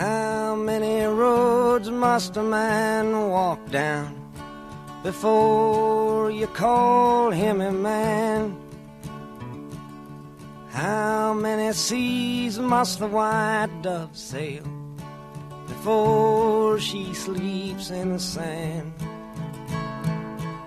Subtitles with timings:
[0.00, 4.08] How many roads must a man walk down
[5.02, 8.54] before you call him a man?
[10.70, 14.62] How many seas must the white dove sail
[15.66, 18.92] before she sleeps in the sand?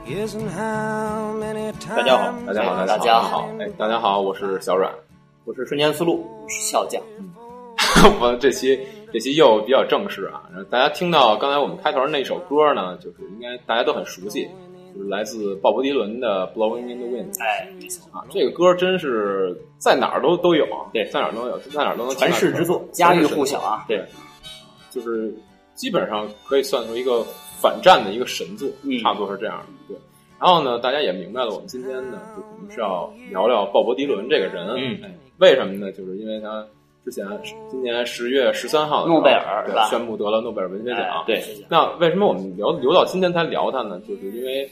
[0.08, 4.92] Isn't how many 大家好， times 大家好， I 大家好哎，大家好，我是小阮，
[5.46, 7.00] 我是瞬间思路，我是笑匠。
[8.20, 8.80] 我这期
[9.15, 14.49] 这期又比较正式啊，然后大家听到刚才我们开头那首歌呢，就是应该大家都很熟悉，
[14.93, 23.85] 就是来自鲍勃迪伦的《Blowing in the Wind》哎，没错，啊，这个歌真是在哪儿都都有啊，对在哪儿都有，在哪儿都能听传世之作，家喻户晓啊。
[23.87, 24.05] 对，
[24.91, 25.33] 就是
[25.77, 27.25] 基本上可以算出一个
[27.63, 29.95] 反战的一个神作，嗯差不多是这样的。
[29.95, 29.97] 对，
[30.41, 34.67] 然后呢，大家也明白了，我们今天呢，就可能是要聊聊鲍勃迪伦这个人。
[35.39, 35.93] 为什么呢？
[35.93, 36.67] 就是因为他
[37.05, 37.27] 之前
[37.71, 40.99] 今年十月十三号的诺贝尔对是吧宣布得了诺贝尔文学奖。
[40.99, 44.01] 哎对，那为什么我们留留到今天才聊它呢？
[44.09, 44.69] 就是因为，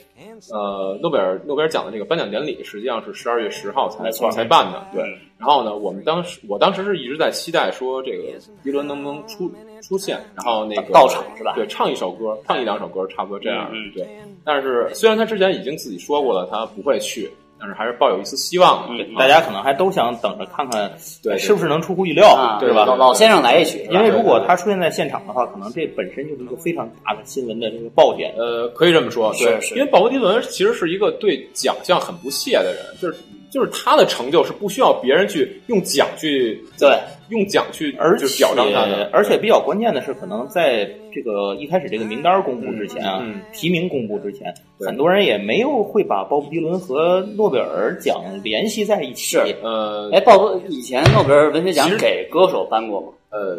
[0.51, 5.03] 呃，诺贝尔诺贝尔奖的这个颁奖典礼实际上是十二月十号才才办的，对。
[5.03, 8.23] 嗯然后呢，我们当时我当时是一直在期待说这个
[8.63, 9.51] 迪伦能不能出
[9.83, 13.69] 出现，然后那个到场是吧对，唱一首歌，唱一两首歌，差不多这样。
[13.93, 14.07] 对。
[14.45, 17.29] 但是虽然他之前已经自己说过了，他不会去，
[17.65, 20.91] 但是还是抱有一丝希望大家可能还都想等着看看，
[21.23, 28.35] 对是不是能出乎意料，啊，对吧老先生来一曲，因为如果他出现在现场的话，可能这本身就是一个非常大的新闻的这个爆点。
[28.37, 33.17] 呃，可以这么说，对，因为鲍勃迪伦其实是一个对奖项很不屑的人，就是
[33.53, 36.99] 就是他的成就是不需要别人去用奖去对。
[37.29, 43.33] 用奖去而且就表彰他的，而且比较关键的是，可能在这个一开始这个名单公布之前啊，嗯。
[43.37, 49.39] 嗯提名公布之前，很多人也没有会把鲍勃迪伦和诺贝尔奖联系在一起。
[49.39, 53.09] 是呃哎，鲍勃以前诺贝尔文学奖给歌手颁过吗？
[53.31, 53.59] 呃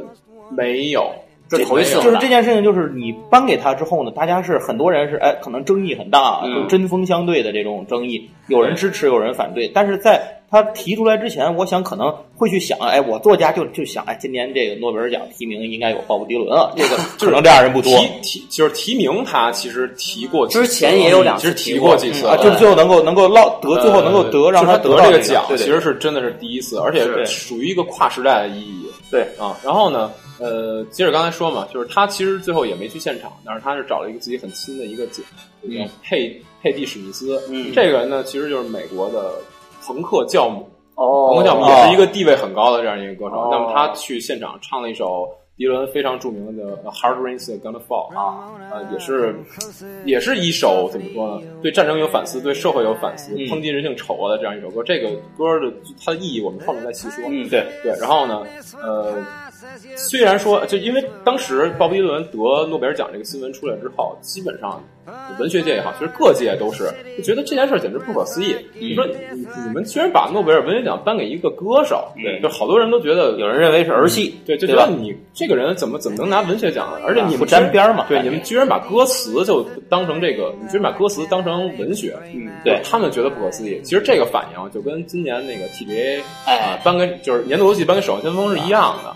[0.55, 1.11] 没有，
[1.49, 6.63] 这头一次就是这件事情，就是你颁给他之后呢，大家是很多人是哎，可能争议很大，嗯。
[6.63, 9.67] 就针锋相对的这种争议，有人支持，有人反对。
[9.67, 28.85] 但是在他提出来之前，我想可能会去想，哎，我作家就就想，哎，今年这个诺贝尔奖提名应该有鲍勃迪伦啊，这个 可能这样人不多提提就是提名他其实提过几次，之前也有两次其实提提过过几次啊，就是最后能够能够落得，最后能够得呃让他得到这这个奖，对对其实是真的是第一次，而且是属于一个跨时代的意义。
[29.11, 29.21] 对。
[29.39, 35.21] 啊，然后呢，呃，接着刚才说嘛，就是他其实最后也没去现场，但是他是找了一个自己很亲的一个姐，
[35.61, 37.41] 叫佩佩蒂史密斯。
[37.49, 39.35] 嗯这个人呢，其实就是美国的
[39.85, 43.35] 朋克教母，哦朋克教母也是一个地位很高的这样一个歌手。
[43.35, 49.35] 哦那么他去现场唱了一首迪伦非常著名的《Hard Rain's Gonna Fall》啊，呃，也是
[50.03, 51.47] 也是一首怎么说呢？
[51.61, 54.81] 对战争有反思，对社会有反思，嗯抨击人性丑恶的这样一首歌。
[54.83, 55.71] 这个歌的
[56.03, 57.23] 它的意义，我们后面再细说。
[57.27, 58.43] 嗯对对，然后呢，
[58.81, 59.23] 呃，
[59.95, 64.83] 虽然说，就因为当时鲍勃迪伦得诺贝尔奖这个新闻出来之后，基本上
[65.39, 68.55] 文学界也好，其实各界都是就觉得这件事儿简直不可思议。
[68.79, 69.13] 你说你
[69.65, 74.67] 你们居然把诺贝尔文学奖颁给一个歌手，对就好多人都觉得有人认为是儿戏，对，就？
[74.67, 76.99] 觉得你这个人怎么怎么能拿文学奖呢？
[77.05, 83.81] 而且你们不沾边嘛对，你们居然把歌词就当成这个，你居然把歌词当成文学，嗯对他们觉得不可思议。
[83.83, 89.13] 其实这个反应就跟今年那个 TBA 哎啊颁给就是年度游戏颁给《守望先锋》是一样的。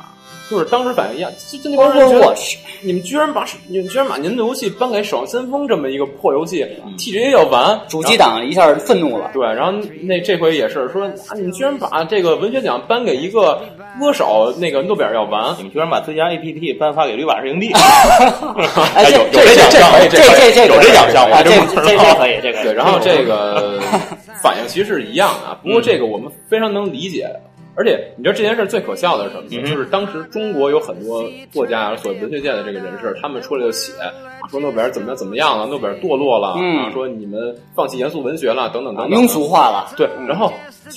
[0.50, 2.36] 就是当时反应一样，就就那帮人觉得
[2.82, 6.66] 你们居然把你们居然把您的游戏颁给《守望先锋》这么一个破游戏
[6.98, 9.30] ，TGA 要完，主机党一下愤怒了。
[9.34, 13.62] 对，然后那这回也是说啊，你们居然把这个文学奖颁给一个
[14.00, 22.64] 歌手，那个诺贝尔要完，你们居然把最佳 APP 颁发给绿瓦士营地，有有这这奖项这这这这有这奖项这这可以，这个。
[22.64, 23.80] 对，然后这个
[24.42, 27.28] 反应其实是一样的，不过这个我们非常能理解。
[27.78, 29.48] 而且你知道这件事最可笑的是什么吗？
[29.52, 34.10] 嗯就是当时中国有很多作家啊，所谓文学界的这个人士，他们出来就写啊，
[34.50, 36.78] 说诺贝尔怎么样怎么样了，诺贝尔堕落了，嗯。
[36.80, 39.94] 啊，说你们放弃严肃文学了，等等等啊等，庸俗化了。
[39.96, 40.52] 对，然后，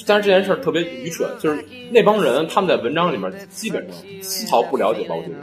[0.07, 5.43] 但是这件事儿特别愚蠢，就是那帮人他们在文章里面基本上丝毫不了解鲍勃迪伦，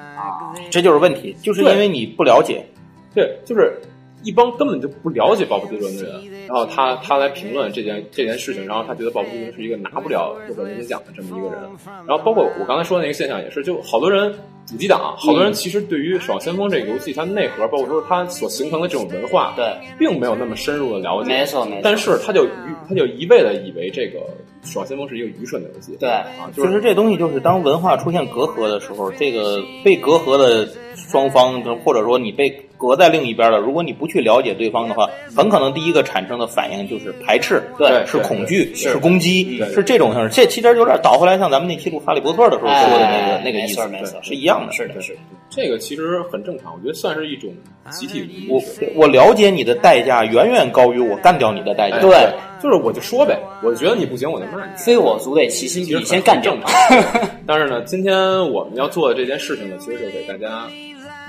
[0.72, 2.66] 这就是问题，就是因为你不了解，
[3.14, 3.80] 对，就是
[4.28, 11.62] 一帮根本就不了解鲍勃迪伦的人，然后他他来评论这件这件事情，然后他觉得鲍勃迪伦是一个拿不了诺贝尔文学奖的这么一个人，
[12.06, 14.36] 然后包括我刚才说的那个现象也是，就好多人
[14.68, 19.66] 主机党，好多人其实对于《守望先锋》这个游戏它内核，包括说它所形成的这种文化，对，
[19.98, 21.82] 并没有那么深入的了解，没错没错。
[21.84, 22.50] 但是他就愚
[22.90, 24.20] 他就一味的以为这个
[24.64, 40.30] 《守望先锋》是一个愚蠢的游戏，对啊，就就是是这东西，就是当文化出现隔阂的时候，这个被隔阂的双方，或者说你被隔在另一边的，如果你不去了解对方的话，很可能第一个产生的反应就是排斥，对是恐惧，是是攻击，对是这种形式。
[40.30, 44.72] 这其实有点倒回来，像咱们那期录《哈利波特》的时候说的那个哎那个意思没错，是一样的。
[44.72, 45.20] 是的，是的。
[45.50, 47.54] 这个其实很正常，我觉得算是一种
[47.92, 48.92] 集体我意识。
[48.96, 51.98] 我了解你的代价远远高于我干掉你的代价。
[51.98, 54.72] 哎对就是我就说呗，我觉得你不行，我就骂你。
[54.76, 56.64] 非我族类，其心必先干掉正。
[57.46, 58.18] 但是呢，今天
[58.52, 60.64] 我们要做的这件事情呢，其实就是给大家，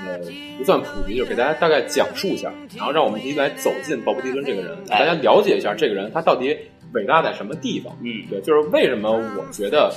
[0.07, 0.19] 呃，
[0.57, 6.57] 不算普及，就是给大家大概讲述一下，然后让我们一起来走进鲍勃迪伦这个人，哎大家了解一下这个人他到底
[6.93, 7.97] 伟大在什么地方。
[8.03, 9.93] 嗯对，就是为什么我觉得，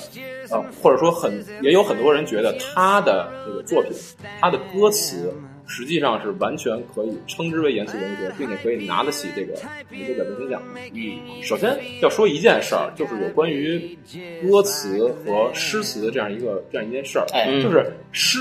[0.49, 3.91] 呃，或者说很也有很多人觉得他的这个作品，
[4.39, 5.33] 他的歌词。
[5.67, 9.53] 实际上是完全可以称之为严肃文学，并且可以拿得起这个
[9.89, 10.61] 诺贝尔文学奖。
[10.93, 13.97] 嗯，首先要说一件事儿，就是有关于
[14.45, 17.25] 歌词和诗词的这样一个这样一件事儿。
[17.31, 18.39] 哎就是诗，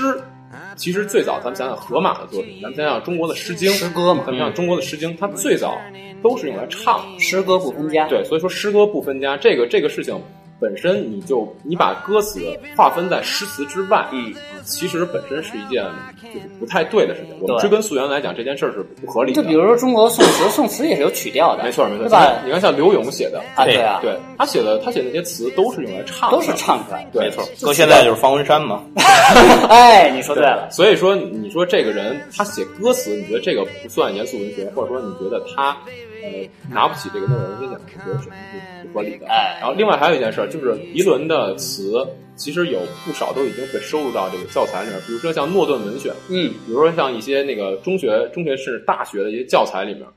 [0.75, 5.77] 其实最早咱们想想荷马的作品，咱们想想中国的《诗经》，诗歌嘛咱们想想中国的《诗经》，它最早
[6.21, 7.19] 都是用来唱的。
[7.19, 8.07] 诗歌不分家。
[8.07, 10.19] 对，所以说诗歌不分家，这个这个事情
[10.61, 12.39] 本身你就你把歌词
[12.77, 15.83] 划分在诗词之外，嗯啊，其实本身是一件
[16.33, 17.35] 就是不太对的事情。
[17.39, 19.41] 我们对追根溯源来讲，这件事儿是不合理的。
[19.41, 22.41] 就比如说中国宋词，宋词也是有曲调的，没错没错，对吧？
[22.45, 27.09] 你看像刘勇写的，啊，对啊，对他写的他写的那些词都是用来唱的，都是唱出来的。
[27.13, 28.83] 对，没错，搁现在就是方文山嘛。
[29.67, 35.91] 哎，你说对了，所以说，你说这个人他写歌词，你觉得这个不算严肃文学，或者说你觉得他呃
[36.69, 39.27] 拿不起这个诺贝尔文学奖，我觉得是不不合理的。
[39.27, 50.11] 哎然后另外还有一件事儿，就是迪伦的词其实有不少都已经被收入到这个教材里面，比如说像诺顿文选，嗯，比如说像一些那个中学、中学甚至大学的一些教材里面，呃，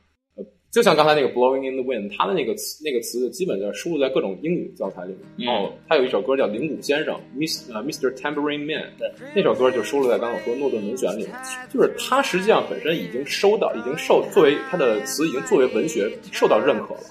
[0.74, 5.48] 就像刚才那个 Blowing in the Wind，它的那个词那个词基本就收录在各种英语教材里面。
[5.48, 8.12] 然后他有一首歌叫《铃鼓先生》，Miss 呃 Mr.
[8.16, 11.30] Tambourine Man，对，那首歌就收录在刚才我说诺顿文选里面。
[11.72, 17.02] 就是它实际上本身已经收到，已经受作为它的词已经作为文学受到认可了。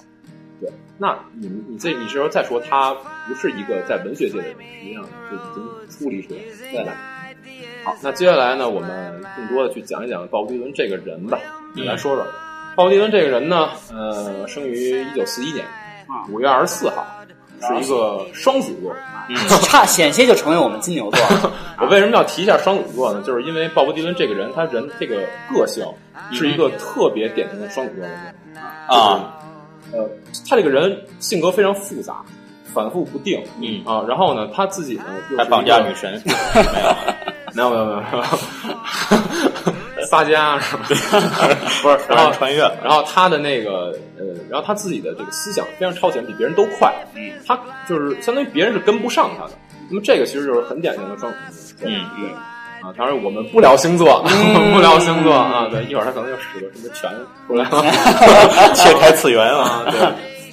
[0.60, 2.92] 对，那你你这你这时候再说他
[3.26, 6.92] 不是一个在文学界的人，实际上就已经出离出来了，对吧？
[7.82, 11.40] 好，那接下来呢，我们更多的去讲一讲鲍勃迪伦这个人吧。
[11.74, 12.24] 你来说说
[12.76, 15.64] 鲍勃迪伦这个人呢，呃，生于一九四一年
[16.28, 17.06] 五月二十四号，
[17.60, 18.94] 是一个双子座。
[19.62, 21.50] 差险些就成为我们金牛座了。
[21.80, 23.22] 我为什么要提一下双子座呢？
[23.22, 25.82] 就是因为鲍勃迪伦这个人，他人这个个性
[26.30, 28.34] 是一个特别典型的双子座的人。
[28.86, 29.38] 啊，
[29.92, 30.06] 呃，
[30.48, 32.16] 他这个人性格非常复杂，
[32.74, 35.04] 反复不定，嗯啊，然后呢，他自己呢
[35.38, 36.20] 还绑架女神，
[37.54, 38.24] 没有没有没有没有，
[40.14, 40.84] 撒家是吧？
[41.82, 42.60] 不是， 然后穿越。
[42.82, 46.92] 然后他的那个呃，然后他自己的这个思想非常超前，比别人都快。
[47.14, 47.58] 嗯，他
[47.88, 49.50] 就是相当于别人是跟不上他的。
[49.88, 51.88] 那么这个其实就是很典型的双子座。
[51.88, 52.30] 嗯对。
[52.82, 55.66] 啊，当然我们不聊星座，嗯 不聊星座啊。
[55.70, 57.10] 对，一会儿他可能又使个什么拳
[57.46, 58.74] 出来了。
[58.74, 59.84] 切开次元啊！
[59.86, 60.00] 啊，对。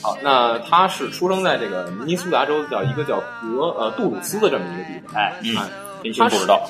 [0.02, 5.14] 好，那他是出生在这个明尼苏达州叫一个叫格呃杜鲁斯的这么一个地方。
[5.16, 5.70] 哎，哎，
[6.04, 6.62] 真心不知道，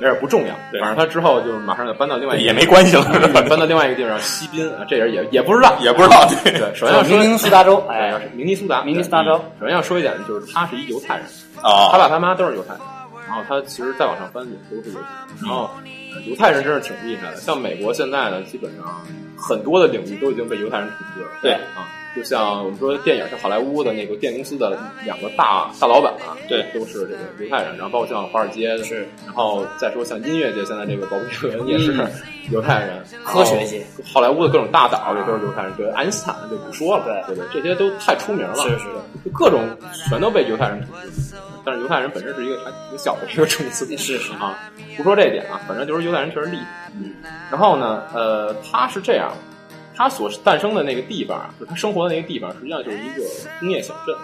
[0.00, 0.54] 没事，不重要。
[0.80, 3.02] 反正他之后就马上就搬到另外一个也没关系了，
[3.48, 5.76] 搬到另外一个地方叫西滨啊，这人也也不知道。
[5.80, 6.28] 也不知道。
[6.44, 11.24] 对，对，首先要说明尼苏达州，哎明尼苏达，明尼苏达州首先要说一点，就是他是一犹太人，
[11.62, 12.80] 啊，他爸他妈都是犹太人，
[13.26, 15.08] 然后他其实再往上翻也都是犹太人，
[15.42, 15.70] 然后
[16.14, 18.84] 呃犹太人真是挺厉害的，像美国现在呢，基本上
[19.36, 21.28] 很多的领域都已经被犹太人统治了。
[21.42, 21.86] 对啊，
[22.18, 32.10] 就像我们说电影，是好莱坞的那个电影公司的两个大大老板啊，对都是这个犹太人，然后包括像华尔街的，是，然后再说像音乐界，现在这个鲍勃迪伦也是嗯
[32.50, 38.86] 犹太人，科学界，好莱坞的各种大导也都是犹太人，对，爱因斯坦就不说了，对对对，这些都太出名了，是是
[39.24, 39.60] 就各种
[40.08, 41.34] 全都被犹太人统治，
[41.64, 44.58] 但是犹太人本身是一个还挺小的一个种族，是是啊，
[44.96, 46.90] 不说这一点啊，反正就是犹太人确实厉害。
[47.00, 47.12] 嗯，
[47.50, 49.30] 然后呢，呃，他是这样，
[49.98, 53.24] 他所诞生的那个地方啊，就是他生活的那个地方，实际上就是一个
[53.58, 54.16] 工业小镇，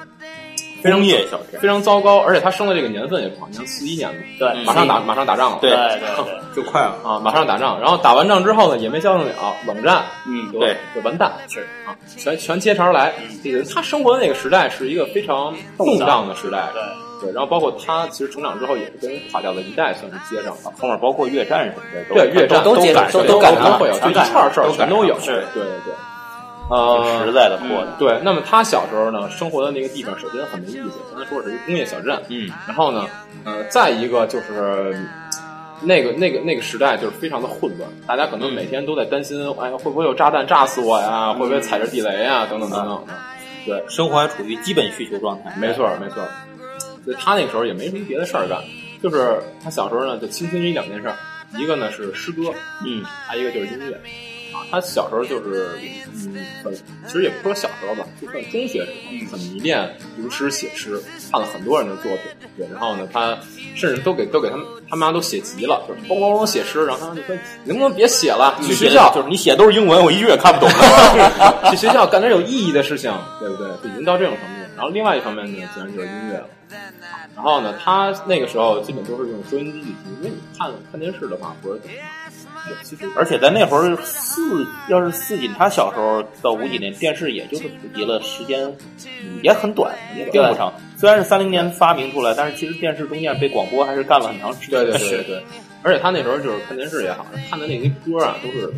[0.81, 6.97] 非常工业小镇非常糟糕，而且他生的这个年份也不好，你看四一年嘛，对，马上打马上打仗了，对对对对，就快了。
[7.03, 13.13] 啊，马上打仗，然后打完仗之后呢，也没消停了，冷战，嗯，就对，就完蛋，是啊，全全接茬来。
[13.43, 17.04] 这个他生活的那个时代是一个非常动荡的时代，对。
[17.21, 20.73] 对，然后包括他其实成长之后也是跟垮掉的一代算是接上了。
[20.79, 25.15] 后面包括越战什么的，对，越战都接上都赶上了会有，就一串事儿全都有。
[25.21, 25.95] 对对对对，
[26.71, 27.93] 呃，实在的过的。
[27.99, 33.07] 对，那么他小时候呢，生活的那个地方首先很没意思，刚才说是一个工业小镇，嗯，然后呢，
[33.45, 34.99] 呃，再一个就是
[35.83, 41.33] 那个那个那个时代就是非常的混乱，大家可能每天都在担心，哎呀，会不会有炸弹炸死我呀？
[41.33, 42.47] 会不会踩着地雷啊？
[42.51, 43.15] 等等等等的。
[43.67, 45.55] 对，生活还处于基本需求状态。
[45.59, 46.23] 没错没错。
[47.05, 48.59] 所以他那个时候也没什么别的事儿干，
[49.03, 51.17] 就是他小时候呢就倾心于两件事儿，
[51.59, 52.53] 一个呢是诗歌，
[52.87, 54.01] 嗯，还有一个就是音乐。
[54.55, 55.69] 啊，他小时候就是，
[56.15, 56.73] 嗯，很，
[57.07, 58.93] 其实也不说小时候吧，就算中学时
[59.27, 62.21] 候，很迷恋读诗写诗，看了很多人的作品，
[62.57, 63.37] 对，然后呢，他
[63.75, 67.35] 甚至都给都给他们他妈都写急了，就是咣咣咣写诗，然后他妈就说，
[67.65, 70.71] 你能不能别写了，去学校就是你写都是英文，我一句也看不懂。
[71.69, 73.67] 去学校干点有意义的事情，对不对？
[73.83, 74.55] 就已经到这种程度。
[74.77, 76.47] 然后另外一方面呢，自然就是音乐了。
[77.35, 81.97] 然后呢，他那个时候基本都是用收音机去听，因为你看看电视的话，或者怎么
[82.83, 88.65] 其实而且在那会儿四，要是四几他小时候到五几年，电视也就是普及了时间
[89.23, 90.73] 嗯也很短，也并不长。
[90.97, 94.71] 虽然是三零年发明出来，但是其实电视中间被广播还是干了很长时间。
[94.71, 95.43] 对对对对对，
[95.85, 98.73] 而且他那时候就是看电视也好，看的那些歌啊，都是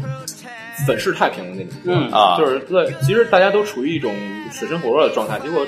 [0.87, 4.15] 粉饰太平的那种歌、嗯啊就是对，其实大家都处于一种
[4.53, 5.67] 水深火热的状态，结果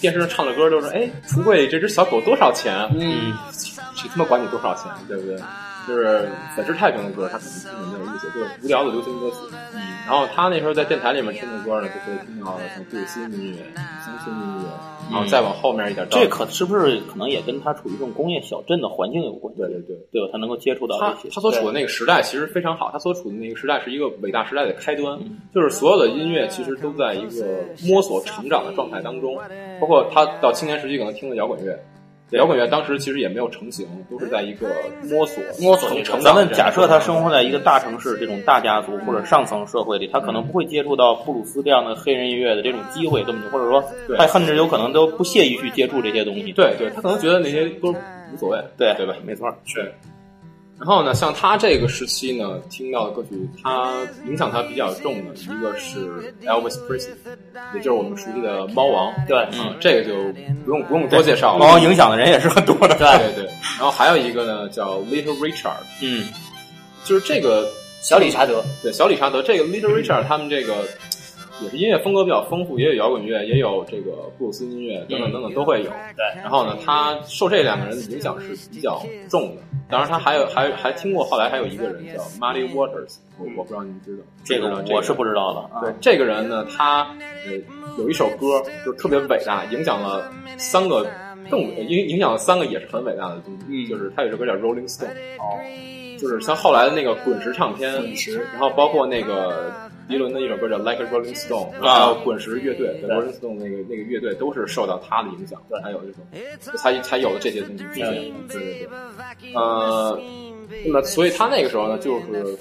[0.00, 2.72] 电视上唱的歌都是哎，橱柜这只小狗多少钱？
[2.98, 5.36] 嗯，谁他妈管你多少钱，对不对？
[5.86, 9.36] 就是粉饰太平的歌，他可能听着没有意思，就是无聊的流行歌曲。
[9.72, 13.58] 嗯，然后他那时候在电台里面听的歌呢，就可以听到像布鲁斯音乐、
[14.04, 14.68] 乡村音乐，
[15.10, 19.60] 然后再往后面一点到，这可是不是可能也跟他处于这种工业小镇的环境有关系？
[19.60, 19.96] 对对对。
[20.12, 20.28] 对吧？
[20.32, 21.28] 他能够接触到他这些。
[21.30, 27.46] 他所处的那个时代其实非常好，他所处的那个时代是一个伟大时代的开端，嗯就是所有的音乐其实都在一个
[27.86, 29.36] 摸索成长的状态当中，
[29.80, 31.78] 包括他到青年时期可能听的摇滚乐。
[32.30, 34.66] 摇滚乐当时其实也没有成型，都是在一个
[35.04, 36.34] 摸索、摸索成长咱。
[36.34, 46.52] 们假设他生活在一个大城市这种大家族或者上层社会里，他可能不会接触到布鲁斯这样的黑人音乐的这种机会，根本就或者说对他甚至有可能都不屑于去接触这些东西。
[46.52, 49.14] 对对，他可能觉得那些都无所谓，对对吧？
[49.24, 49.48] 没错。
[49.64, 49.92] 是。
[50.78, 53.94] 然后呢，像他这个时期呢，听到的歌曲，他
[54.26, 57.14] 影响他比较重的一个是 Elvis Presley，
[57.74, 59.10] 也就是我们熟悉的猫王。
[59.26, 60.14] 对啊，这个就
[60.64, 61.58] 不用不用多介绍了。
[61.58, 62.94] 猫王影响的人也是很多的。
[63.00, 63.44] 对对对。
[63.78, 66.28] 然后还有一个呢，叫 Little Richard，嗯，
[67.04, 67.66] 就是这个
[68.02, 70.84] 小理查德，对小理查德，这个 Little Richard 他们这个
[71.62, 75.90] 也是音乐风格比较丰富，也有摇滚乐，也有这个布鲁斯音乐等等等等都会有。
[76.16, 79.62] 对然后呢，他受这两个人的影响是比较重的。
[79.88, 85.80] 当然，他还有还还听过，后来还有一个人叫 Muddy Waters，我我不知道您知道这个我是不知道的啊。
[85.80, 87.02] 对这个人呢，他
[87.46, 87.52] 呃
[87.98, 91.06] 有一首歌就特别伟大，影响了三个
[91.48, 95.06] 更影影响了三个也是很伟大的东西，嗯就是他有一首歌叫 Rolling Stone，
[95.38, 95.56] 哦，
[96.18, 99.72] 就是像后来的那个滚石唱片，滚石，然后包括那个
[100.08, 110.20] 迪伦的一首歌叫 Like a Rolling Stone，然后还有滚石乐队对 Rolling Stone 那个那个乐队都是受到他的影响，对，才有这种才才有了这些东西出现，对对对，呃，
[110.84, 112.56] 那么所以他那个时候呢，就是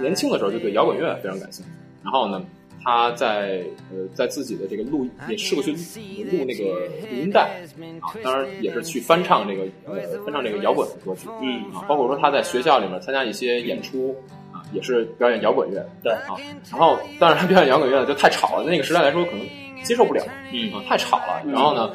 [0.00, 1.70] 年轻的时候就对摇滚乐非常感兴趣，
[2.02, 2.44] 然后呢。
[2.88, 6.62] 他在呃，在自己的这个录也试过去录那个
[7.10, 7.60] 录音带
[8.00, 11.64] 啊，当然也是去翻唱这个呃翻唱这个摇滚的歌曲，嗯。
[11.74, 14.14] 啊，包括说他在学校里面参加一些演出
[14.45, 16.12] 啊，也是表演摇滚乐，对。
[16.12, 16.34] 啊，
[16.70, 19.40] 然后但是他表演摇滚乐就太吵了，那个时代来说可能
[19.82, 20.72] 接受不了，嗯。
[20.72, 21.90] 啊，太吵了，然后呢，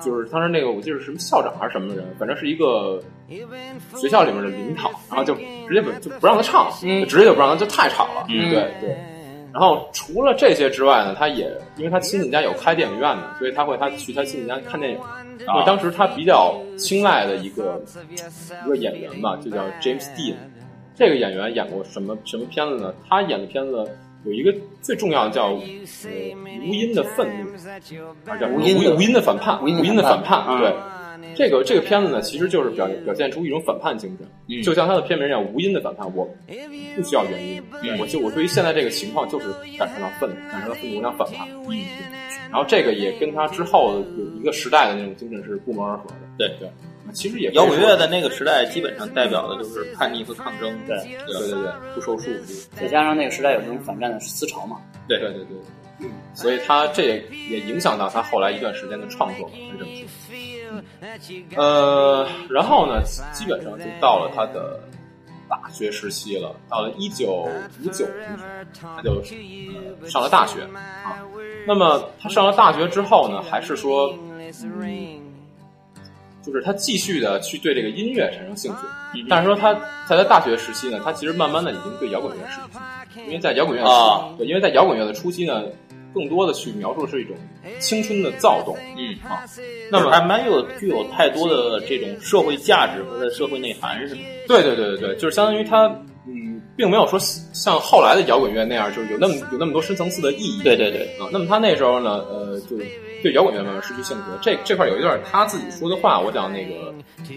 [0.00, 3.02] 就是当时那个我记得是什么校长还是什么人，反正是一个
[3.96, 8.50] 学校里面的领导，然后就直接不就不让他唱，嗯就直接就不让他，就太吵了，嗯。
[8.50, 8.96] 对对。
[9.50, 14.98] 然后除了这些之外呢，他也因为他亲戚家有开电影院的，所以他会他去他亲戚家看电影。
[15.40, 17.80] 因为当时他比较青睐的一个
[18.66, 20.34] 一个演员吧，就叫 James Dean。
[20.98, 22.92] 这个演员演过什么什么片子呢？
[23.08, 23.88] 他演的片子
[24.24, 24.52] 有一个
[24.82, 25.60] 最重要的叫呃
[26.66, 27.52] 无音的愤怒，
[28.28, 30.44] 啊叫无无音的无音的反叛，无无音的反叛。
[30.44, 36.04] 反叛对，这个这个片子呢，其实就是表表现出一种反叛精神，就像他的片名一样，无因的反叛。
[36.16, 36.28] 我
[36.96, 37.62] 不需要原因，
[38.00, 39.46] 我就我对于现在这个情况就是
[39.78, 41.48] 感受到愤怒，感受到愤怒，我想反叛。
[41.68, 41.78] 嗯，
[42.50, 46.16] 然后这个也跟他之后有一个时代的那种精神是不谋而合的。
[46.36, 46.68] 对对，
[47.12, 50.78] 其实也摇滚乐在那个时代基本上代表的就是叛逆和抗争。
[50.86, 50.96] 对
[51.26, 52.66] 对对对，不受束缚。
[52.72, 55.56] 再加上那个时代有这种反战的思潮嘛，对对对对，
[56.00, 60.06] 嗯，所以他这也也影响到他后来一段时间的创作，可以这么说。
[61.56, 64.78] 呃，然后呢，基本上就到了他的
[65.48, 66.54] 大学时期了。
[66.68, 67.48] 到了一九
[67.82, 68.38] 五九年，
[68.80, 69.22] 他就、
[70.02, 71.24] 呃、上了大学啊。
[71.66, 75.17] 那么他上了大学之后呢，还是说，嗯，
[76.52, 79.24] 就是他继续的去对这个音乐产生兴趣。
[79.28, 79.72] 但是说他
[80.08, 82.72] 在他大学时期呢，他其实慢慢的已经对摇滚乐失去
[83.14, 85.62] 兴趣，因为在摇滚乐啊，对，因为在摇滚乐的初期呢，
[86.14, 87.36] 更多的去描述的是一种
[87.78, 89.44] 青春的躁动，嗯啊，
[89.90, 94.20] 那么还蛮有具有太多的这种社会价值和社会内涵，是吗？
[94.46, 95.86] 对对对对对，就是相当于他，
[96.26, 100.62] 嗯，并没有说像后来的摇滚乐那样，就是有那么有那么多深层次的意义。
[100.62, 102.76] 对对对，啊，那么他那时候呢，呃，就
[103.22, 104.22] 对摇滚乐慢慢失去兴趣。
[104.40, 106.94] 这这块有一段他自己说的话，我想那个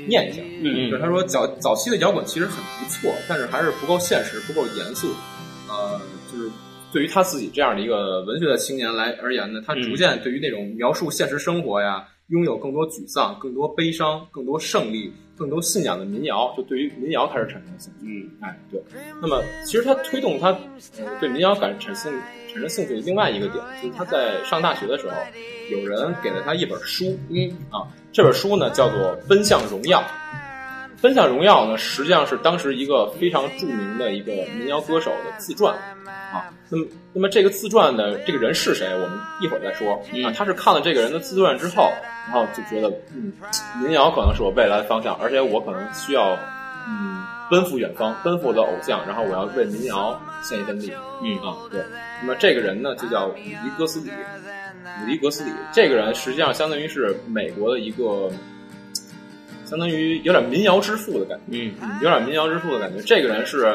[0.08, 0.42] 念一下。
[0.64, 5.14] 嗯就是他说早早期的摇滚其实很不错，但是还是不够现实，不够严肃。
[5.70, 6.00] 呃，
[6.32, 6.50] 就是
[6.92, 18.06] 对于他自己这样的一个文学的青年来而言呢，他逐渐对于那种描述现实生活呀，拥有更多沮丧、更多悲伤、更多胜利、更多信仰的民谣，就对于民谣开始产生兴趣。
[18.06, 18.82] 嗯，哎，对。
[19.22, 20.50] 那么，其实他推动他
[20.98, 22.12] 呃对民谣感产生
[22.48, 25.16] 产生兴趣的另外一个点，就是他在上大学的时候，
[25.70, 30.00] 有人给了他一本书，嗯啊，这本书呢叫做《奔向荣耀》。
[31.02, 36.46] 《奔向荣耀》呢，实际上是当时一个非常著名的一个民谣歌手的自传啊。
[36.70, 38.88] 那么，那么这个自传的这个人是谁？
[38.94, 39.94] 我们一会儿再说
[40.24, 40.32] 啊。
[40.36, 41.92] 他是看了这个人的自传之后，
[42.28, 43.34] 然后就觉得，嗯，
[43.82, 46.38] 民谣可能是我未来的方向，而且我可能需要，
[46.88, 50.94] 嗯，奔赴远方，奔赴我的偶像，然后我要为民谣献一份力。
[51.24, 51.82] 嗯啊，对。
[52.22, 54.12] 那么这个人呢，就叫伍迪·格斯里。
[55.04, 58.30] 伍迪·格斯里这个人，实际上相当于是美国的一个，
[59.72, 61.58] 相当于有点民谣之父的感觉。
[61.58, 63.02] 嗯嗯，有点民谣之父的感觉。
[63.02, 63.74] 这个人是，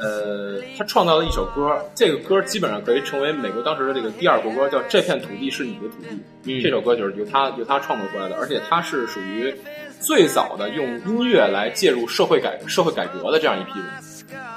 [0.00, 6.08] 呃，他创造了一首歌，这个歌基本上可以成为美国当时的这个第二国歌，叫《这片土地是你的土地》。
[6.42, 9.54] 嗯这首歌就是由他由他创作出来的，而且他是属于
[10.00, 13.88] 最早的用音乐来介入社会改社会改革的这样一批人。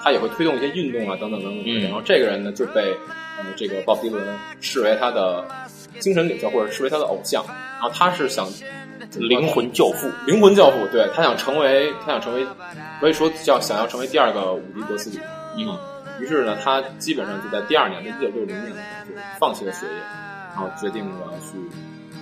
[0.03, 1.63] 他也会推动一些运动啊，等等等等。
[1.63, 2.81] 嗯然后这个人呢，就被
[3.37, 4.25] 呃这个鲍勃迪伦
[4.61, 5.45] 视为他的
[5.99, 7.43] 精神领袖，或者视为他的偶像。
[7.45, 8.47] 然后他是想
[9.15, 12.45] 灵魂教父，灵魂教父，对他想成为，他想成为，
[12.99, 15.19] 可以说叫想要成为第二个伍迪·格斯里。
[15.57, 15.77] 嗯，
[16.19, 18.67] 于是呢，他基本上就在第二年的一九六零年
[19.07, 19.93] 就放弃了学业，
[20.53, 21.57] 然后决定我要去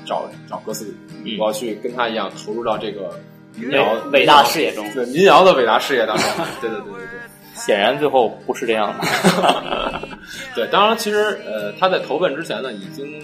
[0.06, 0.86] 找找格斯
[1.24, 3.14] 里，嗯我要去跟他一样投入到这个
[3.56, 4.90] 民谣伟伟大事业中。
[4.94, 6.26] 对民谣的伟大事业当中。
[6.62, 7.20] 对对对对对。
[7.56, 10.02] 显然最后不是这样的。
[10.56, 13.22] 对，当然，其实呃，他在投奔之前呢，已经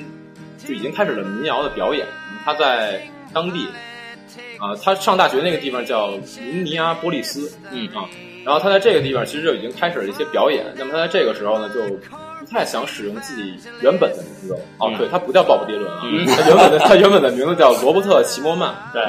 [0.68, 2.06] 就已经开始了民谣的表演。
[2.44, 3.02] 他在
[3.34, 3.68] 当地
[4.58, 8.08] 啊、他上大学那个地方叫明尼阿波利斯，嗯啊，
[8.46, 10.66] 然后他在这个地方其实就已经开始了一些表演。
[10.78, 11.82] 那么他在这个时候呢，就
[12.40, 14.60] 不太想使用自己原本的名字了。
[14.80, 18.74] 哦，嗯对，他不叫鲍勃迪伦啊，嗯他原本的 他原本的名字叫罗伯特齐摩曼。
[18.94, 19.04] 对，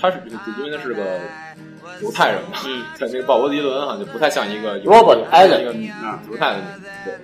[0.00, 0.22] 他是
[0.58, 1.18] 因为他是个
[2.00, 5.72] 犹太人嘛，嗯，像这个鲍勃迪伦哈就不太像一个太像一个
[6.30, 6.88] 犹太的名字。
[7.04, 7.14] 对，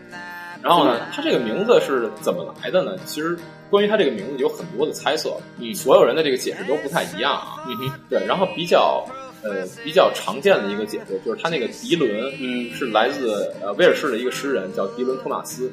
[0.60, 2.96] 然后呢，他这个名字是怎么来的呢？
[3.06, 3.38] 其实
[3.70, 7.64] 关于他这个名字有很多的猜测，嗯所有人的这个解释都不太一样啊。
[7.68, 9.06] 嗯哼，对，然后比较
[9.42, 15.72] 呃比较常见的一个解释就是他那个迪伦，嗯是来自呃威尔士的一个诗人叫迪伦托马斯。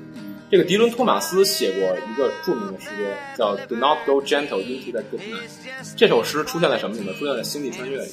[0.50, 3.04] 这个迪伦托马斯写过一个著名的诗歌，
[3.38, 5.50] 叫《Do Not Go Gentle Into That Good Night》。
[5.98, 7.14] 这首诗出现在什么里面？
[7.20, 8.08] 出现在《星际穿越》里。《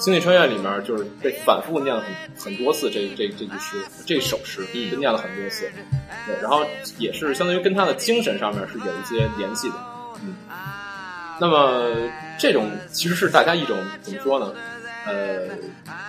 [0.00, 5.68] 星际穿越》里面就是被反复念了很很多次这这这句诗，这首诗嗯被念了很多次。
[6.26, 6.64] 对，然后
[6.98, 9.74] 也是相当于跟他的精神上面是有一些联系的。
[10.22, 10.36] 嗯，
[11.40, 11.90] 那么
[12.38, 14.54] 这种其实是大家一种怎么说呢？
[15.04, 15.48] 呃，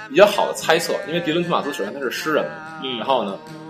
[0.10, 2.46] 比较好的猜测，因为迪伦托马斯首先他是诗人，
[2.84, 3.67] 嗯然后呢，呃，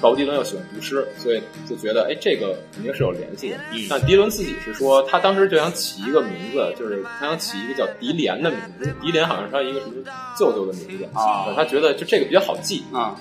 [0.00, 3.56] 鲍勃迪伦又喜欢读诗，所以就觉得哎，这个肯定是有联系的。
[3.72, 9.92] 嗯但迪伦自己是说，他当时就想起一个名字，就是他想起一个叫迪莲的名字，迪莲好像是他一个什么
[10.38, 12.82] 舅舅的名字啊他觉得就这个比较好记。
[12.92, 13.14] 啊，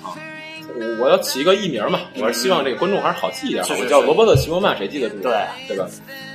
[0.73, 3.63] 我我要起一个艺名嘛，我是希望这个观众还是好记一点。
[3.79, 5.19] 我叫罗伯特·齐伯曼，谁记得住？
[5.21, 5.33] 对
[5.67, 5.87] 对吧？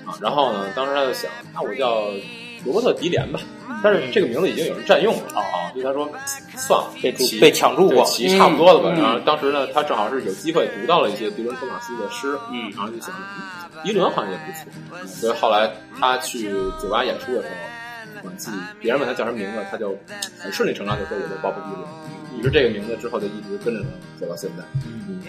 [0.04, 2.10] 啊，然后呢，当时他就想，那我叫
[2.64, 3.40] 罗伯特·迪莲吧。
[3.82, 6.08] 但是这个名字已经有人占用了啊，所以他说
[6.56, 8.90] 算了，被起被抢注过差不多了吧。
[8.94, 15.06] 嗯然后当时呢，他正好是有机会读到了一些迪伦·托马斯的诗，嗯然后就想，嗯迪伦好像也不错。
[15.06, 16.50] 所以后来他去
[16.82, 17.48] 酒吧演出的时
[18.22, 19.96] 候，自己别人问他叫什么名字，他就
[20.38, 22.40] 很顺理成章就说我叫鲍勃迪伦。
[22.40, 23.88] 于是这个名字之后就一直跟着他
[24.20, 24.64] 走到现在。
[24.86, 25.22] 嗯，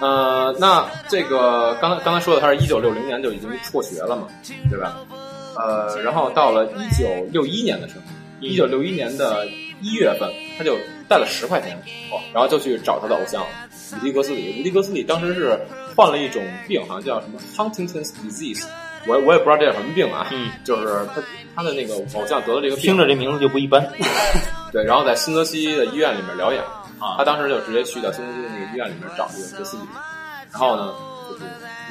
[0.00, 4.26] 呃，那这个刚才刚才说的，他是一九六零年就已经辍学了嘛，
[4.70, 4.96] 对吧？
[5.58, 8.02] 呃，然后到了一九六一年的时候，
[8.40, 9.46] 一九六一年的
[9.80, 10.76] 一月份，他就
[11.08, 11.76] 带了十块钱，
[12.32, 14.60] 然后就去找他的偶像伍迪·格斯里。
[14.60, 15.58] 伍迪·格斯里当时是
[15.96, 18.64] 患了一种病，好像叫什么 Huntington's disease，
[19.06, 21.22] 我我也不知道这叫什么病啊，嗯，就是他
[21.56, 23.84] 他的那个偶像得了这个病，听着这名字就不一般。
[24.70, 26.64] 对，然后在新泽西的医院里面疗养。
[26.98, 27.16] 啊。
[27.16, 29.82] 他当时就直接去到新泽西的那个医院里面找这个格斯里，
[30.52, 30.92] 然后呢，
[31.30, 31.44] 就是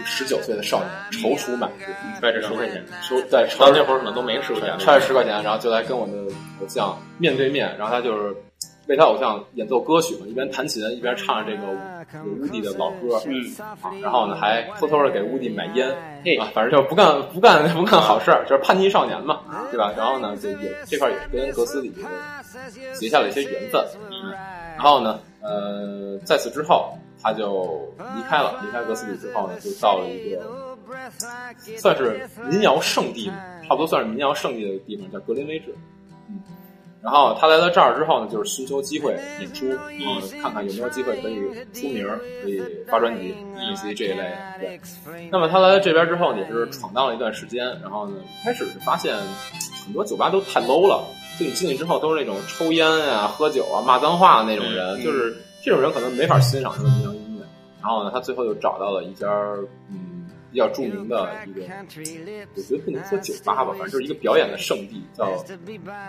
[0.05, 1.85] 十九岁的少年踌躇满志，
[2.19, 6.13] 揣着10块钱，收对，到那会儿可能都没十块钱，揣着十块钱，然后就来跟我的
[6.61, 8.35] 偶像面对面，然后他就是
[8.87, 11.67] 为他偶像演奏歌曲嘛，一边弹琴一边唱着这个
[12.23, 19.93] 乌迪的老歌，嗯，啊，然后呢还偷偷的给乌迪买烟，嘿啊，反正就不干不干不干好事儿，就是叛逆少年嘛，对吧？
[19.97, 21.93] 然后呢，就也这块也是跟格斯里
[22.93, 23.85] 结下了一些缘分。
[24.09, 24.31] 嗯，
[24.75, 30.77] 然后呢，呃，在此之后，他就离开了，离开哥斯里之后呢，就到了一个
[31.77, 33.31] 算是民谣圣地，
[33.63, 35.75] 差不多算是民谣圣地的地方，叫格林威治。
[36.29, 36.41] 嗯，
[37.01, 41.35] 然后他来到这儿之后呢，就是寻求机会演出，嗯，看看有没有机会可以
[41.73, 42.05] 出名，
[42.41, 44.37] 可以发专辑，类似于这一类的。
[44.59, 44.79] 对，
[45.31, 49.15] 那么他来到这边之后，也是闯荡了一段时间，然后呢，开始是发现
[49.85, 51.03] 很多酒吧都太 low 了，
[51.39, 55.35] 就你进去之后都是那种抽烟啊、喝酒啊、骂脏话的那种人，就是
[55.67, 57.45] 这种人可能没法欣赏他的民谣音乐。
[57.81, 59.27] 然后呢，他最后又找到了一家
[59.89, 61.61] 嗯比较著名的一个，
[62.55, 65.43] 我觉得不能说酒吧吧，反正就是一个表演的圣地，叫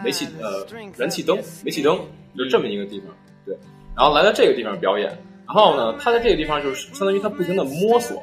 [0.04, 0.64] 煤气呃
[0.96, 1.98] 燃气灯，煤气灯
[2.36, 3.08] 就这么一个地方。
[3.44, 3.58] 对，
[3.96, 5.08] 然后来到这个地方表演，
[5.44, 8.22] 然后呢，他在这个地方就是相当于他不停的摸索，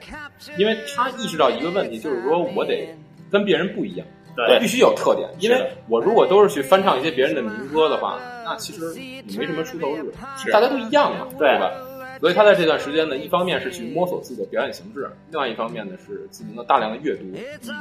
[0.57, 2.87] 因为他意识到一个问题，就是说我得
[3.29, 4.07] 跟别人不一样。
[4.35, 4.59] 对。
[4.59, 10.11] 必须有特点，因为我如果都是去翻唱一些别人的民歌的话，那其实你没什么出头日，
[10.51, 11.71] 大家都一样嘛，对吧？
[12.19, 17.23] 所以他在这段时间呢，一方面是去摸索自己的表演形式，另外一方面呢是进行了大量的阅读。
[17.67, 17.73] 嗯，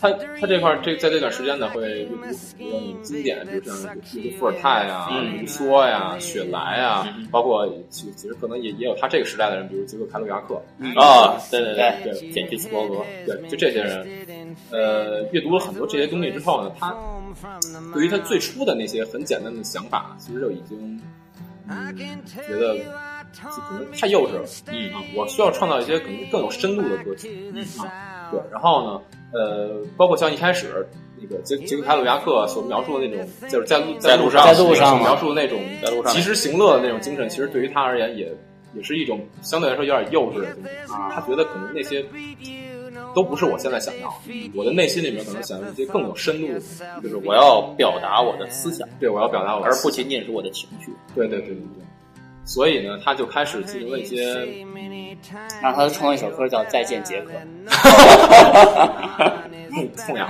[0.00, 10.54] 他他这块儿这在这段时间呢，会阅读很多经典，比如像阅读伏尔泰啊、嗯卢梭呀、雪莱啊，嗯包括其其实可能也也有他这个时代的人，比如杰克凯鲁亚克，
[11.00, 16.94] 啊，对对对对简去斯伯格，对，就这些人，呃，阅读了很多这些东西之后呢，他
[17.92, 21.00] 对于他最初的那些很简单的想法，其实就已经，
[21.68, 21.94] 嗯，
[22.48, 22.76] 觉得
[23.98, 29.00] 太幼稚了，嗯啊，我需要创造一些可能更有深度的歌曲，嗯啊，对，然后呢，
[29.32, 30.86] 呃，包括像一开始
[31.20, 38.32] 那个杰杰克凯鲁亚克所描述的那种，就是在路在路上在路上所描述的那种在路上及时行乐的那种精神，其实对于他而言也
[38.74, 40.72] 也是一种相对来说有点幼稚的精神。
[40.88, 42.04] 他觉得可能那些
[43.14, 46.60] 都不是我现在想要的，我的内心里面可能想要一些更有深度的，
[47.02, 50.92] 就是我要表达我的思想，对我要表达我的而不仅仅是我的情绪。
[51.14, 51.85] 对对对对对。
[52.46, 54.46] 所以呢，他就开始进行了一些
[55.60, 57.32] 然后他创了一首歌叫《再见杰克》，
[59.74, 60.28] 痛痛痒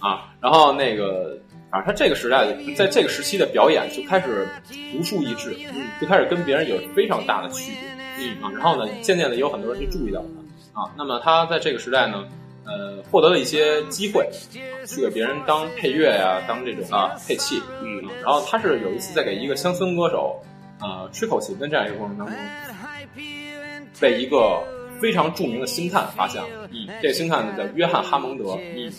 [0.00, 1.38] 啊，然后那个，
[1.70, 4.48] 反正他这个时代，在这个时期的表演就开始
[4.92, 5.54] 独树一帜，
[6.00, 7.72] 就开始跟别人有非常大的区
[8.18, 8.42] 别，嗯。
[8.42, 10.26] 啊，然后呢，渐渐的有很多人去注意到他。
[10.82, 12.24] 啊，那么他在这个时代呢，
[12.64, 14.34] 呃，获得了一些机会，啊
[14.86, 20.40] 去给别人当配乐呀、当这种啊配器，嗯，然后他是有一次在给一个乡村歌手
[20.78, 22.36] 啊、吹口琴的这样一个过程当中，
[24.00, 24.62] 被一个
[25.00, 26.48] 非常著名的星探发现了。
[26.70, 28.56] 嗯，这个星探呢叫约翰哈蒙德。
[28.74, 28.92] 嗯，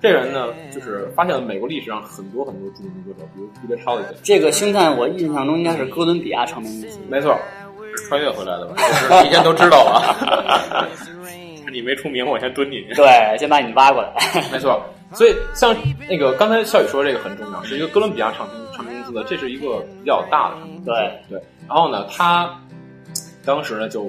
[0.00, 4.16] 这人呢就是发现了美国历史上很多很多著名的歌手，比如 Billy Holiday。
[4.22, 6.98] 这个星探我印象中应该是哥伦比亚唱片公司。
[7.08, 7.38] 没错，
[8.08, 8.74] 穿越回来的吧？
[8.76, 10.88] 就是提前都知道了。
[11.72, 12.82] 你没出名，我先蹲你。
[12.94, 14.12] 对，先把你挖过来。
[14.52, 14.82] 没错。
[15.12, 15.74] 所以像
[16.08, 20.90] 那个刚才笑宇说这个很重要，是一个哥伦比亚唱片唱片公司的，这是一个比较大的唱片公司。
[20.90, 21.42] 对对。
[21.68, 22.60] 然后呢，他
[23.44, 24.08] 当时呢就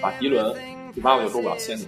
[0.00, 0.54] 把迪伦
[0.94, 1.86] 就把我就说我要签你，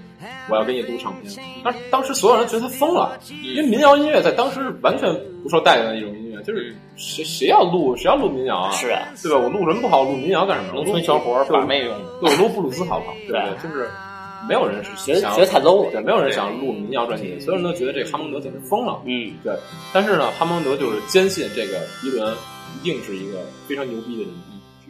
[0.49, 1.33] 我要跟你录唱片。
[1.63, 5.09] 当当时所有人觉得他疯了，因为民谣音乐在当时完全
[5.43, 8.73] 不受待见的一种音乐，就是谁谁要录谁要录民谣啊？
[8.73, 9.39] 是啊，对吧？
[9.39, 10.03] 我录什么不好？
[10.03, 10.75] 录民谣干什么？
[10.75, 11.95] 农村小伙儿把妹用。
[12.21, 13.15] 对，我录布鲁斯好不好？
[13.27, 13.43] 对不对？
[13.63, 13.89] 就是
[14.47, 19.01] 没有人是想要觉得太 low 了对，没有人想录民谣专辑，所有人都觉得这个哈蒙德简直疯了。
[19.07, 19.57] 嗯，对，
[19.93, 22.35] 但是呢，哈蒙德就是坚信这个迪伦
[22.77, 24.33] 一定是一个非常牛逼的人，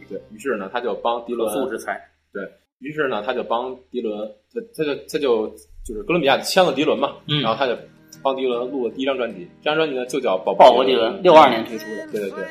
[0.09, 1.99] 对于是呢，他就帮迪伦可塑之才。
[2.33, 2.43] 对
[2.79, 5.47] 于是呢，他就帮迪伦，他他就他就
[5.83, 7.75] 就是哥伦比亚签了迪伦嘛，嗯然后他就
[8.21, 12.07] 帮迪伦录了第一张专辑，这张专辑呢就叫《鲍鲍勃迪伦，六二年推出的。
[12.11, 12.45] 对对对。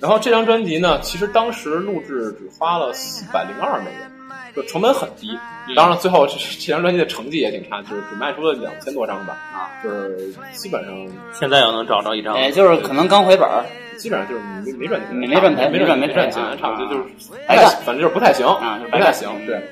[0.00, 4.09] 然后这张专辑呢，其实当时录制只花了四百零二美元，
[4.54, 5.28] 就成本很低。
[5.76, 10.92] 当然，最后这这张专辑的成绩也挺差，就是只卖出了两千多张吧，啊，就是基本上
[11.32, 13.64] 现在要能找着一张，也，就是可能刚回本儿
[13.96, 17.04] 基本上就是没没赚钱，没没赚赔没没赚没赚钱啊，差不多就是
[17.46, 19.62] 白干，反正就是不太行啊就是不太行，对。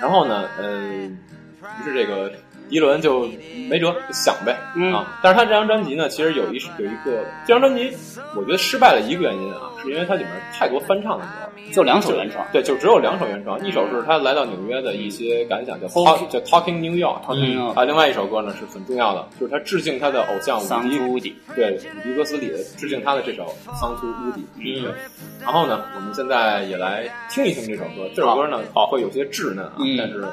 [0.00, 2.32] 然后呢，呃，于是这个
[2.70, 3.28] 迪伦就
[3.68, 5.18] 没辙，就想呗，嗯啊。
[5.22, 7.92] 但是他这张专辑呢，其实有一有一个这张专辑，
[8.36, 11.50] 我觉得失败的一个原因啊，是因为它里面太多翻唱的歌了。
[11.72, 12.44] 就两首原创。
[12.52, 23.44] 对，就只有两首原创，一首是他来到纽约的一些感想，叫 Talk 叫 Talking New York，Talking New York 啊，另外一首歌呢是很重要的，就是他致敬他的偶像伍迪对，伍迪·哥斯里的致敬他的这首
[23.80, 24.40] 《桑图乌迪》。
[24.56, 24.92] 嗯，对。
[25.40, 28.10] 然后呢，我们现在也来听一听这首歌。
[28.16, 30.24] 这首歌呢，好会有些稚嫩啊，嗯但是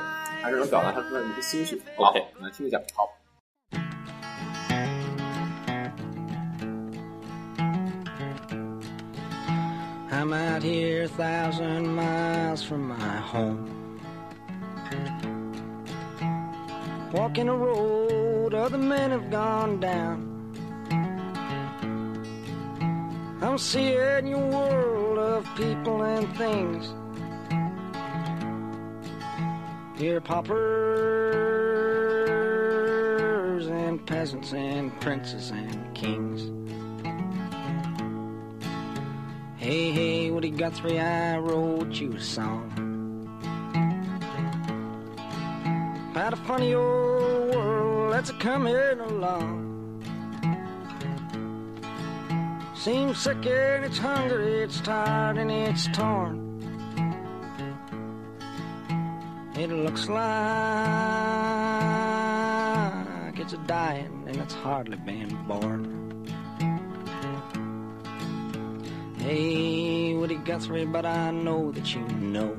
[0.47, 1.81] 还是能表达他出来的一些心绪。
[1.97, 2.81] 好 OK 我们来听一下。
[2.95, 3.09] 好。
[10.11, 13.67] I'm out here a thousand miles from my home.
[17.13, 20.29] Walking a road other men have gone down.
[23.43, 26.87] I'm seeing your world of people and things.
[29.98, 30.58] Here, paupers
[33.66, 36.52] and peasants and princes and kings.
[39.56, 42.72] Hey, hey, Woody Guthrie, I wrote you a song.
[46.12, 49.64] About a funny old world that's a coming along.
[52.76, 56.47] Seems sick and it's hungry, it's tired and it's torn.
[59.60, 60.20] It looks like
[63.40, 66.26] it's a dying and it's hardly been born.
[69.18, 72.56] Hey, Woody Guthrie, but I know that you know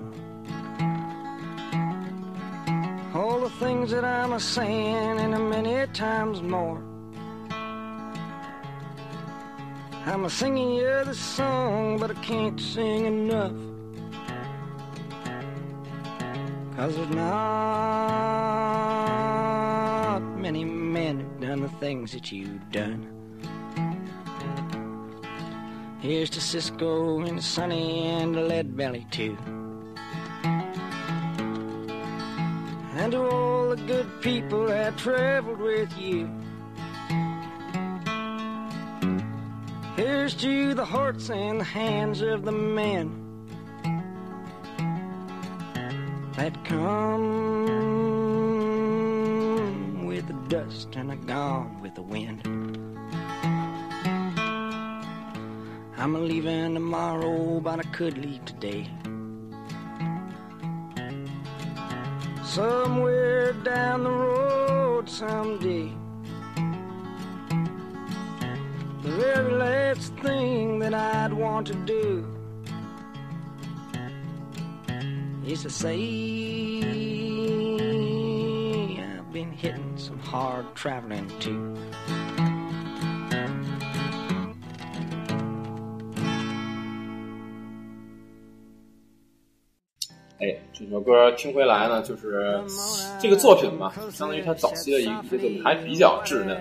[3.14, 6.82] all the things that I'm a saying and a many times more.
[10.04, 13.67] I'm a singing you this song, but I can't sing enough.
[16.78, 17.18] Cause there's not
[20.38, 23.04] many men who've done the things that you've done.
[25.98, 29.36] Here's to Cisco and Sonny and Lead Belly too.
[32.94, 36.30] And to all the good people that traveled with you.
[39.96, 43.27] Here's to the hearts and the hands of the men
[46.38, 46.86] that come
[50.06, 52.46] with the dust and are gone with the wind.
[55.96, 58.88] I'm a leaving tomorrow, but I could leave today.
[62.44, 65.92] Somewhere down the road someday.
[69.02, 72.37] The very last thing that I'd want to do
[75.48, 75.96] is to say
[78.98, 81.74] I've been hitting some hard traveling too.
[90.40, 92.62] 哎，这首歌听回来呢，就是
[93.18, 96.56] 这个作品嘛，相当于他早期的一一个作品，还比较稚嫩，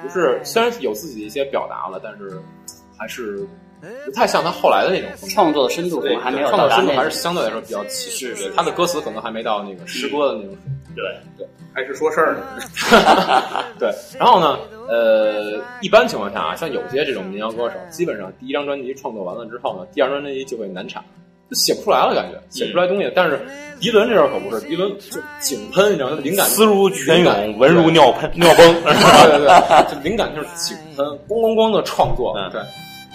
[0.00, 2.40] 不是虽然有自己的一些表达了，但是
[2.96, 3.46] 还是
[4.04, 7.10] 不太像他后来的那种风格创作的深度可对能还没有创作深度还是。
[7.10, 10.94] 相对来说比较齐实，对他的歌词可能还没到那个诗歌的那种水平。
[10.94, 11.04] 对
[11.38, 13.64] 对，还是说事儿呢。
[13.78, 21.02] 对，然后呢，呃，一般情况下啊，像有些这种民谣歌手，基本上第一张专辑创作完了之后呢，第二张专辑就会难产，
[21.50, 23.10] 就写不出来了，感觉写不出来东西。
[23.14, 23.40] 但是
[23.80, 26.18] 迪伦这首可不是，迪伦就井喷，你知道吗？
[26.22, 32.34] 灵感思如泉涌，文如尿喷尿崩，对对对，就灵感就是井喷，咣咣咣的创作。
[32.36, 32.60] 嗯对，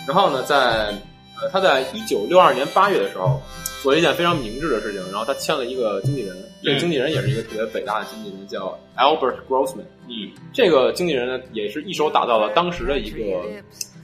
[0.08, 0.94] 然后呢，在
[1.40, 3.40] 呃，他在一九六二年八月的时候，
[3.84, 9.86] 做了一件非常明智的事情，然后他签了一个经纪人，这个经纪人也是一个特别伟大的经纪人，叫 Albert Grossman。
[10.08, 13.18] 嗯，这个经纪人呢，也是一手打造了当时的一个，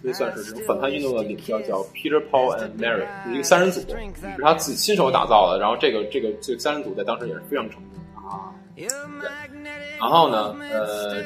[0.03, 5.57] 可以算是这种反叛运动的领袖，叫 Peter Paul and Mary，是一个三人组，是他自己亲手打造的。
[5.57, 8.53] 然后这个这个这个三人组在当时也是非常成功啊。
[8.75, 8.87] 对，
[9.99, 11.23] 然后呢，呃，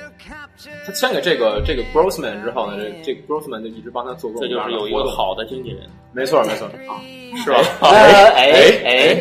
[0.86, 5.10] 他签给这个这个 Grossman 之后呢，这这个 Grossman 就一直帮他做各这种各样的就是有一活动。
[5.10, 7.00] 个好的经纪人，没错没错 啊，
[7.44, 7.90] 是吧？
[7.90, 9.14] 哎哎哎哎，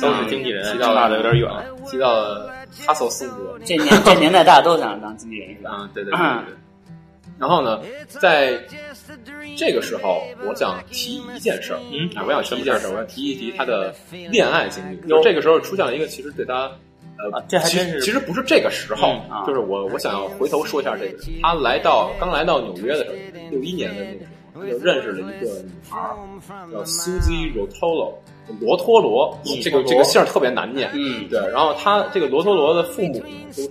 [0.00, 1.50] 都是经纪人，提到大的有点远。
[1.90, 2.50] 提到了
[2.86, 5.70] 哈索松格，这年这年代大家都想当经纪人是吧？
[5.70, 6.56] 啊，对对对对对。
[7.38, 8.58] 然后呢，在
[9.56, 13.94] 这个时候，我想提一件事儿，嗯啊，我想提一件事儿，我要提一提他的
[14.30, 14.96] 恋爱经历。
[15.08, 16.70] 就这个时候出现了一个，其实对他，
[17.18, 21.16] 呃啊，这还其真是实其实不是这个时候嗯，啊就是我我想要回头说一下这个人。
[21.42, 23.16] 他来到刚来到纽约的时候，
[23.50, 25.98] 六一年的那个时候，他就认识了一个女孩，
[26.72, 28.14] 叫 Susie Rotolo，
[28.60, 31.38] 罗托罗，这个这个姓特别难念，嗯对。
[31.50, 33.24] 然后他这个罗托罗的父母呢，
[33.56, 33.70] 都是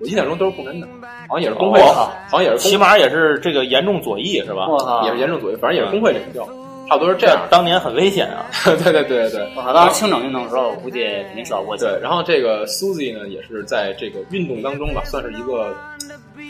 [0.00, 0.90] 我印象中都是共产党，
[1.28, 4.66] 好像也是工会，哦好像也是起码也是这个严重左翼是吧？
[5.06, 5.12] 也！
[5.12, 6.48] 是严重左翼，反正也是工会领袖，
[6.88, 7.46] 差不多是这样。
[7.50, 8.46] 当年很危险啊。
[8.64, 9.48] 对对对对！
[9.56, 11.84] 当时清整运动的时候，我估计肯定是要过去。
[11.84, 11.98] 对。
[12.00, 15.74] 然后这个 Susie 呢，也是在这个运动当中吧，算是一个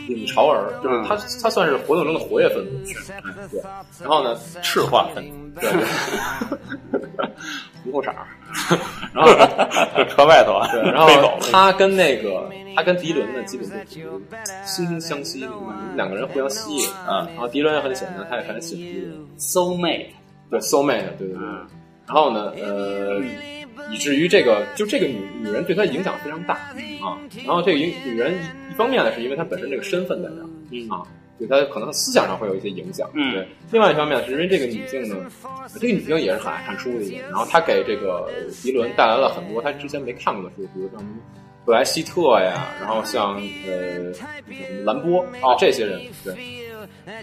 [0.07, 3.11] 领潮儿，就是他他算是活动中的活跃分子。
[3.11, 3.21] 哎
[3.51, 3.61] 对。
[4.01, 7.29] 然后呢，赤化分子，对对，
[7.83, 8.27] 红裤衩儿。
[9.13, 9.67] 然后呢
[9.97, 13.85] 这车外头啊，对，然后他跟那个他跟迪伦呢，基本就是
[14.65, 15.45] 惺惺相惜，
[15.95, 17.27] 两个人互相吸引啊。
[17.33, 19.27] 然后迪伦也很喜欢他，他也很喜欢迪伦。
[19.37, 20.07] soul mate，
[20.49, 21.37] 对，soul mate，对对对。
[21.37, 21.65] 嗯
[22.07, 23.19] 然后呢，呃，
[23.91, 26.53] 以至于这个就这个女女人对他影响非常大
[27.01, 27.17] 啊。
[27.43, 31.01] 然后这个女女人一一方面呢，是因为她本身这个身份在这儿嗯啊，
[31.39, 33.09] 对她可能思想上会有一些影响。
[33.15, 33.47] 嗯对。
[33.71, 35.15] 另外一方面是因为这个女性呢，
[35.79, 38.29] 这个女性也是很爱看书的一个人，然后她给这个
[38.61, 41.03] 迪伦带来了很多她之前没看过的书，比如像
[41.65, 44.13] 布莱希特呀，然后像呃
[44.83, 46.35] 兰波啊这些人，对。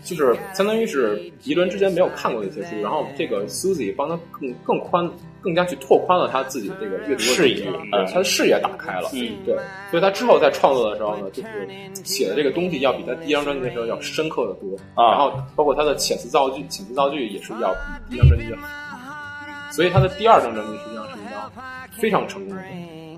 [0.04, 9.56] 就是相当于是迪伦之前没有看过的一些书，然后这个 Susie 帮他更更宽、更加去拓宽了他自己的这个阅读视野呃他的视野打开了，嗯对，
[9.90, 11.68] 所以他之后在创作的时候呢，就是
[12.04, 17.72] 写的这个东西要比他第一张专辑的时候要深刻的多，啊然后包括他的遣词造句、遣词造句也是要
[18.08, 21.50] 比第一张专辑要好，所以他的第二张专辑实际上是一张
[21.90, 22.62] 非常成功的。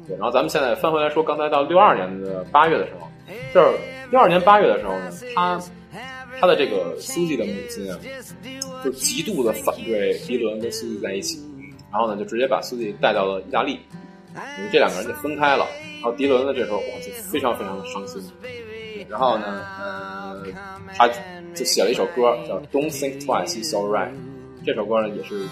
[0.07, 3.09] 对，然后咱们现在翻回来说，刚才到六二年的八月的时候，
[3.55, 3.79] 就是
[4.11, 5.59] 六二年八月的时候呢，他
[6.41, 7.99] 他的这个苏记的母亲啊，
[8.85, 11.39] 就极度的反对迪伦跟苏记在一起，
[11.91, 13.79] 然后呢，就直接把苏记带到了意大利，
[14.35, 15.67] 等于这两个人就分开了。
[16.03, 18.23] 然后迪伦呢，这时候哇，就非常非常的伤心。
[19.09, 20.47] 然后呢，呃，
[20.97, 21.09] 他
[21.55, 24.11] 就写了一首歌叫《Don't Think Twice, It's Alright》。
[24.67, 25.47] 这首歌呢，也是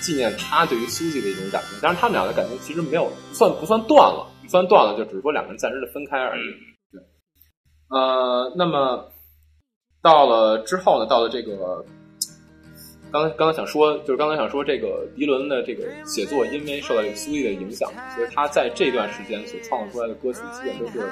[0.00, 1.78] 纪念他对于苏记的一种感情。
[1.82, 6.44] 但是，他们俩的感情其实没有算不算断了，不算断了，就只是说两个人暂时的分开而已。
[6.92, 7.00] 对，
[7.90, 9.10] 呃，那么
[10.04, 11.84] 到了之后呢，到了这个。
[13.10, 21.06] 刚才刚才想说，就是刚才想说，这个迪伦的这个写作，因为受到这个苏记的影响，所以他在这段时间所创作出来的歌曲，基本都是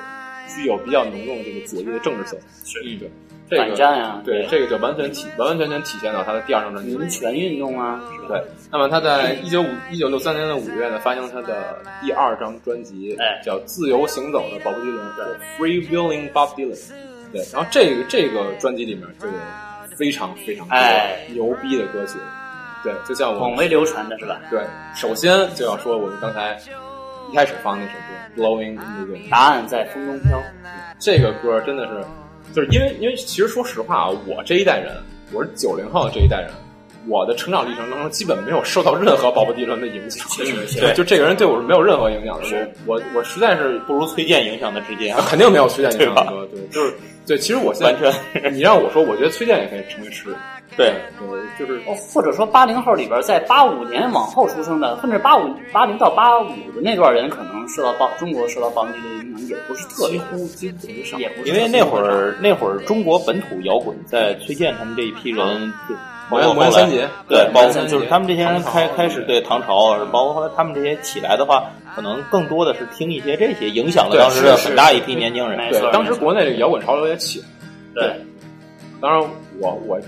[0.49, 2.43] 具有比较浓重的这个左翼的政治色彩。
[2.65, 3.09] 是，对，
[3.49, 6.99] 这个反战呀对，这个就完全体完完全全体现到他的第二张专辑。
[6.99, 8.27] 民权运动啊，是？
[8.27, 15.25] 对，那么他在一九五一九六三年的五月呢，发行他的第二张专辑，哎叫《自由行走的鲍勃迪伦》，对
[15.57, 16.75] 《Free Willing Bob Dylan》。
[17.33, 19.35] 对，然后这个这个专辑里面就有
[19.97, 22.19] 非常非常多哎牛逼的歌曲。
[22.85, 24.41] 对，就像我广为流传的是吧？
[24.51, 24.61] 对，
[24.95, 26.59] 首先就要说我们刚才
[27.31, 29.27] 一开始放那首歌《Blowing in the Wind》。
[29.31, 30.43] 答案在风中飘。
[30.99, 32.05] 这个歌真的是，
[32.53, 34.97] 就是因为因为其实说实话啊，我这一代人，
[35.33, 36.51] 我是九零后的这一代人，
[37.07, 40.27] 我的成长历程当中基本没有受到任何鲍勃迪伦的影响。
[40.37, 42.75] 对，就这个人对我是没有任何影响的。
[42.85, 45.25] 我我我实在是不如崔健影响的直接啊。
[45.29, 46.95] 肯定没有崔健影响的歌，对，就是
[47.27, 47.39] 对。
[47.39, 48.11] 其实我现在
[48.43, 50.39] 完你让我说，我觉得崔健也可以成为诗人。
[50.75, 61.19] 对，对，就是哦，或者说八零后里边，在八五年往后出生的，甚至八五八零到八五的那段人，可能受到暴中国受到鲍勃迪伦影响也不是特别，几乎几乎很少。
[61.19, 65.95] 也不是因为那会儿那会儿中国本土摇滚在崔健他们这一批人，就
[66.33, 71.65] 包括后来三杰对，包括就是他们这些人开开始对唐朝，包括后来他们这些起来的话，
[71.95, 75.59] 可能更多的是听一些这些，影响了当时的很大一批年轻人。
[75.71, 77.53] 对，当时国内这个摇滚潮流也起来了。
[77.95, 78.25] 对，
[79.01, 79.21] 当然
[79.61, 79.99] 我我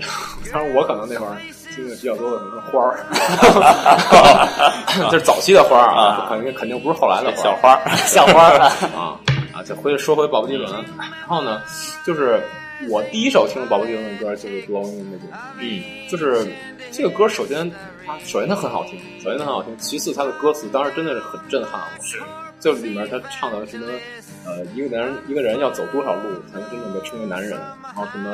[0.51, 1.35] 当然我可能那会儿
[1.75, 2.97] 听的比较多的可能是花儿，
[5.11, 9.19] 就是早期的花儿啊，肯定肯定不是后来的花儿小花儿， 小花儿 啊，啊
[9.53, 9.63] 啊！
[9.63, 11.61] 再回说回鲍勃迪伦，然后呢，
[12.05, 12.41] 就是
[12.89, 16.45] 我第一首听的鲍勃迪伦的歌就是《Blowing in the Wind》，嗯，就是
[16.91, 17.71] 这个歌，首先
[18.05, 22.03] 它首先它很好听，首先它很好听，其次它的歌词当时真的是很震撼我。
[22.03, 22.21] 是，
[22.59, 23.87] 就里面他唱的什么
[24.45, 27.51] 呃，一个男人一个人要走多少路才能真正被称为男人，
[27.83, 28.29] 然后什么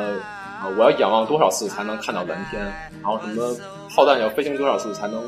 [0.62, 2.64] 啊、我要仰望多少次才能看到蓝天，
[3.02, 3.56] 然后什么
[3.96, 5.22] 炮弹要飞行多少次才能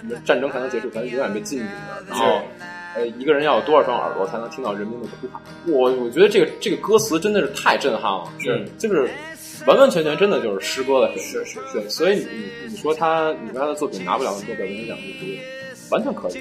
[0.00, 2.40] 什么战争才能结束，才能永远被禁止的，然后。
[2.94, 5.40] 呃，一个人要有多少双耳朵才能听到人民的哭喊？
[5.66, 9.08] 我我觉得这个这个歌词真的是太震撼了，是就是
[9.66, 15.38] 完完全全真的就是诗歌的是是是，所以你你说他你说他的作品拿不了诺贝尔文学奖，就是
[15.90, 16.34] 完全可以，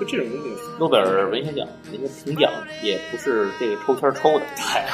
[0.00, 2.50] 就这种东西，诺贝尔文学奖人家评奖
[2.82, 4.44] 也不是这个抽签抽的，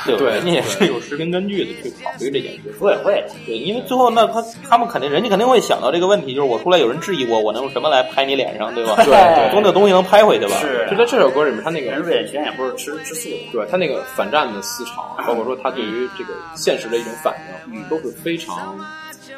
[0.06, 0.16] 对。
[0.16, 2.72] 对人家也是有实凭根据的去考虑这件事。
[2.78, 8.94] 组委会的，对，因为最后那他他们肯定人家肯定会想到这个问题，就是我出来有人质疑我，我能用什么来拍你脸上，对吧？
[8.96, 9.50] 对对。
[9.50, 10.56] 总得有东西能拍回去吧？
[10.60, 10.86] 是。
[10.90, 17.34] 就在这首歌里面，他那个人瑞典全也不是吃吃素的，对他那个反战的思潮，包括说他对于这个现实的一种反
[17.72, 18.78] 应，都是非常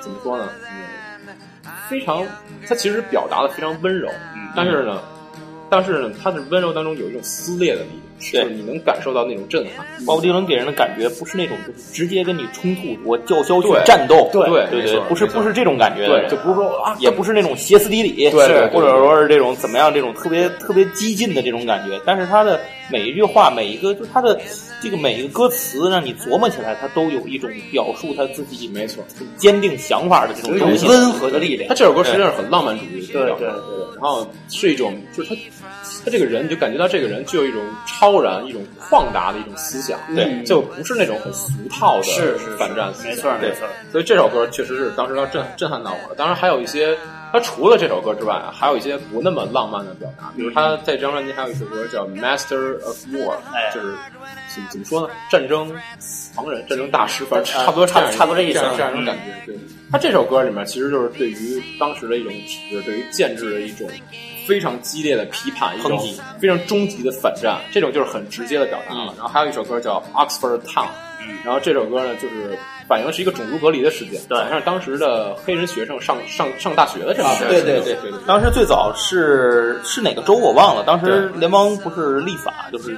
[0.00, 0.48] 怎么说呢？
[1.88, 2.26] 非常
[2.66, 4.10] 他其实表达的非常温柔，
[4.54, 5.00] 但是呢，
[5.70, 9.86] 但是呢，他的温柔当中有一种撕裂的力量，就是你能感受到那种震撼。
[10.06, 24.38] 鲍勃迪伦给人的感觉不是那种就是直接跟你冲突，我叫嚣去战斗，对对对不是不是这种感觉的对，就不是说啊，也不是那种歇斯底里，对对对或者说是这种怎么样这种特别特别激进的这种感觉，但是他的每一句话，每一个就他的
[24.82, 30.86] 这个每一个歌词，让你琢磨起来，他都有一种表述他自己没错，很坚定想法的这种东西。
[30.86, 31.68] 温和的力量。
[31.68, 31.74] 他。
[31.74, 33.48] 这首歌实际上是很浪漫主义的，对对对。
[33.96, 35.36] 然后是一种，就是他
[36.04, 43.68] 他这个人，你就感觉到这个人具有一种超然、一种旷达的一种思想，对就不是那种很俗套的是是是反战思想，没错对没错。
[43.92, 46.14] 所以这首歌确实是当时要震震撼到我了。
[46.16, 46.96] 当然还有一些
[47.30, 53.94] 还他除了这首歌之外，还有一些不那么浪漫的表达，比如他在这张专辑还有一首歌叫《Master of War》，哎就是
[54.54, 55.12] 怎么怎么说呢？
[55.30, 55.70] 战争
[56.34, 59.34] 狂人、战争大师，反正差不多差差不多这意思这样这样一种感觉。
[59.44, 59.54] 对，
[59.92, 63.86] 他这首歌里面其实就是对于当时的一种体制、对于建制的一种
[64.46, 69.12] 非常激烈的批判，一种抨击非常终极的反战，这种就是很直接的表达了。
[69.16, 70.84] 然后还有一首歌叫《Oxford Town》，
[71.44, 72.56] 然后这首歌呢就是
[72.88, 74.38] 反映的是一个种族隔离的事件，对。
[74.38, 78.20] 好像是当时的黑人学生上上上大学的这么一个对事情对对对对。
[78.26, 82.96] 当时最早是是哪个州我忘了，当时联邦不是立法就是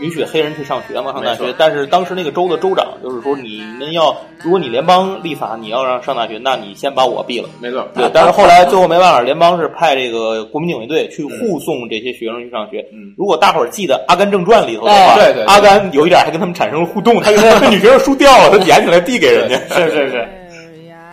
[0.00, 7.48] 允许黑人去上学嘛，上大，学但是当时那个州的州长就是说你们要，如果你联邦立法你要让上大学，那你先把我毙了。
[7.60, 12.84] 没错，对，但是后来最后没办法，联邦是派这个国民警卫队去护送这些学生去上学。
[12.92, 13.14] 嗯。
[13.16, 15.44] 如果大伙儿记得《阿甘正传》里头的哎话，对对对。
[15.44, 19.56] 阿甘有一点还跟他们产生了互动， 他跟他女学生书掉了，他捡起来递给人家。
[19.74, 20.18] 是是是，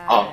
[0.08, 0.28] 啊，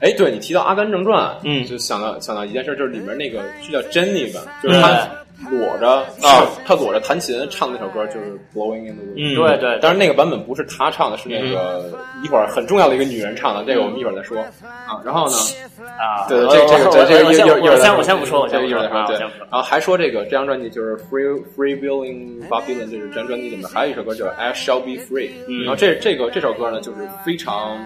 [0.00, 1.64] 哎，对你提到《阿甘正传》，嗯。
[1.66, 5.08] 就想到想到一件事，就是里面那个是叫 Jenny 吧，就是她
[5.50, 9.14] 裸着啊唱，她裸着弹琴唱那首歌，就是《Blowing in the Wind》。
[9.34, 15.00] 嗯对对，但是那个版本不是他唱的，是那个一会儿很重要的一个女人唱的，这个我们一会儿再说啊。
[15.04, 15.36] 然后呢，
[15.98, 19.06] 啊，对，对这这个我这这个一会儿一会儿再我先我先不说，我先一会儿再说。
[19.06, 19.18] 对。
[19.18, 25.30] 然后还说这个这张专辑就是 Free Free Willing Babylon 这是这张专辑里面还有一首歌叫 I Shall Be Free，
[25.64, 27.78] 然后这这个这首歌呢就是非常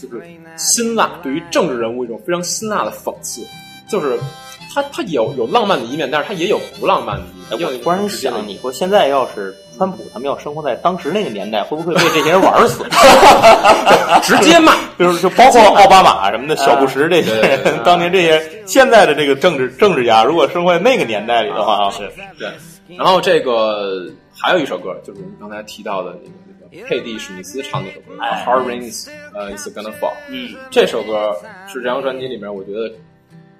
[0.00, 0.22] 就是
[0.56, 3.42] 辛辣，对于政治人物一种非常辛辣的讽刺，
[3.88, 4.18] 就是
[4.74, 7.22] 它它有有浪漫的一面，但是它也有不浪漫的
[7.56, 7.68] 一面。
[7.68, 12.84] 我突然想，你说现在要是川普他们要生活在当时那个年代，会不会被这些人玩死？
[14.22, 22.48] 直接骂， 就是就包括奥巴马什么的，小布什这些人， 当年这些现在的这个政治政治家，如果生活在那个年代里的话啊，是对。
[22.96, 24.06] 然后这个
[24.36, 26.34] 还有一首歌，就是我们刚才提到的那个
[26.70, 30.12] 那个佩蒂史密斯唱那首歌，哎 Hard Rains，呃，It's Gonna Fall。
[30.28, 31.34] 嗯，这首歌
[31.66, 32.92] 是这张专辑里面，我觉得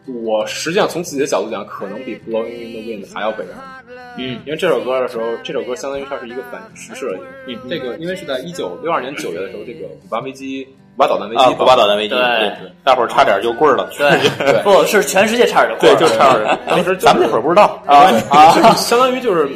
[0.06, 3.82] 我实际上从自己的角度讲，可能比 Blowing in the Wind 还要北岸。
[4.18, 7.60] 嗯，因为这首歌的时候，这首歌相当于它是一个反映时事的一个。
[7.68, 17.82] 这个因为是在一九六二年九月的时候，这个古巴危机、古巴导弹危机古巴导弹危机，对对，大伙儿差点就棍儿了，对， 不是全世界差点就棍儿，对就差点，当时就咱们那会儿不知道。
[17.86, 19.48] 啊啊，就是相当于就是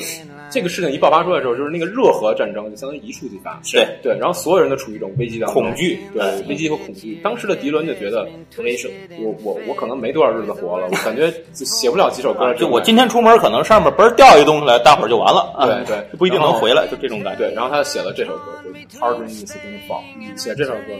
[0.57, 3.61] 这个事情一爆发出来的时候，就是那个热核战争就相当于一触即发。
[3.71, 7.21] 对对，然后所有人都处于一种危机当中，恐惧对危机和恐惧。
[7.23, 8.27] 当时的迪伦就觉得，
[8.57, 8.91] 没事，
[9.21, 12.55] 我我我可能没多少日子活了，我感觉就写不了几首歌。
[12.55, 17.47] 就我今天出门，可能上面嘣掉一东西来，大伙儿就完了，对对就 不一定能回来，就这种感觉。
[17.47, 20.03] 对，然后他写了这首歌，就是《Hard Rain Is Gonna Fall》，
[20.43, 20.95] 写这首歌。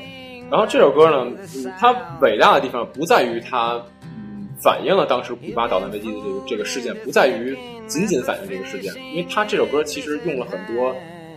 [0.51, 1.27] 然后这首歌呢，
[1.57, 7.57] 嗯它伟大的地方不在于它，嗯，反映了当时古巴导弹危机的这个这个事件，不在于
[7.87, 10.89] 仅仅反映这个事件，因为他这首歌其实用了很多，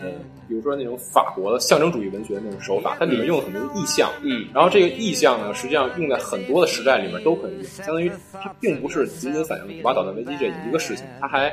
[0.01, 0.09] 呃，
[0.47, 11.49] 比如说那种法国的象征主义文学的那种手法，它里面用了很多意象，嗯，然后这个意象呢，实际上用在很多的时代里面都可以用，相当于它并不是仅仅反映了古巴导弹危机这一个事情，它还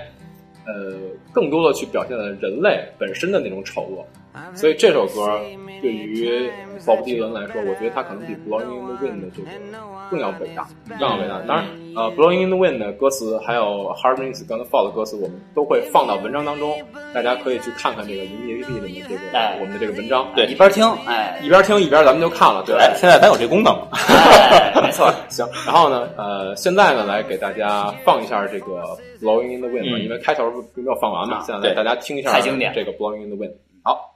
[0.65, 0.97] 呃
[1.33, 4.05] 更多的去表现了人类本身的那种丑恶。
[4.55, 5.41] 所以这首歌
[5.83, 6.51] 对于
[6.87, 9.49] 鲍勃迪伦来说，我觉得他可能比《Blowing in the Wind》的这个
[10.11, 11.39] 更要伟大，更要伟大。
[11.47, 11.67] 当然，
[11.97, 13.63] 呃，《Blowing in the Wind》的歌词还有
[13.97, 16.77] 《Hard Rain's Gonna Fall》的歌词，我们都会放到文章当中，
[17.15, 20.27] 大家可以去看看这个云 APP 里面这个哎我们的这个文章。
[20.35, 22.83] 对一边听，哎，一边听一边咱们就看了，对吧？
[22.83, 28.83] 哎，现在咱有这功能了，哎，没错， 行，然后呢，呃，现在呢，来给大家放一下这个
[29.21, 33.51] 《Blowing in the Wind》吧，嗯因为开头并没有放完嘛，现在对来大家听一下这个《Blowing in the Wind》。
[33.83, 34.16] 好，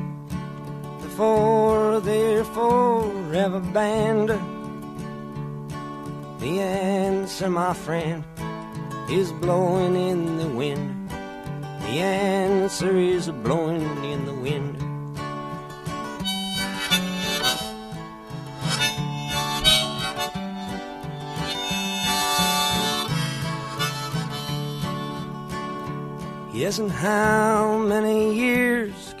[1.11, 4.29] before they're forever banned?
[6.39, 8.23] The answer, my friend,
[9.09, 11.09] is blowing in the wind.
[11.09, 14.77] The answer is blowing in the wind.
[26.53, 29.10] Yes, and how many years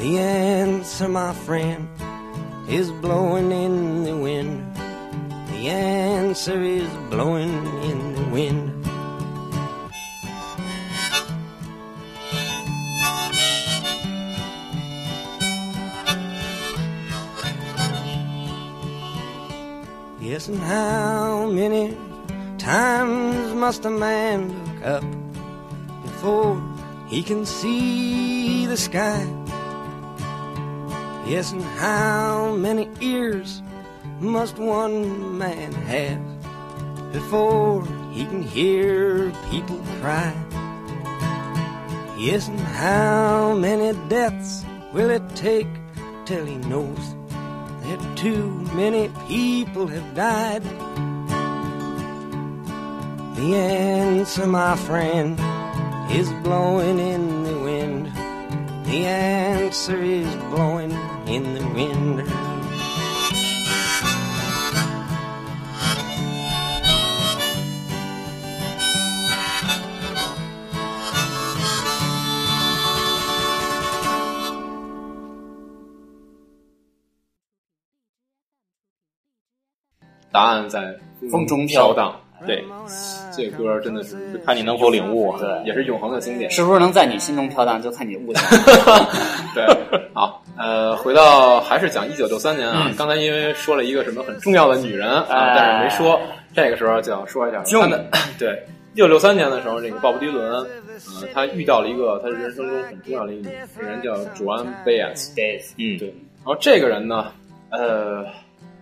[0.00, 1.86] The answer, my friend,
[2.66, 4.74] is blowing in the wind.
[5.48, 8.86] The answer is blowing in the wind.
[20.22, 21.94] Yes, and how many
[22.56, 25.04] times must a man look up
[26.04, 26.56] before
[27.08, 29.39] he can see the sky?
[31.26, 33.62] Yes, and how many ears
[34.20, 36.20] must one man have
[37.12, 40.34] before he can hear people cry?
[42.18, 45.68] Yes, and how many deaths will it take
[46.26, 47.14] till he knows
[47.84, 50.62] that too many people have died?
[53.36, 55.38] The answer, my friend,
[56.10, 57.49] is blowing in the.
[58.90, 60.90] The answer is blowing
[61.28, 62.28] in the wind.
[82.46, 82.64] 对，
[83.36, 84.16] 这歌真的是
[84.46, 85.38] 看你能否领悟啊。
[85.38, 86.50] 对，也是永恒的经典。
[86.50, 88.40] 是不是能在你心中飘荡，就看你悟的。
[89.54, 89.64] 对，
[90.14, 92.86] 好，呃，回到还是讲一九六三年啊。
[92.88, 96.20] 嗯刚才因为说了一个什么很重要的女人啊，哎但是没说，
[96.54, 98.04] 这个时候就要说一下他的。
[98.38, 98.62] 对，
[98.94, 105.34] 一九六三年的时候，这个鲍勃迪伦，呃，他遇到了一个他人生中很重要的一个女人，这个人叫 Joan Baez。
[105.34, 107.26] 对，嗯，对，然后这个人呢，
[107.70, 108.26] 呃，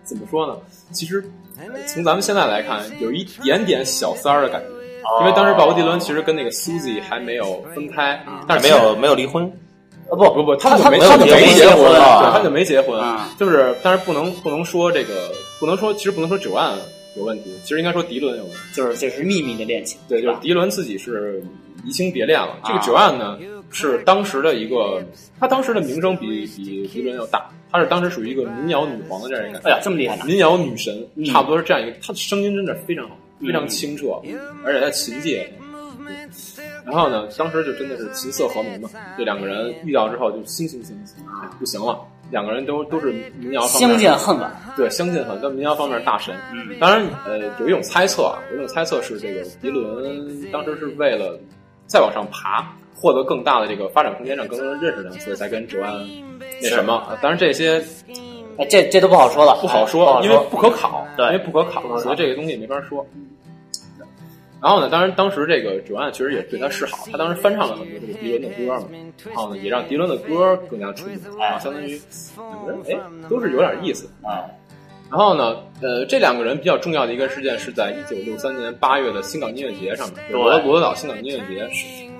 [0.03, 0.55] 怎么说呢？
[0.91, 1.23] 其实
[1.57, 4.67] 呃从咱们现在来看，有一点点小三儿的感觉，
[5.21, 9.45] 因为当时鲍勃迪伦其实跟那个 Susie 还没有分开，但是没有没有离婚，
[10.09, 16.75] 啊不不不，他就没他就没就没结结婚啊对，他就没结婚啊，就是，但是不能不能说这个，不能说，其实不能说九万
[17.15, 18.59] 有问题，其实应该说迪伦有问题。
[18.73, 21.43] 就是这是秘密的恋情，对，就是迪伦自己是
[21.85, 22.57] 移情别恋了。
[22.63, 23.37] 这个啊九万呢，
[23.71, 25.03] 是当时的一个，
[25.39, 29.59] 他当时的名声比比迪伦要大，他是当时属于一个民谣女皇的这样一个。
[29.63, 30.25] 哎呀，这么厉害呢？
[30.25, 34.21] 民谣女神，嗯差不多是这样一个，她的声音真的非常好，非常嗯清澈，
[34.65, 35.79] 而且她琴技也很好。
[36.85, 41.13] 然后呢，当时就真的是琴瑟和鸣嘛，这两个人遇到之后就惺惺相惜，
[41.43, 41.99] 哎不行了，
[42.31, 46.35] 两个人都都是民谣方面相见恨晚，对相见恨，在民谣方面大神。
[46.53, 51.39] 嗯当然，呃，有一种猜测啊，有一种猜测是这个迪伦当时是为了
[51.85, 55.93] 再往上爬，获得更大的这个发展空间，让更多人认识他，所以才跟卓安
[56.61, 56.95] 那什么。
[56.95, 57.81] 啊当然这些
[58.57, 63.05] 哎，这这都不好说了，不好哎说，因为不可考，对因为不可考，所以这个东西没法说。
[64.61, 68.89] 然后呢，当然当时这个 Joanne 确实也对他示好，他当时翻唱了很多这个迪伦的歌嘛，
[69.25, 71.97] 然后呢也让迪伦的歌更加出名，啊，相当于
[72.35, 74.09] 两个人哎都是有点意思。
[74.21, 74.43] 啊，
[75.09, 81.65] 然后呢，呃，这两个人比较重要的一个事件是在一九六三年八月的新港音乐节上面，就是罗罗德岛新港音乐节，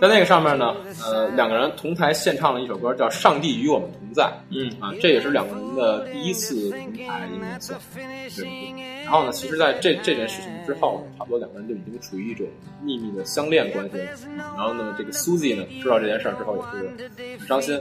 [0.01, 4.23] 在那个上面呢，呃，两个人同台献唱了一首歌，叫《上帝与我们同在》。
[4.49, 7.77] 嗯啊，这也是两个人的第一次同台应该算。
[7.95, 9.03] 对对。
[9.03, 12.47] 然后呢，其实在这这件事情之后，差不多两个人就已经处于一种
[12.81, 14.05] 秘密的相恋关系了。
[14.55, 17.75] 然后呢，这个 Susie 呢，知道这件事儿之后也是很伤心，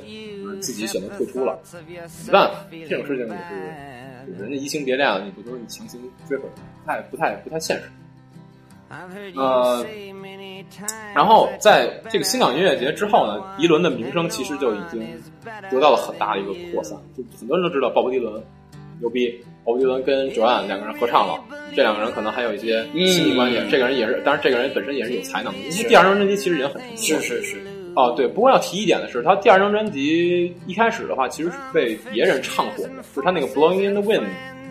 [0.47, 1.59] 呃自己选择退出了。
[2.27, 3.33] 没办法，这种事情也
[4.35, 6.45] 是，人家移情别恋了，你不能你强行追回
[6.87, 7.85] 来，不太不太不太现实。
[9.37, 9.85] 呃，
[11.15, 15.07] 然后在这个新港音乐节之后呢，迪伦的名声其实就已经
[15.71, 18.43] 得到了很大的一个扩散，就很多人都知道鲍勃迪伦
[19.01, 21.39] 牛逼，鲍勃迪伦跟 Joanne 两个人合唱了，
[21.77, 23.59] 这两个人可能还有一些亲密关系。
[23.59, 27.21] 嗯这个人也是，当然这个人本身也是有才能的，因为第二张专辑其实已经很成熟了。
[27.21, 27.57] 是是是，
[27.95, 34.23] 哦，对，不过要提一点的是，他第二张专辑一开始的话，其实是被别人唱火的，就是他那个《Blowing in the Wind》，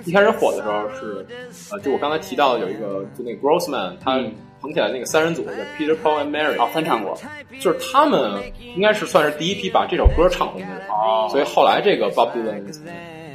[0.07, 1.25] 一开始火的时候是，
[1.71, 4.33] 呃，就我刚才提到的有一个，就那个 Grossman，他嗯。
[4.59, 7.15] 捧起来那个三人组叫 Peter Paul and Mary，、哦，翻唱过，
[7.61, 8.41] 就是他们
[8.75, 11.27] 应该是算是第一批把这首歌唱红的人，哦。
[11.29, 12.63] 所以后来这个 Bob Dylan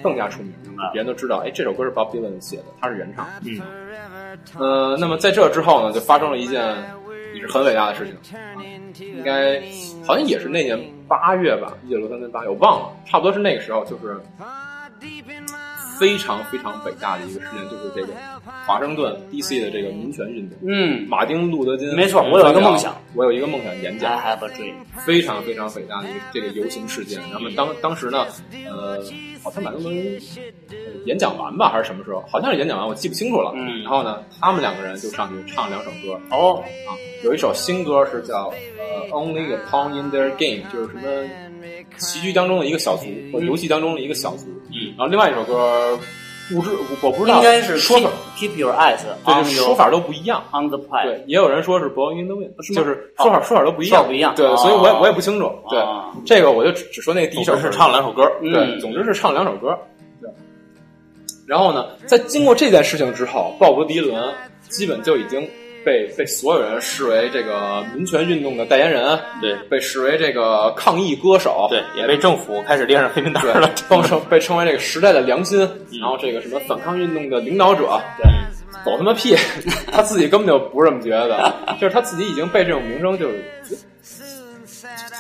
[0.03, 0.53] 更加出名，
[0.93, 3.25] 别人都知道，哎，这首歌是 Bob Dylan 写的，他是原唱。
[3.47, 3.63] 嗯，
[4.59, 6.61] 呃，那么在这之后呢，就发生了一件
[7.37, 8.59] 也是很伟大的事情，啊。
[8.99, 9.63] 应该
[10.05, 14.21] 好像也是那年八月吧，一九六三年八月，我忘了，差不多是那个时候，就是
[15.99, 18.13] 非常非常伟大的一个事件，就是这个
[18.67, 19.61] 华盛顿 D.C.
[19.61, 20.59] 的这个民权运动。
[20.67, 24.75] 嗯马丁·路德金，没错我有一个梦想，我有一个梦想演讲，，I have a dream。
[25.07, 27.21] 非常非常伟大的一个这个游行事件。
[27.31, 28.27] 然后当当时呢，
[28.71, 28.99] 呃，
[29.43, 30.21] 好像马丁路德金
[31.07, 32.23] 演讲完吧，还是什么时候？
[32.29, 33.53] 好像是演讲完，我记不清楚了。
[33.55, 36.91] 嗯然后呢，他们两个人就上去唱两首歌哦，啊，
[37.25, 41.03] 有一首新歌是叫呃 Only a Pawn in Their Game，就是什么
[41.99, 44.47] 棋局当中的一个小卒，或游戏当中的一个小卒。
[44.73, 45.99] 嗯，然后另外一首歌
[46.51, 46.71] 不知
[47.01, 50.43] 我不知道，应该是说 keep 法，keep your eyes 对，就是说法都不一样。
[50.53, 51.05] on the prize。
[51.05, 55.51] 对，也有人说是 Blowing in the Wind，是就是说法说法都不一样，不一样对，哦所以我也我也不清楚。
[55.71, 59.79] 对哦，这个我就只只说那个第一首是唱了两首歌，嗯对，总之是唱了两首歌。
[60.21, 60.29] 对。
[61.47, 64.35] 然后呢，在经过这件事情之后，鲍勃迪伦
[64.69, 65.49] 基本就已经
[65.85, 75.61] 被被所有人视为这个民权运动的代言人，对被视为这个抗议歌手，对，也被政府开始列上黑名单了。，被称被称为这个时代的良心，
[76.01, 78.27] 然后这个什么反抗运动的领导者，对，
[78.85, 79.37] 走他妈屁，
[79.91, 83.45] 他自己根本就不是这么觉得，就是他自己已经被这种名声就是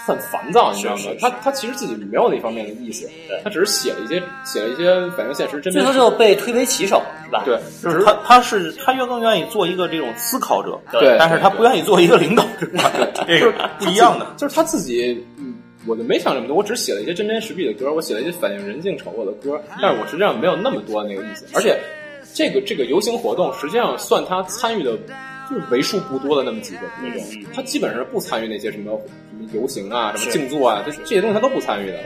[0.05, 1.03] 很烦躁，你知道吗？
[1.21, 3.09] 他他其实自己没有那方面的意思，
[3.45, 5.97] 他只是写了一些写了一些反映现实真最后面。
[5.97, 7.43] 就被推为棋手，是吧？
[7.45, 12.67] 对，就是他，他是他越更愿意做一个这种思考者，对但是他不愿意做一个领导者，
[13.27, 14.27] 这个不一样的。
[14.37, 15.55] 就是他自己，嗯，
[15.87, 21.79] 我就没想这么多，我只写了一些针砭时弊的歌，我写了一些反映人性丑恶的歌，但是我实际上没有那么多那个意思，而且
[22.35, 24.97] 这个这个游行活动实际上算他参与的，
[25.53, 28.99] 就是为数不多的那么几个活动，嗯他基本上不参与那些什么
[29.31, 31.99] 什么游行啊、什么静坐啊，这这些东西他都不参与的。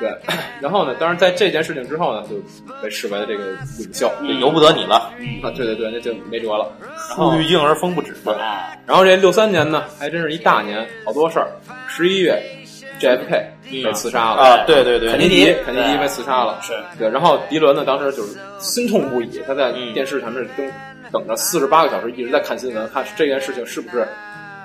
[0.00, 0.10] 对，
[0.60, 2.36] 然后呢，当然在这件事情之后呢，就
[2.82, 3.44] 被视为了这个
[3.78, 4.10] 领袖。
[4.20, 4.96] 嗯由不得你了，
[5.42, 6.72] 啊，对对对，那就没辙了。
[7.14, 8.32] 树欲静而风不止嘛。
[8.38, 11.48] 哎，然后这六三年呢，还真是一大年，好多事儿。
[11.88, 12.42] 十一月
[13.00, 16.58] ，JFK 被刺杀了啊，对对对，肯尼迪肯尼迪被刺杀了。
[16.60, 20.66] 是对，然后迪伦呢，当时就是心痛不已，他在嗯电视前面等
[21.14, 24.04] 等着四十八个小时，一直在看新闻，看这件事情是不是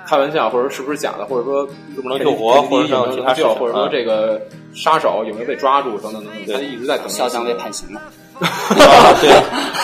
[0.04, 4.42] 开玩笑，或者是不是假的，或者说能不能救活或者是有其他能救，或者说啊这个
[4.74, 7.48] 杀手有没有被抓住等等等等，他就一直在等肖这个新闻。
[7.48, 8.00] 将被判刑了。
[8.40, 9.30] 啊，对，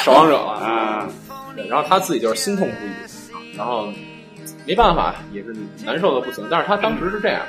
[0.03, 1.09] 守望者啊，
[1.55, 3.87] 对然后他自己就是心痛不已，然后
[4.67, 5.55] 没办法，也是
[5.85, 6.45] 难受的不行。
[6.51, 7.43] 但是他当时是这样，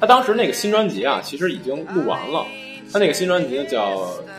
[0.00, 2.44] 他当时那个新专辑啊，其实已经录完了。
[2.92, 3.94] 他那个新专辑叫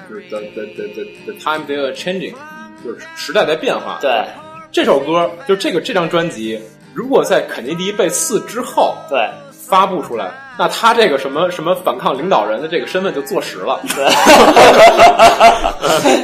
[0.10, 2.34] 就是 the the the the the time they are changing，
[2.84, 3.98] 就是时代在变化。
[4.02, 4.24] 对
[4.72, 6.60] 这首歌就这个这张专辑，
[6.94, 9.20] 如果在肯尼迪被刺之后对
[9.52, 13.80] 发布出来，那他这个什么什么反抗领导人的这个身份就坐实了。
[13.96, 14.10] 对，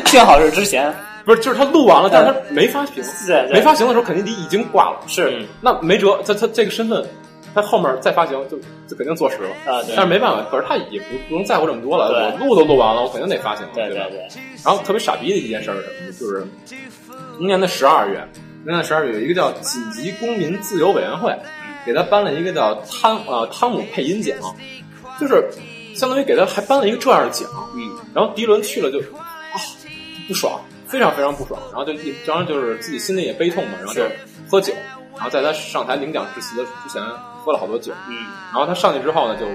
[0.09, 0.93] 幸好是之前
[1.25, 3.03] 不是，就是他录完了，但是他没发行。
[3.25, 4.97] 对对没发行的时候，肯尼迪已经挂了。
[5.07, 7.05] 是嗯那没辙，他他这个身份，
[7.59, 9.49] 他后面再发行就就肯定坐实了。
[9.65, 12.31] 啊，对但是没办法，可是他也不不用在乎这么多了。
[12.31, 13.73] 我录都录完了，我肯定得发行了，吧？
[13.75, 14.19] 对对对，
[14.63, 16.11] 然后特别傻逼的一件事是什么呢？
[16.19, 16.47] 就是
[17.39, 18.23] 明年的十二月，
[18.63, 21.35] 明年的十二月有一个叫紧急公民自由委员会，
[21.83, 24.37] 给他颁了一个叫汤呃汤姆配音奖，
[25.19, 25.49] 就是
[25.95, 27.49] 相当于给他还颁了一个这样的奖。
[27.75, 29.57] 嗯，然后迪伦去了就啊
[30.27, 34.03] 不爽，非常非常不爽，然后就一当然就是自己心里也悲痛嘛，然后就
[34.49, 34.73] 喝酒，
[35.15, 37.01] 然后在他上台领奖致辞的之前
[37.47, 38.13] 喝了好多酒，嗯，
[38.51, 39.45] 然后他上去之后呢就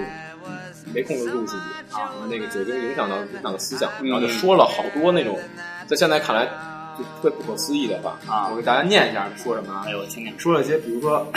[0.91, 5.37] 没控制住自己啊，那个酒精影响到影响到思想，然后就说了好多那种
[5.85, 6.49] 在现在看来
[6.97, 9.91] 就特别不可思议的话啊我给大家念一下说什么啊哎。
[9.91, 11.31] 呦，我听听，说了一些，比如说，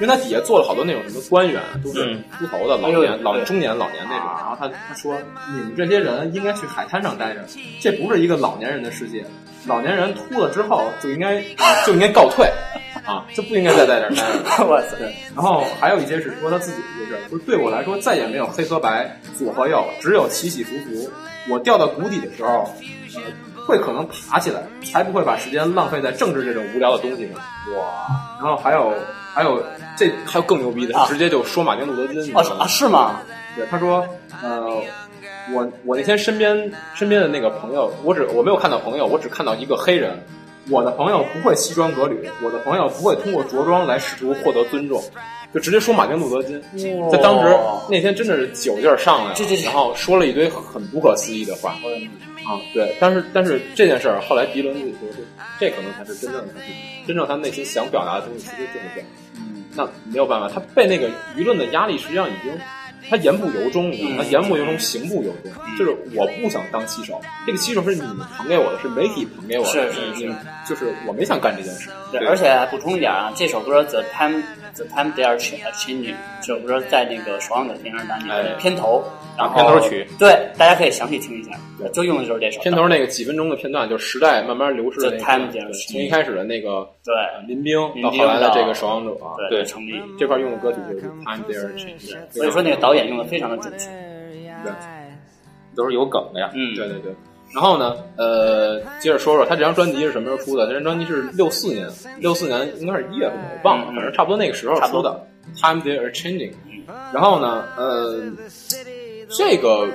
[0.00, 4.26] 为他底下坐了好多那种什么官员，都是嗯秃头的老年、老中年、老年那种。
[4.36, 5.16] 然后他他说，
[5.52, 7.46] 你们这些人应该去海滩上待着，
[7.80, 9.24] 这不是一个老年人的世界。
[9.66, 11.40] 老年人秃了之后就应该
[11.86, 12.50] 就应该告退
[13.04, 14.16] 啊，就不应该再在这儿待
[14.56, 14.64] 着。
[14.66, 14.96] 哇塞，
[15.34, 21.10] 然后还有一些是说他自己的一些事儿，说对我来说再也没有黑和白、左和右，只有起起伏伏。
[21.50, 22.66] 我掉到谷底的时候，
[23.14, 23.20] 呃，
[23.66, 27.36] 会可能爬起来，才不会把时间浪费在政治这种无聊的东西上。
[27.76, 28.06] 哇！
[28.40, 28.94] 然后还有
[29.34, 29.62] 还有
[29.96, 33.20] 这还有更牛逼的，啊直接就说马丁路德金，你知哦道吗啊是吗？
[33.54, 34.08] 对，他说，
[34.42, 34.82] 呃，
[35.52, 40.18] 我我那天身边身边的那个朋友，我只我没有看到朋友，我只看到一个黑人。
[40.70, 45.02] 我的朋友不会西装革履，我的朋友不会通过着装来试图获得尊重，
[45.52, 46.62] 就直接说马丁路德金。
[47.10, 47.56] 在当时
[47.88, 51.76] 那天真的是酒劲儿上来了，然后说了一堆很不可思议的话。
[52.44, 55.08] 啊，对，但是但是这件事儿后来迪伦自己说，
[55.58, 56.74] 这这可能才是真正的他自己，
[57.06, 59.08] 真正他内心想表达的东西其实就是这样。
[59.36, 61.08] 嗯，那没有办法，他被那个
[61.38, 62.52] 舆论的压力实际上已经
[63.10, 70.34] 他言不由衷，他言不由衷，行不由衷，就是我不想当骑手，这个骑手是你们捧给我的，是媒体捧给我的，是是是
[70.68, 74.42] 就是我没想干这件事，对，而且补充一点啊，这首歌《The Time
[74.74, 79.04] The Time They Are Ch- Changing》这不是在那个《守望者电影版》里面的哎片头，
[79.38, 81.52] 然后片头曲，对，大家可以详细听一下，
[81.92, 93.88] 就用的就是这首片头那个几分钟的片段，就是时代慢慢流逝的那 The time they are 从一开始的那个对呃民兵到民兵后来的这个守望者啊，对对成立，这块用的歌曲就是 Time They Are Changing，所以说那个导演用的非常的准确，
[94.64, 94.72] 对
[95.76, 96.50] 都是有梗的呀。
[96.54, 97.12] 嗯，对对对。
[97.52, 100.66] 然后呢，呃，接着说说他这张专辑是什么时候出的？
[100.66, 101.88] 这张专辑是六四年，
[102.18, 105.26] 六四年应该是一月份，我忘了，反正差不多那个时候出的。
[105.60, 106.52] Time They Are Changing。
[107.12, 108.22] 然后呢，呃，
[109.28, 109.88] 这个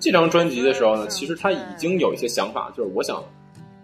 [0.00, 3.22] 这张专辑的时候呢，其实他已经有一些想法，就是我想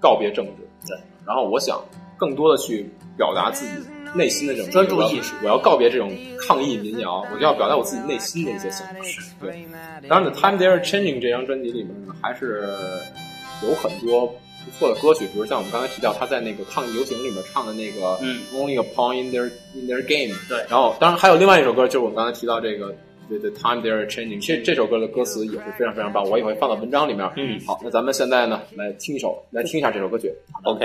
[0.01, 0.53] 告别政治，
[0.87, 1.81] 对，然后我想
[2.17, 3.73] 更多的去表达自己
[4.15, 6.11] 内心的这种专注意识我要告别这种
[6.47, 8.95] 抗议民谣，我就要表达我自己内心的一些想法。
[9.41, 9.67] 对，
[10.09, 12.69] 当然呢，《Time They Are Changing》这张专辑里面呢，还是
[13.63, 20.37] 有很多不错的歌曲，比如像我们刚才提到他在那个抗议游行里面唱的那个嗯，Only a Pawn in Their in Their Game。
[20.49, 22.95] 对然后当然还有另外一首歌，就是我们刚才提到这个。
[23.29, 27.31] 对对，Time They Are Changing，这这首歌的歌词也是非常非常棒，我也会放到文章里面。
[27.37, 30.35] 嗯好，那咱们现在呢，来听一首，来听一下这首歌曲。
[30.65, 30.85] OK，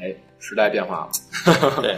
[0.00, 1.10] 哎，时代变化了。
[1.82, 1.96] 对，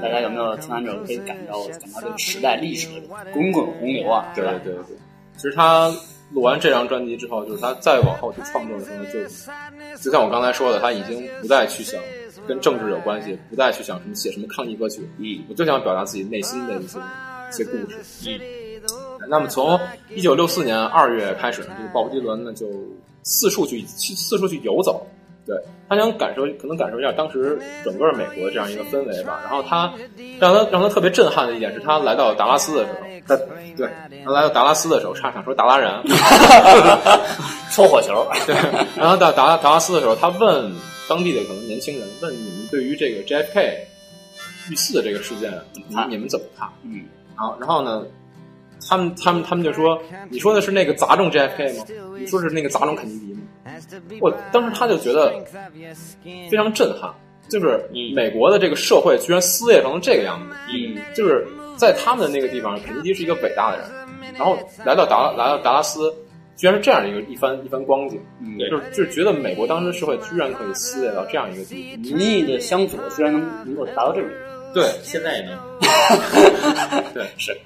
[0.00, 4.32] 大家有没有听完之后可以感到感到这个时代历史的滚滚洪流啊？
[4.34, 4.44] 对？
[4.44, 4.96] 对对，
[5.36, 5.88] 其实他
[6.32, 9.20] 录完这张专辑之后，就是他再往后去创作的时候，就
[10.02, 12.00] 就像我刚才说的，他已经不再去想
[12.46, 17.98] 跟政治有关系，不再去想什么写什么抗议歌曲，嗯，我就想表达自己内心的一些一些故事。
[18.26, 19.78] 嗯，那么从
[20.10, 22.66] 一九六四年二月开始呢，这个鲍勃迪伦呢就
[23.22, 25.06] 四处去去四处去游走，
[25.46, 25.54] 对
[25.88, 29.40] 他想感受，可能感受一下当时整个美国这样一个氛围吧。
[29.42, 29.92] 然后他
[30.38, 33.36] 让他让他特别震撼的一点是他来到达拉斯的时候，他
[33.76, 33.88] 对
[34.24, 35.92] 他来到达拉斯的时候，差点说达拉人，
[37.70, 38.54] 抽火球，对，
[38.96, 40.72] 然后到达达拉斯的时候，他问
[41.08, 43.74] 当地的可能年轻人，问你们对于这个 JFK
[44.70, 46.66] 遇刺的这个事件，你你们怎么看？
[46.84, 47.04] 嗯，
[47.36, 48.02] 然后然后呢，
[48.88, 51.84] 他们他们他们就说，你说的是那个砸中 JFK 吗？
[52.18, 53.40] 你说是那个砸中肯尼迪吗？
[54.20, 55.32] 我当时他就觉得
[56.50, 57.12] 非常震撼，
[57.48, 60.54] 就是美国的这个社会居然撕裂成这个样子。
[60.72, 61.46] 嗯，就是
[61.76, 63.86] 在他们的那个地方，肯尼迪是一个伟大的人，
[64.34, 66.12] 然后来到达来到达拉斯，
[66.56, 68.20] 居然是这样一个一番一番光景。
[68.40, 72.16] 嗯就是就是觉得美国当时的社会居然可以撕裂到这样一个地步。
[72.16, 74.30] 民意的相左居然能能够达到这种，
[74.72, 75.58] 对现在也能。
[77.12, 77.56] 对是。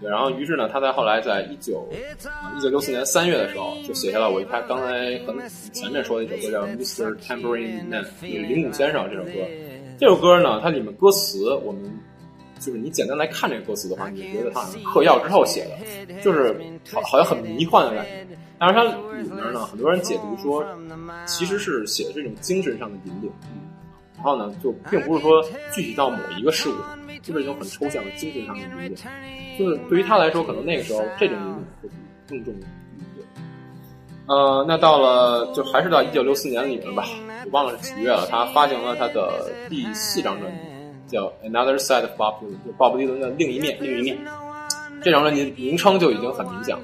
[0.00, 1.88] 对，然后于是呢，他在后来在一九
[2.56, 5.36] 一九六四年三月的时候，就写下了我他刚才很
[5.72, 7.16] 前面说的一首歌叫《Mr.
[7.16, 9.32] Tambourine Man》，就是铃鼓先生这首歌。
[9.98, 11.82] 这首歌呢，它里面歌词，我们
[12.58, 15.66] 就是你简单来看这个歌词的话，你就觉得它好像嗑药之后写
[16.06, 16.54] 的，就是
[16.92, 18.26] 好好像很迷幻的感觉。
[18.58, 20.62] 但是它里面呢，很多人解读说，
[21.26, 23.32] 其实是写的这种精神上的引领。
[24.14, 25.42] 然后呢，就并不是说
[25.72, 28.96] 具体到某一个事物上，就是一种很抽象的精神上的引领。
[29.58, 31.94] 就是对于他来说，可能那个时候这种引领会比
[32.28, 32.60] 更重要。
[33.14, 33.24] 对，
[34.26, 37.04] 呃，那到了就还是到一九六四年里面吧，
[37.46, 40.58] 我忘了是几月了，他发行了他的第四张专辑，
[41.08, 43.76] 叫《Another Side of Bob Dylan》，就鲍勃迪伦的另一面。
[43.80, 44.18] 另一面。
[45.02, 46.82] 这张专辑名称就已经很明显了，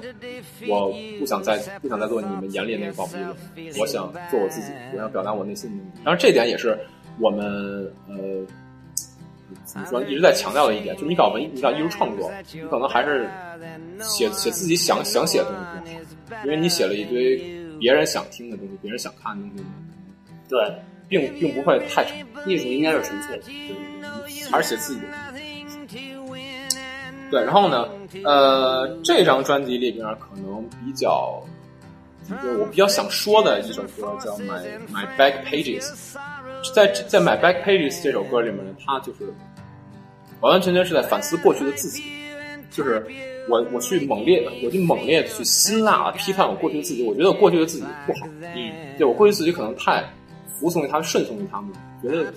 [0.69, 3.35] 我不想再不想再做你们眼里那个鲍勃迪伦，
[3.79, 5.83] 我想做我自己，我想表达我内心的。
[6.05, 6.79] 当然，这点也是
[7.19, 8.15] 我们呃
[9.65, 13.29] 怎么说一直在强调的一点，就是你搞文你搞艺术创作，你可能还是
[14.01, 17.37] 写写自己想想写的东西比较好，因为你写了一堆
[17.79, 19.63] 别人想听的东西，别人想看的东西，
[20.49, 20.59] 对，
[21.07, 23.43] 并并不会太成，艺术应该是纯粹的。
[24.51, 25.07] 还是写自己的。
[27.31, 27.87] 对，然后呢，
[28.23, 31.41] 呃，这张专辑里边可能比较，
[32.29, 35.81] 就是我比较想说的一首歌叫《My My Back Pages》。
[36.73, 39.25] 在在《My Back Pages》这首歌里面呢，他就是
[40.39, 42.03] 完完全全是在反思过去的自己，
[42.71, 43.05] 就是
[43.49, 50.03] 我我去猛烈，我去猛烈的去辛辣的批判我过去的自己，我觉得我过去的自己不好，嗯，对我过去自己可能太
[50.59, 52.31] 服从于他们，顺从于他们，觉得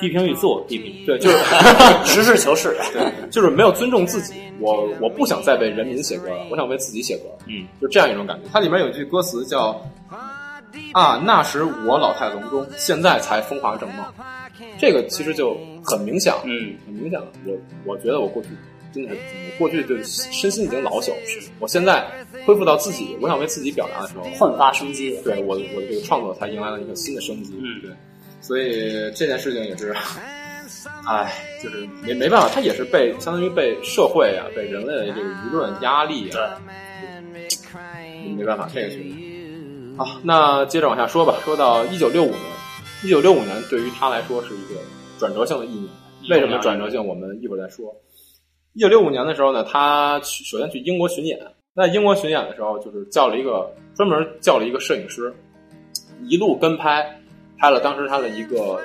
[0.00, 1.36] 批评与自我批评，对，就是
[2.04, 4.34] 实事求是，对，就是没有尊重自己。
[4.60, 7.24] 我我不想再为人民写歌了，我想为自己写歌。
[7.46, 8.48] 嗯，就这样一种感觉。
[8.52, 9.72] 它里面有一句歌词叫
[10.92, 14.12] “啊，那时我老态龙钟，现在才风华正茂”。
[14.78, 17.26] 这个其实就很明显，嗯，很明显了。
[17.46, 18.48] 我我觉得我过去
[18.92, 19.16] 真的是，
[19.52, 21.12] 我过去就身心已经老朽，
[21.58, 22.06] 我现在
[22.46, 25.16] 恢复到自己，我想为自己表达的时候，焕发生机。
[25.24, 27.54] 对我我的这个创作才迎来了一个新的生机。
[27.56, 27.90] 嗯，对，
[28.40, 29.94] 所以这件事情也是。
[31.06, 36.56] 唉，就是没没办法，他也是被相当于被社会啊，被人类的这个舆论压力啊，
[38.36, 38.98] 没办法，这个是
[39.96, 40.20] 好。
[40.22, 42.40] 那接着往下说吧，说到一九六五年，
[43.04, 44.80] 一九六五年对于他来说是一个
[45.18, 45.88] 转折性的一年。
[46.30, 47.04] 为什么转折性？
[47.04, 47.94] 我们一会儿再说。
[48.72, 51.38] 一九六五年的时候呢，他去首先去英国巡演，
[51.74, 55.34] 在英国巡演的时候，就是叫了一个专门叫了一个摄影师，
[56.28, 57.20] 一路跟拍，
[57.58, 58.80] 拍了当时他的一个。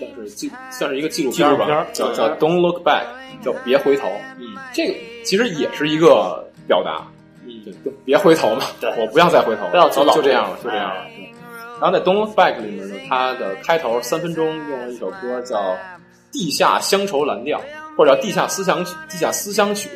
[0.00, 3.04] 算是纪算是一个纪录片吧，叫叫 Don't Look Back，
[3.44, 4.08] 叫别回头。
[4.38, 4.94] 嗯，这个
[5.26, 7.06] 其实也是一个表达，
[7.66, 11.02] 嗯，就别回头嘛，对我不要再回头，不要走老就这样了，就这样了。
[11.16, 11.32] 对。
[11.80, 15.56] 然后在 Don't Look Back 里面呢，它的开头三分钟用了一首歌叫
[16.30, 17.58] 《地下乡愁蓝调》，
[17.96, 19.88] 或者叫《地下思想曲》，地下思乡曲。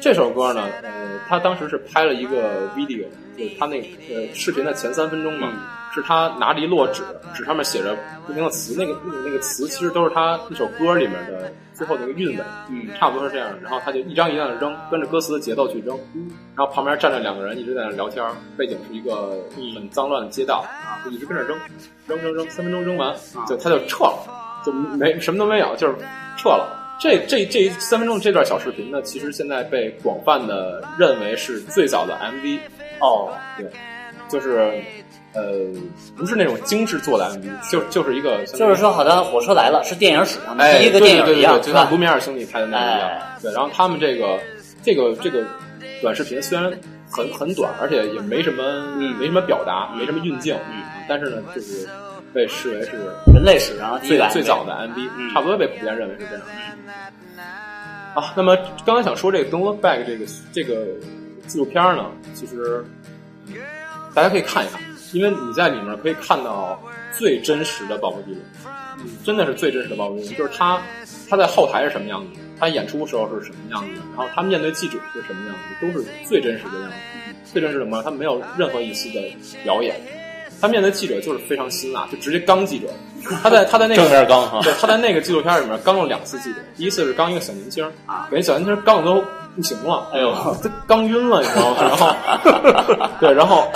[0.00, 3.06] 这首歌呢，呃，他当时是拍了一个 video，
[3.38, 5.52] 就是他那个呃视频的前三分钟嘛。
[5.94, 7.02] 是他拿着一摞纸，
[7.34, 13.48] 纸上面写着不停的词，那个那个那个词其实都是他一首歌里面的最后那个韵尾，嗯，差不多是这样。
[13.62, 15.96] 然后他就一张一张的扔，跟着歌词的节奏去扔，
[16.56, 18.24] 然后旁边站着两个人一直在那聊天，
[18.56, 19.38] 背景是一个
[19.74, 21.56] 很脏乱的街道啊，就一直跟着扔，
[22.08, 23.14] 扔扔扔，三分钟扔完，
[23.46, 25.94] 就他就撤了，就没什么都没有，就是
[26.36, 26.96] 撤了。
[26.98, 32.58] 这这这三分钟这段小视频呢，其实现在被广泛的认为是最早的 MV。
[33.00, 33.70] 哦，对，
[34.28, 34.82] 就是。
[35.34, 35.42] 呃，
[36.16, 43.08] 不是那种精致做的 MV，就就是一个，就是说，好像火车来了，是电影史上的第一个电影一样，就像卢米埃尔兄弟拍的那个一样。
[43.08, 44.38] 哎、对，然后他们这个
[44.82, 45.44] 这个这个
[46.00, 46.72] 短视频虽然
[47.10, 48.62] 很很短，而且也没什么、
[48.96, 51.88] 嗯、没什么表达，没什么运镜，嗯，但是呢，就是
[52.32, 52.92] 被视为是
[53.34, 56.44] 人类史上最最早的 MV，、嗯、差不多被普遍认为是这样。
[58.14, 58.56] 啊，那么
[58.86, 60.86] 刚才想说这个《Don't Look Back》这个这个
[61.48, 62.84] 纪录片呢，其实
[63.48, 63.54] 嗯
[64.14, 64.80] 大家可以看一看，
[65.14, 66.78] 因为你在里面可以看到
[67.16, 68.40] 最真实的鲍勃迪伦，
[68.98, 70.78] 嗯，真的是最真实的鲍勃迪伦，就是他
[71.30, 76.96] 他在后台是什么样子，他演出时候是什么样子，然后他面对记者是什么样子，都是最真实的样子，
[77.52, 79.22] 最真实的模样，他没有任何一丝的
[79.62, 79.94] 表演。
[80.60, 82.86] 他面对记者就是非常辛辣，就直接刚记者。
[83.42, 87.90] 他在他在那个正面刚哈对，他在那个纪录片里面刚了两次记者，第一次是刚一个小年轻儿，
[88.30, 89.22] 给那小年轻儿刚的都
[89.56, 91.76] 不行了，哎呦，都刚晕了，你知道吗？
[91.80, 93.70] 然后 对，然后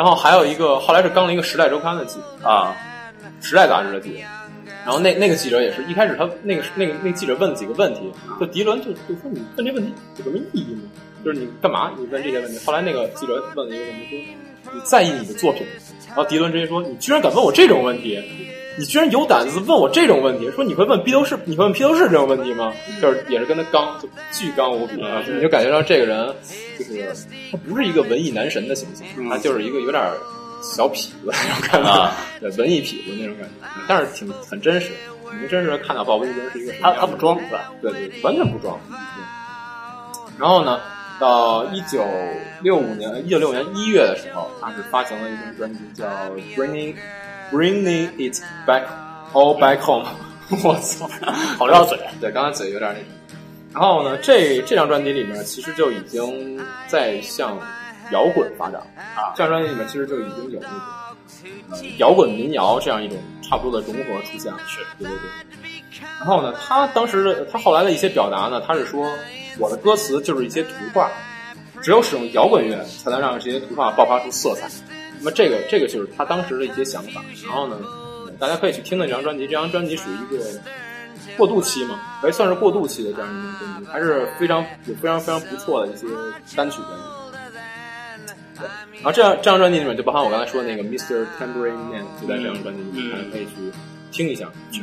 [0.00, 2.74] 然后还有一个后来是刚了一个《时代周刊》的记，啊，
[3.46, 4.20] 《时代》杂志的记者。
[4.82, 10.84] 然后那那个记者也是一开始他那个那个那个记者问几个问题，就迪伦就就说你问这问题有什么意义吗？
[11.22, 12.58] 就是你干嘛你问这些问题？
[12.64, 14.34] 后来那个记者问了一个问题
[14.64, 15.66] 说你在意你的作品？
[16.06, 18.18] 然后迪伦直接说你居然敢问我这种问题，
[18.78, 22.72] 你居然有胆子问我这种问题，说你会问披头士你会问披头士这种问题吗？
[23.00, 26.34] 就是也是跟他刚就巨刚无比啊，你就感觉到这个人
[26.78, 30.16] 就是他不是一个文艺男神的形象，他就是一个有点儿
[30.62, 34.90] 小痞子那种感觉，啊对，文艺痞子那种感觉，但是挺很真实，
[35.40, 37.72] 你真实的看到鲍勃迪伦是一个他他不装是吧？
[37.82, 38.78] 对对，完全不装。
[38.88, 38.96] 对
[40.38, 40.80] 然后呢，
[41.18, 42.02] 到一九
[42.62, 46.06] 六五年，一九六五年一月的时候，他是发行了一张专辑叫
[46.56, 46.94] 《Bringing
[47.52, 48.84] Bringing It Back
[49.32, 50.06] All Back Home
[50.68, 51.08] 》。我操，
[51.58, 51.98] 好绕嘴。
[52.20, 53.12] 对，刚才嘴有点那什么。
[53.72, 57.56] 然后呢，这这张专辑里面其实就已经在向
[58.10, 60.78] 摇滚发展啊这张专辑里面其实就已经有那种
[61.70, 64.58] 呃摇滚民谣这样一种差不多的融合出现了。
[64.66, 66.00] 是，对对对。
[66.18, 69.06] 然后呢，他当时的他后来的一些表达呢，他是说
[69.58, 71.08] 我的歌词就是一些图画，
[71.80, 74.68] 只有使用摇滚乐才能让这些图画爆发出色彩。
[75.20, 77.22] 那么这个这个就是他当时的一些想法。
[77.46, 77.76] 然后呢，
[78.26, 80.44] 嗯大家可以去听听这张专辑，这张专辑属于一个
[81.36, 86.06] 过渡期嘛，可以算是过渡期的这样一张专辑，还是非常有非常非常不错的一些
[86.56, 87.04] 单曲专辑。
[88.96, 91.26] 然后这张这张专辑里面就包含我刚才说的那个 Mr.
[91.38, 93.72] Tambourine Man，就在这张专辑里面，嗯大家可以去
[94.10, 94.46] 听一下。
[94.72, 94.82] 是。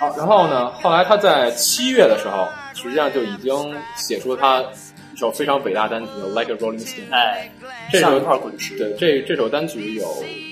[0.00, 3.52] 好，然后呢，后来他在七月的时候，实际上就已经
[3.96, 4.89] 写出了他一
[5.20, 7.10] 首非常伟大的单曲叫《Like a Rolling Stone》。
[7.12, 7.52] 哎，
[7.92, 8.78] 这首像一块滚石。
[8.78, 10.06] 对，这这首单曲有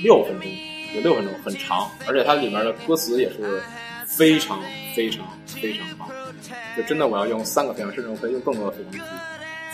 [0.04, 0.50] 六分钟，
[0.94, 3.62] 有六分钟，很长，而且它里面的歌词也是
[4.06, 4.60] 非常
[4.94, 6.06] 非常非常棒。
[6.76, 8.98] 就真的，我要用三个非常，甚至我可以用更多的非常去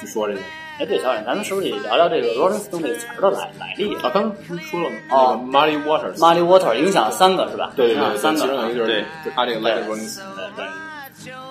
[0.00, 0.40] 去说这个。
[0.78, 4.96] 哎，对，小冉，咱们是不是也聊聊这个 Rolling Stone 这个词儿的来来历啊，刚刚不是说了吗？
[5.08, 7.72] 个 Muddy Waters，？Muddy Water 影响三个是吧？
[7.74, 8.40] 对对对三个。
[8.40, 10.36] 其中有一个就是对就他这个 Like a Rolling Stone。
[10.36, 10.66] 对对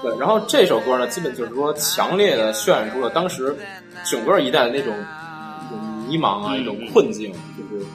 [0.01, 3.55] 对，然后这首歌呢，基本就是说强烈的渲染出了当时
[4.05, 4.93] 整个一代的那种
[5.65, 7.85] 一种迷茫啊，嗯一种困境，就是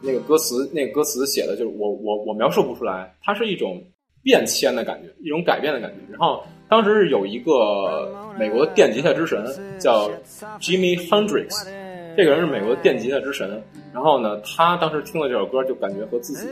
[0.00, 3.82] 那个歌词，那个歌词写的就是我我我描述不出来，它是一种
[4.22, 5.96] 变迁的感觉，一种改变的感觉。
[6.10, 9.44] 然后当时是有一个美国的电吉他之神
[9.78, 10.10] 叫
[10.60, 11.66] Jimmy Hendrix，
[12.18, 13.62] 这个人是美国的电吉他之神。
[13.94, 16.48] 然后呢，他当时听了这首歌，就感觉和自己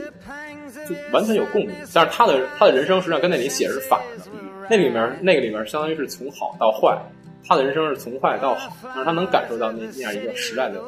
[0.87, 1.75] 就完全有共鸣。
[1.93, 4.31] 但是他的他的人生实际上跟那里写的是反的，
[4.69, 6.97] 那里面那个里面相当于是从好到坏，
[7.45, 10.81] 他的人生是从坏到好，但是他能感受到那那样一个时代的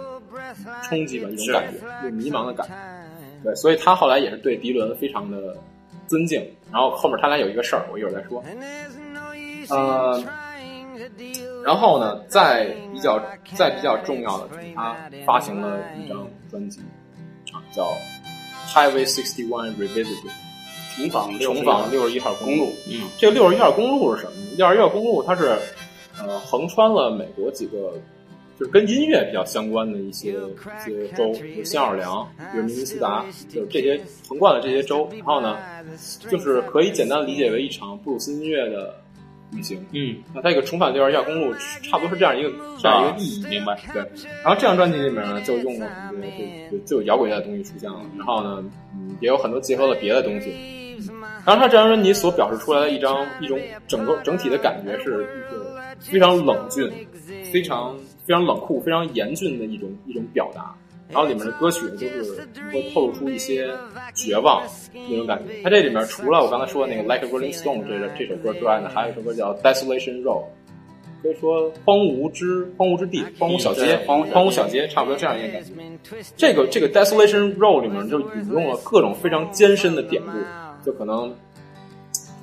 [0.87, 1.77] 冲击吧，一种感觉，
[2.07, 2.73] 一种迷茫的感觉。
[3.43, 5.57] 对，所以他后来也是对迪伦非常的
[6.07, 6.41] 尊敬。
[6.71, 8.41] 然后后面他俩有一个事儿，我一会儿再说。
[9.69, 10.23] 呃，
[11.63, 13.21] 然后呢，再比较
[13.55, 14.95] 再比较重要的是，他
[15.25, 16.79] 发行了一张专辑，
[17.51, 17.91] 啊，叫
[18.73, 20.05] 《Highway 61 Revisited》，
[20.95, 22.69] 重访重访六十一号公路。
[22.89, 24.47] 嗯，这个六十一号公路是什么呢？
[24.57, 25.57] 六十一号公路它是
[26.17, 27.93] 呃横穿了美国几个
[28.59, 35.07] 就是跟音乐比较相关的一些一些州，比如新奥尔良，比如明尼苏达，就是这些横贯了这些州。
[35.11, 35.57] 然后呢，
[36.29, 38.93] 就是可以简单理解为一场布鲁斯音乐的
[39.51, 39.85] 旅行。
[39.91, 43.47] 嗯，那它这个重返六二一号公路，差不多是这样一个这样一个意义。
[43.47, 43.77] 明白。
[43.93, 44.01] 对，
[44.43, 46.29] 然后这张专辑里面呢，就用了很多
[46.71, 48.63] 就就就有摇滚乐的东西出现了，然后呢，
[48.95, 50.53] 嗯，也有很多结合了别的东西。
[51.45, 56.91] 然后他这张专辑所表示出来的一张一种整个整体的感觉是一个非常冷峻、
[57.51, 60.75] 非常非常冷酷、非常严峻的一种一种表达。
[61.11, 63.67] 然后里面的歌曲呢，都是会透露出一些
[64.13, 65.61] 绝望那种感觉。
[65.63, 70.43] 它这里面除了我刚才说的那个《Like a Rolling Stone》这个这首歌之外呢，还有一首歌叫《Desolation Road》，
[71.23, 75.71] 可以说荒芜之荒芜之地、荒芜小街、荒芜小街荒芜小街，差不多这样一个感觉。
[76.37, 80.31] 这个这个 Desolation Road 里面就引用了各种非常艰深的典故，
[80.85, 81.48] 就可能会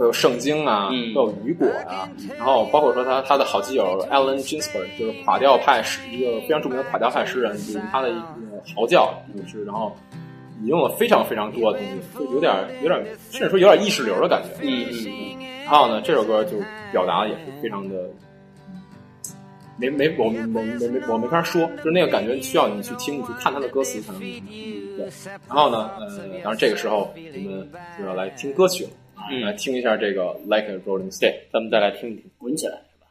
[0.05, 9.97] 有圣经啊，嗯会有雨果啊，然后包括说他他的好基友 Alan Ginsberg，就是垮掉派诗一个非常著名的垮掉派诗人，就是他的一个嚎叫也是，然后
[10.61, 14.51] 引用了非常非常多的东西，就有点有点甚至说有点意识流的感觉。
[14.63, 16.59] 嗯嗯然后呢，这首歌就
[16.93, 17.97] 表达的也是非常的，
[18.69, 18.83] 嗯
[19.79, 24.47] 没没我没没没没我没法说，就是那个感觉需要你去听，你去看他的歌词才能明白。
[24.97, 25.11] 对，
[25.49, 26.07] 然后呢，呃，
[26.43, 31.36] 当然这个时候我们就要来听歌曲了，啊嗯来听一下这个 Like a Rolling Stone。
[31.52, 32.30] 咱们再来听一听。
[32.38, 33.08] 滚起来是吧？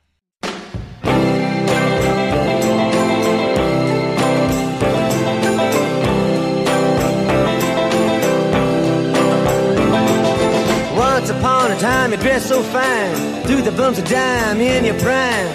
[10.96, 14.98] Once upon a time you dressed so fine, threw the bumps of dime in your
[14.98, 15.48] prime.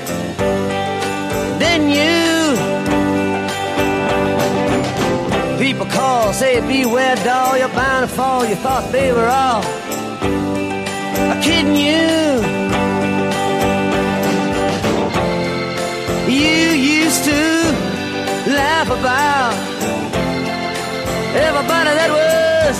[1.60, 2.56] Then you
[5.58, 8.46] people call, say beware doll, you're bound to fall.
[8.46, 9.64] You thought they were all
[11.43, 12.41] kidding you.
[16.26, 16.62] You
[17.03, 17.41] used to
[18.59, 19.55] laugh about
[21.47, 22.76] everybody that was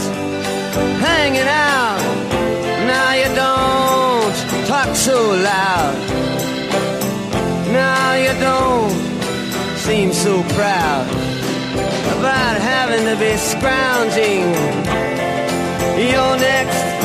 [1.07, 2.01] hanging out.
[2.87, 4.35] Now you don't
[4.67, 5.19] talk so
[5.51, 5.95] loud.
[7.73, 8.91] Now you don't
[9.79, 11.07] seem so proud
[12.19, 14.43] about having to be scrounging
[16.13, 17.00] your next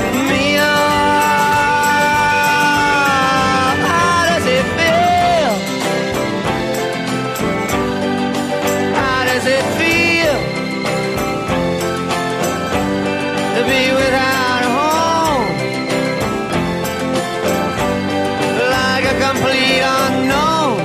[19.28, 20.78] complete unknown,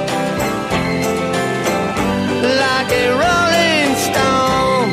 [2.62, 4.88] like a rolling stone.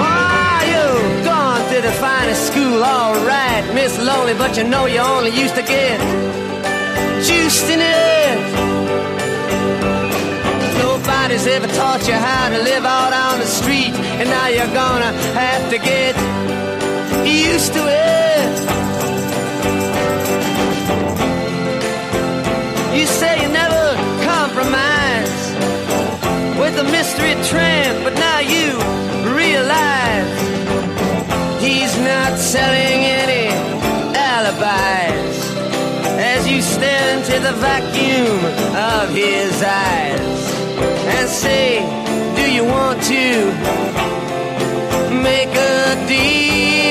[0.00, 4.98] Ah, you gone to the finest school, all right, Miss Lonely, but you know you
[4.98, 6.00] only used to get
[7.22, 8.13] juiced in it.
[11.44, 15.12] Nobody's ever taught you how to live out on the street, and now you're gonna
[15.36, 16.16] have to get
[17.26, 18.54] used to it.
[22.96, 23.84] You say you never
[24.24, 25.36] compromise
[26.58, 28.78] with a mystery tramp, but now you
[29.36, 30.32] realize
[31.60, 33.48] he's not selling any
[34.16, 35.36] alibis
[36.16, 38.38] as you stare into the vacuum
[38.74, 41.80] of his eyes and say,
[42.36, 43.24] Do you want to
[45.22, 46.83] make a deal?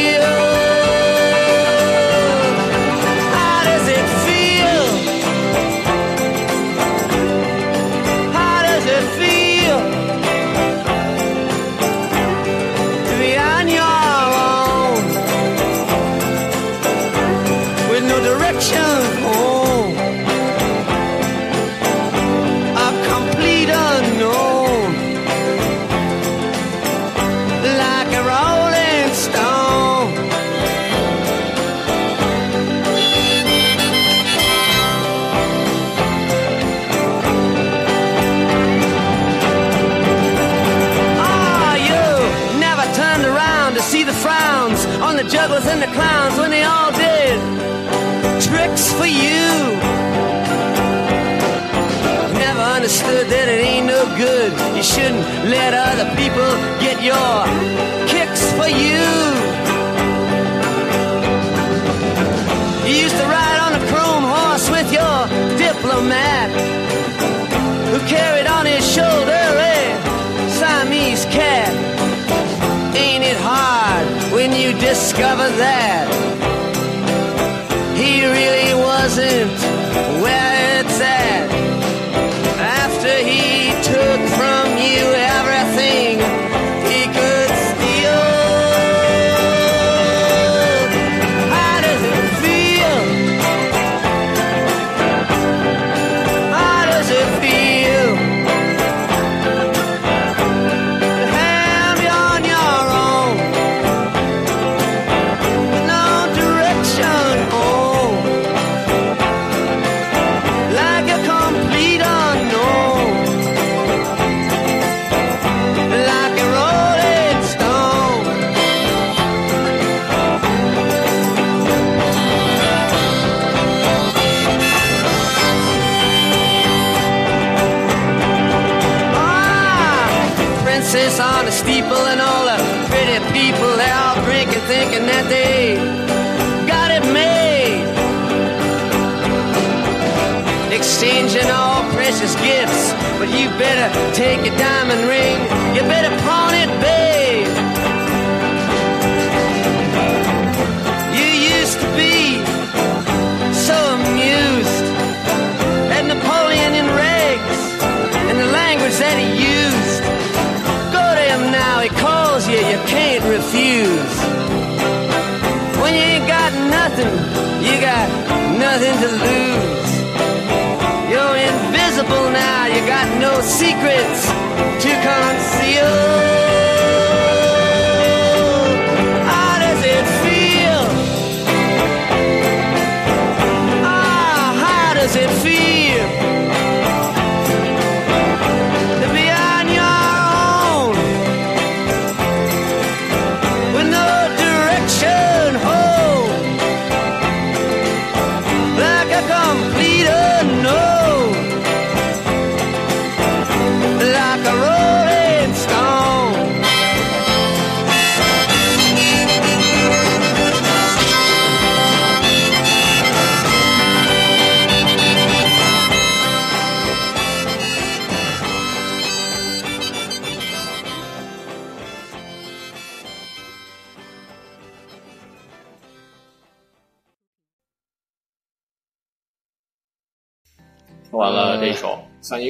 [54.84, 56.52] You shouldn't let other people
[56.84, 57.36] get your
[58.06, 59.08] kicks for you.
[62.86, 65.20] You used to ride on a chrome horse with your
[65.58, 66.50] diplomat
[67.92, 69.80] who carried on his shoulder a
[70.50, 71.72] Siamese cat.
[72.94, 76.12] Ain't it hard when you discover that
[77.96, 79.58] he really wasn't
[80.22, 80.53] where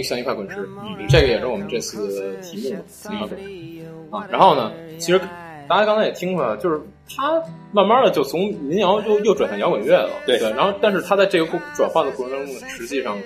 [0.03, 0.67] 像一块滚石，
[1.09, 4.27] 这个也是我们这次题目嘛，像一块滚石啊。
[4.29, 5.19] 然后呢，其实
[5.67, 6.79] 大家刚才也听出来了，就是
[7.15, 10.49] 他慢慢的就从民谣又又转向摇滚乐了，对对。
[10.51, 13.17] 然后，但是他在这个过转换的过程中呢，实际上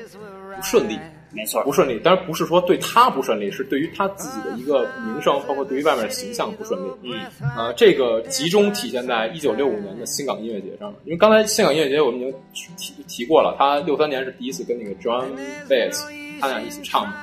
[0.55, 0.97] 不顺利，
[1.31, 1.99] 没错不，顺利。
[1.99, 6.89] 当然不是说对他不顺利，是对于他自己的一个名声，包括对于外面的形象不顺利。
[7.03, 10.99] 嗯，啊，这个集中体现在一九六五年的新港音乐节上面。
[11.05, 12.33] 因为刚才新港音乐节我们已经
[12.77, 15.25] 提提过了，他六三年是第一次跟那个 John
[15.67, 16.03] Baez
[16.39, 17.13] 他俩一起唱的。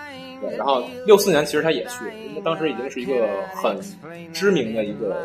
[0.40, 3.78] 对，然后六四年其实他也去了，因为当时已经是一个很
[4.32, 5.16] 知名的一个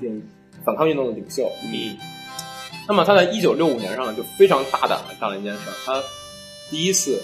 [0.00, 0.20] 这种
[0.64, 1.48] 反抗运动的领袖。
[1.64, 1.96] 嗯，
[2.88, 6.02] 那么他在一九六五年上呢，就非常大胆的干了一件事儿，他
[6.70, 7.22] 第一次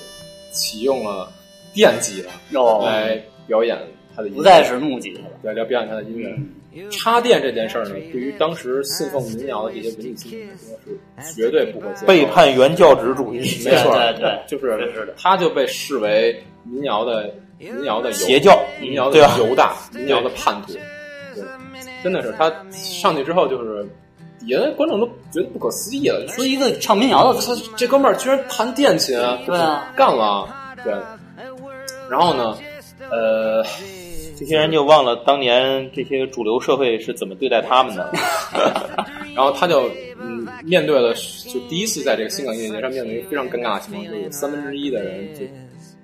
[0.53, 1.33] 启用了
[1.73, 3.79] 电吉他哦，来表演
[4.15, 5.31] 他的音乐，不再是木吉他了。
[5.43, 6.29] 对来表演他的音乐。
[6.37, 6.49] 嗯
[6.91, 12.07] 插电这件事儿呢，对于当时信奉民谣的这些文艺青年来说是绝对不会接。
[12.07, 14.43] 背叛原教旨主义，没错，对对对。
[14.47, 18.59] 就是是是的他就被视为民谣的民谣的犹邪教。
[18.81, 20.73] 民谣的犹大，民谣的叛徒。
[21.35, 21.45] 对，
[22.03, 23.87] 真的是他上去之后，就是
[24.41, 29.17] 底下的观众都觉得不可思议了，说一个唱民谣的，他这哥们儿居然弹电琴，
[29.47, 30.49] 对啊，干了，
[30.85, 30.95] 对。
[32.11, 32.57] 然后呢，
[33.11, 33.65] 呃，
[34.43, 38.11] 这些人就忘了当年这些主流社会是怎么对待他们的。
[39.37, 39.89] 然后他就
[40.21, 45.43] 嗯面对了，就第一次在这个新港音乐节上面对一个非常尴尬的情况，就是有三分之一的人就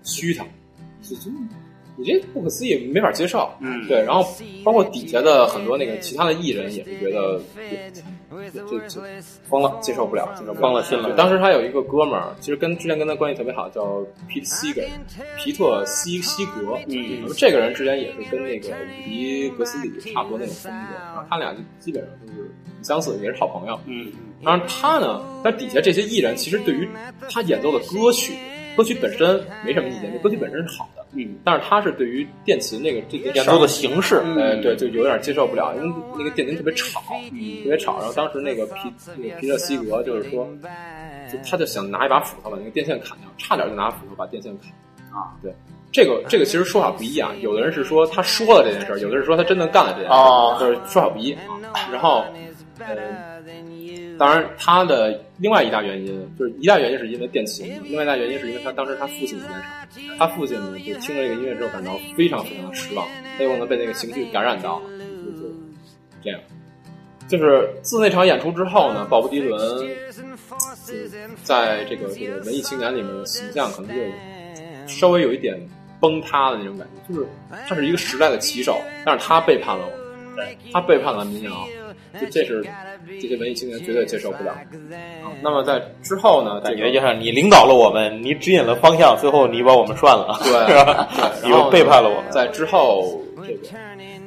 [0.04, 0.44] 虚他，
[1.02, 1.32] 就就
[1.98, 3.50] 你这不可思议，没法接受。
[3.60, 4.24] 嗯对，然后
[4.64, 7.40] 包括底下的很多那个其他的艺人也是觉得
[8.30, 9.00] 这这这
[9.48, 13.82] 疯了，接受不了，接受不了疯了心了对当时他有一个哥们儿，其实跟之前跟他关系特别好，叫
[14.28, 14.86] Pete Seeger，
[15.36, 16.78] 皮特西西格。
[16.86, 18.72] 嗯那么这个人之前也是跟那个伍
[19.04, 23.78] 迪格斯里差不多那种风格，然后他俩就基本上就是很相似，也是好朋友。
[23.86, 24.12] 嗯，
[24.44, 26.88] 当然他呢，但底下这些艺人其实对于
[27.28, 28.34] 他演奏的歌曲，
[28.78, 31.04] 歌曲本身没什么意见，这歌曲本身是好的。
[31.14, 33.00] 嗯，但是他是对于电琴那个
[33.34, 37.98] 演奏的形式，呃，对，就有点接受不了，因为那个电琴特别吵，特别吵。
[37.98, 38.72] 然后当时那个皮
[39.16, 40.48] 那个皮特西格就是说，
[41.32, 44.70] 就他就想拿一把斧头把那个电线砍掉，差点就拿斧头把电线砍
[45.10, 45.34] 啊。
[45.42, 45.52] 对，
[45.90, 51.42] 这个这个其实说法不一啊，有的人是说他说了这件事儿，有的人说他真的干了这件事儿，哦就是说法不一啊。
[51.90, 52.24] 然后，
[52.78, 53.40] 呃，
[54.18, 59.62] 当然他的另外一大原因就是一大原因是因为电琴，另外一大原因是因为他当时他父亲在场，
[60.18, 65.54] 他父亲呢就听了这个音乐之后感到非常非常的失望，他有可能被那个情绪感染到了，就是
[66.22, 66.40] 这样。
[67.28, 69.86] 就是自那场演出之后呢，鲍勃迪伦
[71.42, 74.02] 在这个这个文艺青年里面的形象可能就
[74.86, 75.54] 稍微有一点
[76.00, 77.26] 崩塌的那种感觉，就是
[77.68, 79.92] 他是一个时代的旗手，但是他背叛了我，
[80.72, 81.68] 他背叛了民谣，
[82.20, 82.64] 就这是
[83.20, 84.52] 这些文艺青年绝对接受不了。
[84.52, 84.60] 啊
[85.42, 91.08] 那么在之后呢，这个感觉就像你领导了我们，你指引了方向，最后你把我们涮了，对 是吧？
[91.40, 92.30] 对，你又背叛了我们。
[92.30, 93.68] 在之后，这个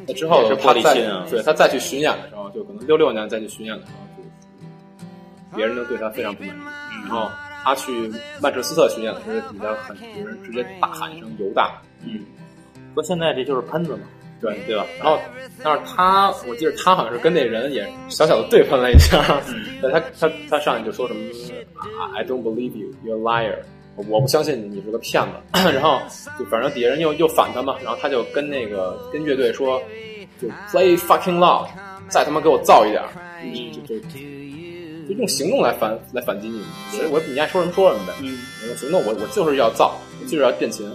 [0.07, 4.21] 在之后也是他再玻璃心啊对他再去巡演的时候，就可能六六年再去巡演的时候，
[5.51, 6.59] 就别人都对他非常不满意。
[7.07, 7.29] 然后
[7.63, 8.09] 他去
[8.41, 12.19] 曼彻斯特巡演的时候，底下很有人直接大喊一声“犹大”，嗯，
[12.93, 14.03] 说现在这就是喷子嘛，
[14.41, 14.85] 对对吧？
[14.99, 15.19] 然后，
[15.63, 19.21] 但是他，我记得他好像是跟那人也小小的对喷了一下，
[19.81, 21.21] 对他他他上来就说什么
[21.75, 23.55] 啊 “I don't believe you, you're a liar”，
[23.95, 25.29] 我不相信你你是个骗子。
[25.71, 26.01] 然后
[26.39, 29.81] 就反正底下人又又反他嘛，然后他就跟那个跟乐队说，
[30.41, 31.67] 就 play fucking loud，
[32.09, 33.09] 再他妈给我造一点儿，
[33.73, 34.15] 就就就
[35.07, 36.67] 就用行动来反来反击你们。
[37.11, 38.37] 我我你爱说什么说什么呗，嗯
[38.67, 40.89] 用行动我我就是要造，我就是要变琴。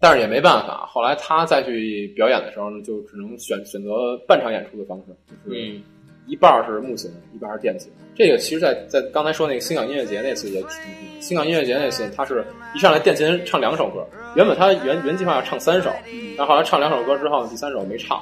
[0.00, 5.82] 嗯但是也没办法，后来他再去表演的时候呢，就只能选选择半场演出的方式，就是嗯
[6.26, 7.92] 一半是木琴，一半是电琴。
[8.14, 12.44] 这个其实在，在刚才说那个新港音乐节那次也挺新港音乐节那次，他是
[12.74, 14.06] 一上来电琴唱两首歌，
[14.36, 15.90] 原本他原原计划要唱三首，
[16.36, 18.20] 但后来唱两首歌之后，第三首没唱，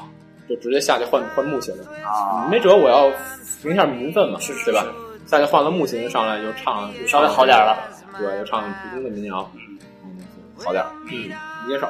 [0.49, 1.85] 就直接下去换换木琴了。
[2.03, 3.09] 啊，没辙，我要
[3.63, 4.87] 平一下民愤嘛，是是对吧？
[5.27, 7.77] 下去换了木琴，上来就唱稍微好点了，
[8.19, 9.49] 对，就唱普通的民谣，
[10.05, 10.19] 嗯，
[10.57, 11.31] 好点儿，嗯，
[11.69, 11.89] 能接受。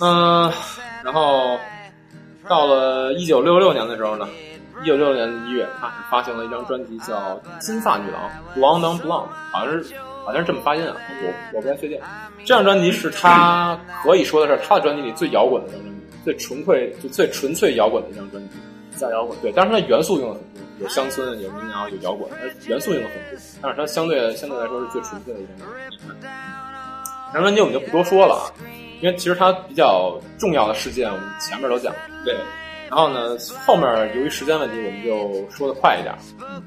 [0.00, 0.52] 嗯，
[1.04, 1.58] 然后
[2.48, 4.28] 到了一九六六年的时候呢，
[4.82, 7.14] 一九六六年的一月，他是发行了一张专辑叫
[7.58, 9.94] 《金发女郎》（Blonde on Blonde），好像是
[10.24, 12.00] 好像是这么发音啊，我我不太确定。
[12.44, 18.56] 这张专辑是他可以说的是他的专辑里最摇滚的一张专辑，最纯粹就最纯粹摇滚的一张专辑。
[18.96, 19.36] 叫摇滚。
[19.40, 25.96] 对，但是它元素用的很多，有乡村，有民谣，有摇滚，它元素用的很多，但是它相对相对来说是最纯粹的一张专辑。
[27.32, 28.44] 这张专辑我们就不多说了啊，
[29.00, 31.98] 因为其实它比较重要的事件我们前面都讲了。
[32.24, 32.34] 对，
[32.88, 33.36] 然后呢，
[33.66, 36.14] 后面由于时间问题，我们就说的快一点。
[36.40, 36.62] 嗯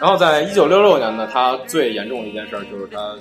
[0.00, 3.14] 然后在一九六六年呢，他最严重的一件事儿就是他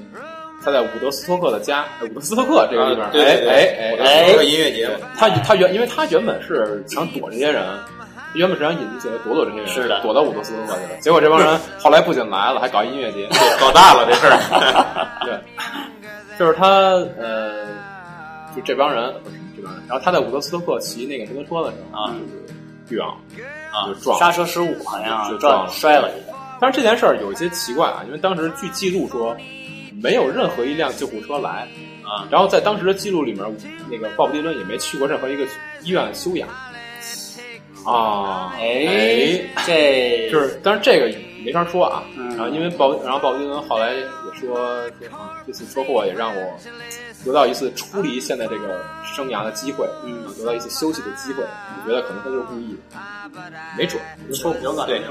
[0.66, 7.64] 他在伍德斯托克的家，呃伍德斯托克这个地方，啊对对对哎哎哎哎这个音乐节，他他原因为他原本是想躲这些人，
[8.34, 11.00] 原本是想引进起来躲躲这些人，是的躲到伍德斯托克去了。
[11.00, 13.30] 结果这帮人后来不仅来了，还搞音乐节，
[13.60, 14.38] 搞大了这事儿。
[15.24, 15.40] 对，
[16.40, 16.68] 就是他
[17.18, 17.66] 呃，
[18.56, 23.08] 就这帮人不是这帮人，然后他在伍德斯托克骑那个摩托车的时候啊就是遇上
[23.72, 26.36] 啊就撞刹车失误，好像就撞了摔了一下。
[26.60, 29.36] 但是这件事儿有一些奇怪啊，因为当时据记录说，
[30.02, 31.68] 没有任何一辆救护车来
[32.04, 33.46] 啊，然后在当时的记录里面，
[33.90, 35.46] 那个鲍勃迪伦也没去过任何一个
[35.82, 36.48] 医院休养
[37.86, 41.14] 啊，哎，这就是，但是这个
[41.46, 42.04] 没法说啊。
[42.18, 46.60] 嗯然后因为鲍，然后鲍勃迪伦后来也说说啊，这次车祸也让我
[47.24, 51.44] 得到一次出离现在这个生涯的机会，嗯得到一次休息的机会。
[51.44, 53.00] 我觉得可能他就是故意的，
[53.78, 54.02] 没准
[54.34, 55.02] 说不定对。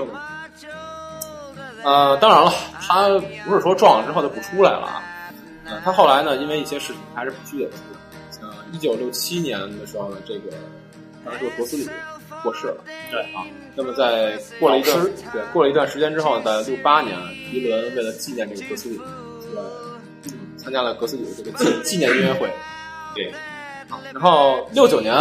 [1.84, 3.08] 呃，当然了，他
[3.44, 5.02] 不是说撞了之后就不出来了啊。
[5.64, 7.98] 呃，他后来呢，因为一些事情还是必须得出来。
[8.30, 10.52] 像一九六七年的时候呢，这个
[11.24, 11.88] 当时罗斯里
[12.42, 12.76] 过世了。
[13.10, 13.44] 对啊，
[13.74, 15.00] 那么在过了一段
[15.32, 17.16] 对过了一段时间之后，在六八年，
[17.50, 19.00] 迪伦为了纪念这个格斯里，
[20.56, 22.50] 参加了格斯里的这个纪纪念音乐会。
[23.14, 23.28] 对，
[23.88, 25.14] 啊，然后六九年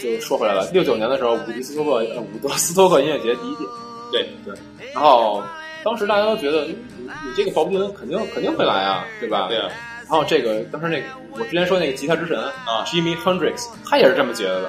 [0.00, 3.64] 就说回来了，六九年的时候，伍迪斯托克呃伍德斯托克音乐节第一届。
[4.10, 4.54] 对对，
[4.92, 5.42] 然后
[5.84, 9.48] 当时大家都觉得，嗯你你这个鲍勃迪伦肯定肯定会来啊，对吧？
[9.48, 9.68] 对啊。
[10.12, 14.68] 然后这个当时那个我之前说那个吉他之神啊，Jimmy Hendrix，他也是这么觉得的。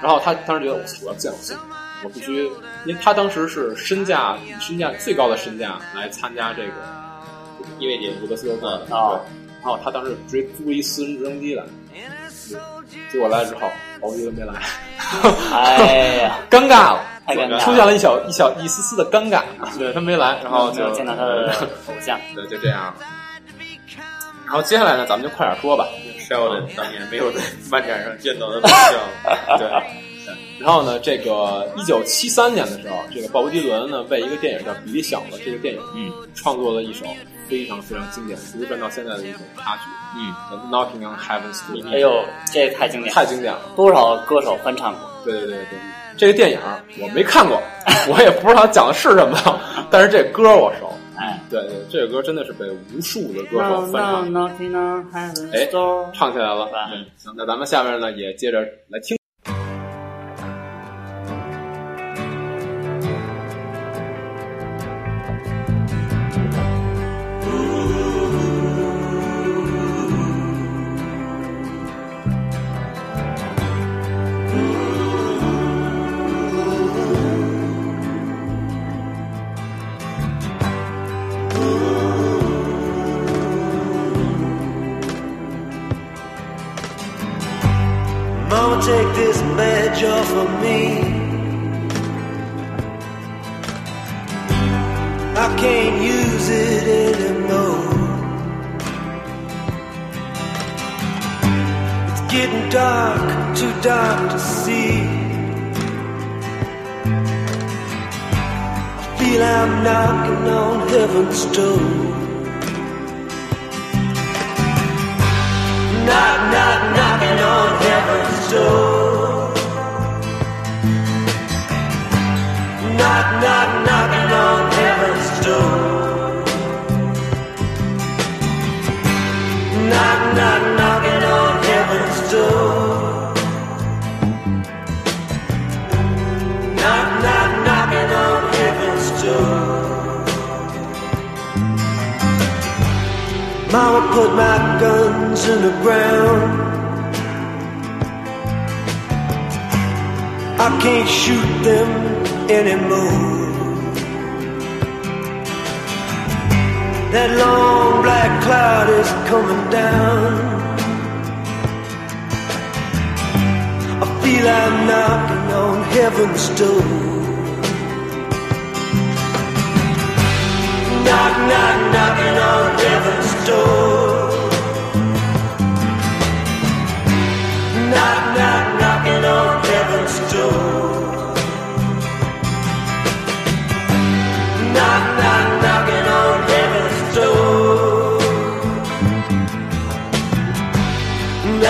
[0.00, 1.56] 然后他当时觉得我，我要见我信，
[2.04, 2.44] 我必须，
[2.84, 6.72] 因为他当时是身价以身价最高的身价来参加这个
[7.80, 9.18] 音乐节伍德斯托克的，啊对。
[9.62, 11.64] 然后他当时直接租了一私人直升机来，
[13.10, 13.68] 结果来了之后，
[14.00, 14.54] 鲍勃迪伦没来，
[15.52, 19.42] 哎呀， 尴尬了，太尴尬了出现了一小一小一丝丝的尴尬，
[19.76, 21.52] 对他没来，然后就见到他的
[21.88, 22.16] 偶像。
[22.36, 22.94] 对，就这样。
[24.52, 25.88] 然后接下来呢，咱们就快点说吧。
[26.28, 29.66] Sheldon 当年没有在漫展上见到的偶像， 对。
[30.58, 37.06] 然后呢，这个一九七三年的时候，这个鲍勃迪伦呢为一个电影叫《比利小子》这个电影，嗯，创作了一首
[37.48, 39.82] 非常非常经典、流传到现在的一首插曲，
[40.18, 40.34] 嗯
[40.68, 42.22] 《Knocking on Heaven's Door》，哎呦，
[42.52, 43.60] 这太经典，太经典了。
[43.74, 45.00] 多少歌手翻唱过。
[45.24, 45.78] 对对对对，
[46.18, 46.58] 这个电影
[47.00, 47.58] 我没看过，
[48.06, 49.58] 我也不知道讲的是什么，
[49.90, 50.92] 但是这歌我熟。
[51.22, 54.24] 哎，对对，这首歌真的是被无数的歌手翻唱。
[55.52, 55.68] 哎。
[56.12, 56.68] 唱起来了。
[57.16, 59.16] 行，那咱们下面呢也接着来听。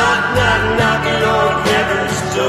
[0.02, 2.42] Knock, knock, knocking on heaven's door.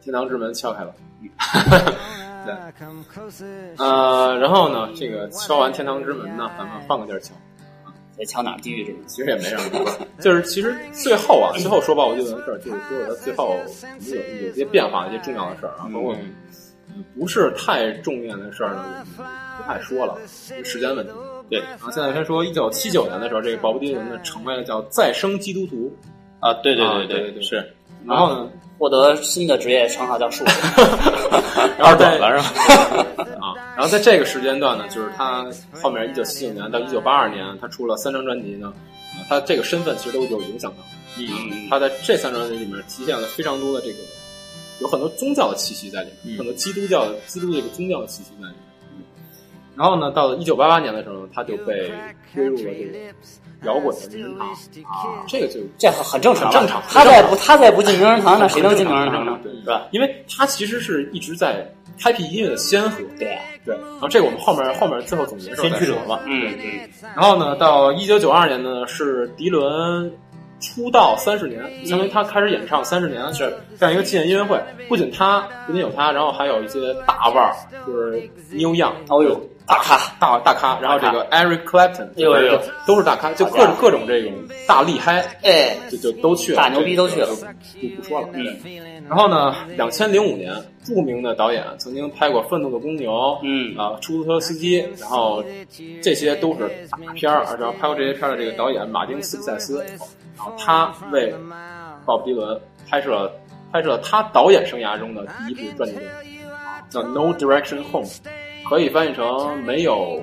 [0.04, 0.94] 《天堂之门》敲开了。
[2.44, 2.54] 对，
[3.78, 7.34] 呃，然后呢，这个敲完天堂之门呢，咱们换个地儿敲。
[8.18, 9.02] 在敲哪儿地狱之门？
[9.06, 9.90] 其实也没什么，
[10.20, 13.56] 就是其实最后啊，最后说鲍勃迪伦的事儿，就是说他最后
[14.10, 16.34] 有有些变化，一些重要的事儿啊，包括嗯。
[17.18, 20.16] 不是太重要的事儿呢，不太说了，
[20.64, 21.12] 时间问题。
[21.50, 25.94] 对，然后现在先说一九七九年的时候，这个鲍勃迪伦呢成为了叫再生基督徒，
[26.40, 27.56] 啊，对对啊对对对是。
[28.06, 30.60] 然后呢，获得新的职业称号叫术士。
[31.78, 33.06] 然后在短了是吧？
[33.40, 35.46] 啊，然后在这个时间段呢，就是他
[35.82, 38.72] 后面一九七九年到一九八二年，他出了三张专辑呢，
[39.14, 40.78] 啊，他这个身份其实都有影响到。
[41.18, 43.98] 嗯，他在这三张专辑里面体现了非常多的这个，
[44.80, 48.65] 有很多宗教的气息在里面，嗯很多基督教的基督这个宗教的气息在里面。
[49.76, 51.92] 嗯然后呢，到了一九八八年的时候，他就被
[52.34, 52.98] 归入了这个
[53.66, 56.82] 摇滚的名人堂啊，这个就这很很正常，很正常。
[56.88, 59.38] 他再不他再不进名人堂，那谁能进名人堂呢？
[59.42, 59.86] 对是吧？
[59.90, 61.70] 因为他其实是一直在
[62.00, 63.02] 开辟音乐的先河。
[63.18, 63.28] 对。
[63.28, 65.78] 呀，对，然后这个我们后面后面最后总结的时候再说。
[65.78, 66.54] 先驱者嘛，嗯。
[66.58, 70.10] 嗯，然后呢，到一九九二年呢，是迪伦
[70.60, 73.52] 出道三十年，相当于他开始演唱三十年，是。
[73.78, 74.58] 这样一个纪念音乐会。
[74.88, 77.52] 不仅他，不仅有他，然后还有一些大腕儿，
[77.86, 78.12] 就是
[78.52, 82.60] Neil Young，哦呦，大咖，大大咖，然后这个 Eric Clapton，呦呦呦。
[82.86, 84.32] 都是大咖，就各种各种这种
[84.66, 87.28] 大厉害，哎，就就都去了，大牛逼都去了。
[87.80, 88.28] 就就不说了。
[88.32, 88.56] 嗯，
[89.08, 93.10] 然后呢，两千零五年，著名的导演曾经拍过《愤怒的公牛》，
[93.42, 93.76] 嗯。
[93.76, 95.44] 啊，出租车司机，然后
[96.00, 99.84] 这些都是大片儿，然后拍过这些片儿的这个导演马丁斯塞斯，
[100.36, 101.34] 然后他为
[102.04, 103.32] 鲍勃迪伦拍摄了
[103.72, 106.10] 拍摄了他导演生涯中的第一部传记电影，
[106.88, 108.06] 叫《No Direction Home》，
[108.68, 110.22] 可以翻译成没有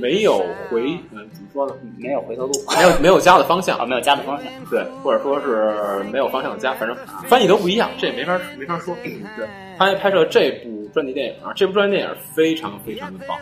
[0.00, 0.38] 没有
[0.70, 1.74] 回，嗯，怎么说呢？
[1.98, 4.52] 没有回头路， 没有没有家的方向啊，，没有家的方向。
[4.70, 6.96] 对，或者说是没有方向的家，反正
[7.28, 8.94] 翻译都不一样，这也没法没法说。
[9.02, 9.46] 对，
[9.78, 13.38] 他还拍摄这部传记电影啊，这部传记电影非常非常的棒，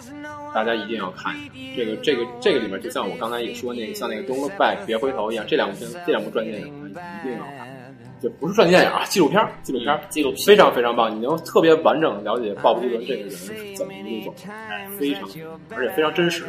[0.55, 1.35] 大家一定要看。
[1.77, 7.62] 这个这个这个里面，就像我刚才也说那个，像那个《Don't Look Back》别回头一样，这两部片这两部传记电影一定要看。
[8.23, 15.29] 就不是传记电影啊，纪录片儿，纪录片儿，纪录片非常非常棒，你能特别完整的了解鲍勃迪伦这个人是怎么一路走的，哎非常，
[15.75, 16.45] 而且非常真实。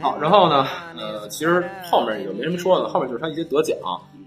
[0.00, 0.66] 好，然后呢，
[0.96, 3.76] 呃，其实后面也就没什么说的，后面就是他一些得奖，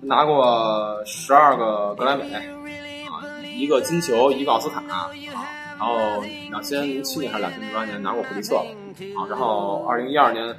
[0.01, 2.43] 拿过十二个格莱美，啊，
[3.55, 5.09] 一个金球，一个奥斯卡，啊，
[5.79, 10.53] 然后两千零七年还是两千零八年拿过普利策，啊，然后二零一二年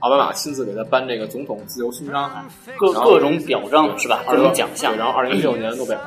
[0.00, 4.22] 奥巴马亲自给他颁这个总统自由勋章，各各种表彰是吧？
[4.28, 6.00] 各种奖项，然后二零一六年诺贝尔，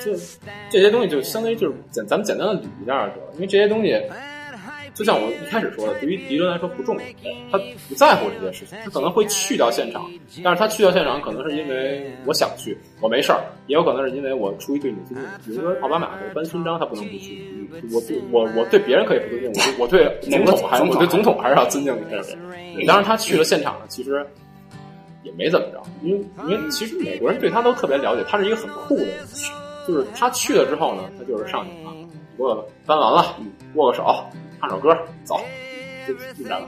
[0.00, 0.12] 这
[0.70, 4.02] 这些东西就相当于就是简咱们简单的捋一下就得了，因为这些东西，
[4.98, 7.02] 就像我一开始说的，对于迪伦来说不重要，
[7.52, 7.58] 他
[7.88, 10.10] 不在乎这些事情，他可能会去掉现场，
[10.42, 22.36] 但是他去掉现场可能是因为我想去，我没事儿，也有可能是因为我出于对你的尊敬，比如说奥巴马给颁勋章，他不能不去，我对我我对别人可以不尊敬，我对我对 总统还是我对总统还是要尊敬一下的。
[22.86, 24.26] 当然他去了现场呢，其实
[25.22, 29.14] 也没怎么着，因为因为其实美国人对他都特别了解，他是一个很酷的人，
[29.86, 31.94] 就是他去了之后呢，他就是上去啊，
[32.36, 33.36] 不过搬完了，
[33.74, 34.24] 握个手，
[34.60, 35.40] 唱首歌，走，
[36.06, 36.66] 就进来了。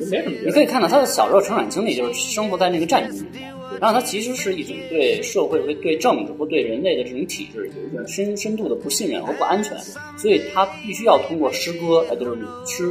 [0.00, 0.46] 就没什么别的。
[0.46, 3.40] 你可以看到他的小时候成长经历，就是生活在那个战争年代，
[3.80, 9.76] 然后他其实是一种对社会、和对政治或对人类的这种体制有一种深深度的不信任和不安全，
[10.18, 12.90] 所以他必须要通过诗歌，呃，就是诗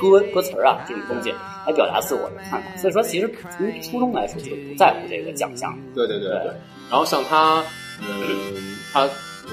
[0.00, 1.30] 歌歌词啊这种东西
[1.66, 2.76] 来表达自我的看法。
[2.78, 5.78] 所以说，其实从初中来说，就不在乎这个奖项。
[5.94, 6.50] 对对对对。
[6.90, 7.62] 然后像他，
[8.00, 9.06] 嗯，他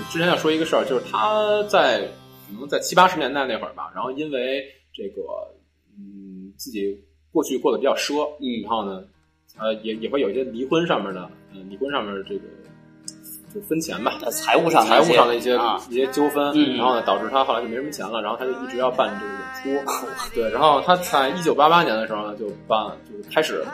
[0.10, 2.08] 之前要说一个事儿，就是他在
[2.52, 5.22] 可能在七八十年代那会儿吧，然后因为这个，
[5.98, 6.98] 嗯，自己
[7.32, 9.04] 过去过得比较奢，嗯然后呢，
[9.58, 12.42] 呃，也也会有一些离婚上面的，嗯、离婚上面的这个
[13.54, 19.92] 就分钱吧，呃，财务上财务上的一些、啊，一些纠纷，嗯然后呢，导致他后来就没什么钱了，然后他就一直要办这个演出，
[20.34, 23.66] 对，然后他在一九八八年的时候呢，就办就是开始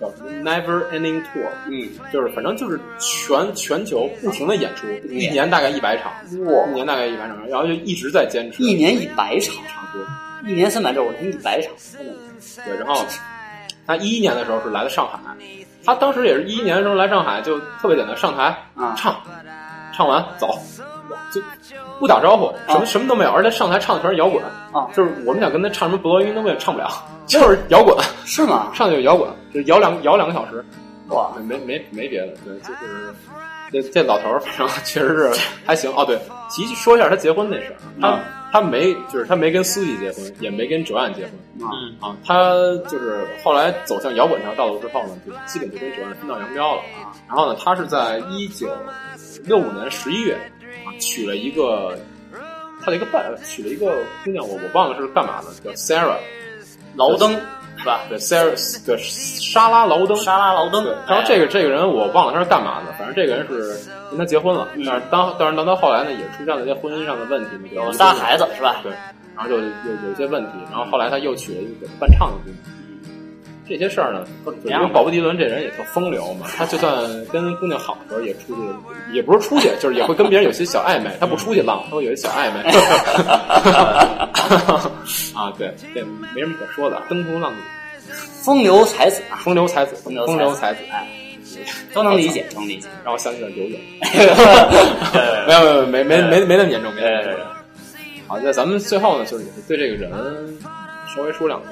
[0.00, 5.48] 叫什么？Never Ending Tour，嗯，就是反正就是全全球不停的演出，一年。
[5.48, 6.12] 大概一百场，
[6.46, 6.66] 哇。
[6.68, 10.06] 一年大概一百场，然后就一直在坚持，一年一百场，差不多，
[10.50, 11.70] 一年三百六十天，一百场，
[12.64, 13.04] 对，然后
[13.86, 15.18] 他一一年的时候是来的上海，
[15.84, 18.44] 他当时也是一一年的时候来上海，就特别简单，上台
[18.74, 18.94] 啊。
[18.96, 19.16] 唱，
[19.94, 20.58] 唱完走，
[21.32, 21.40] 就
[21.98, 24.42] 不打招呼，什么、啊什么都没有，而且上台唱的全是摇滚，
[24.72, 26.88] 啊就是我们想跟他唱什么不落音都没有，唱不了，
[27.26, 28.70] 就是摇滚，是吗？
[28.74, 30.64] 上去就摇滚，就摇两摇两个小时，
[31.08, 33.14] 哇，没没没别的，对，就是
[33.72, 35.92] 这这老头儿，反正确实是还行。
[35.96, 36.18] 哦，对，
[36.50, 38.20] 提说一下他结婚那事儿，他、啊
[38.54, 41.32] 他没就是他没跟苏西结婚，也没跟哲安结婚。
[41.58, 41.66] 嗯。
[41.98, 42.52] 啊，他
[42.88, 46.82] 就是后来走向摇滚这条道路之后呢，就基本就跟哲安分道扬镳了。
[47.02, 47.10] 啊。
[47.26, 48.68] 然后呢，他是在一九
[49.42, 50.53] 六五年十一月啊
[50.98, 51.96] 娶了一个
[52.84, 56.16] 他的一个伴，娶了一个姑娘，我我忘了是干嘛的，叫 Sarah，
[56.94, 57.32] 劳登
[57.76, 58.00] 是吧？
[58.08, 68.76] 对 Sarah 对莎拉劳登，莎拉劳登对，，然后这个这个人我忘了他是干嘛的，反正这个人是跟他结婚了，但是当但是当他后来呢，也出现了一些婚姻上的问题，就有仨孩子是吧？
[68.82, 68.92] 对，
[69.34, 72.73] 然后就有有一些问题，然后后来他又娶了一个给他伴唱的姑娘。
[73.66, 74.26] 这些事儿呢，
[74.64, 76.92] 因为鲍勃迪伦这人也特风流嘛，他就算
[77.26, 78.60] 跟姑娘好的时候，也出去，
[79.12, 81.10] 也不是出去，就是也会跟别人有些小暧昧。
[81.18, 82.60] 他不出去浪，他会有一些小暧昧。
[85.34, 86.04] 啊，对，这
[86.34, 87.58] 没什么可说的，登徒浪子，
[88.42, 91.08] 风流才子啊，风流才子，风流风流才子，哎，
[91.94, 92.86] 都能理解，都能理解。
[93.02, 93.80] 让我想起了游泳。
[95.48, 97.46] 没有没有没没没没那么严重，没那么严重。
[98.28, 100.12] 好，那咱们最后呢，就是也是对这个人
[101.14, 101.66] 稍微说两句。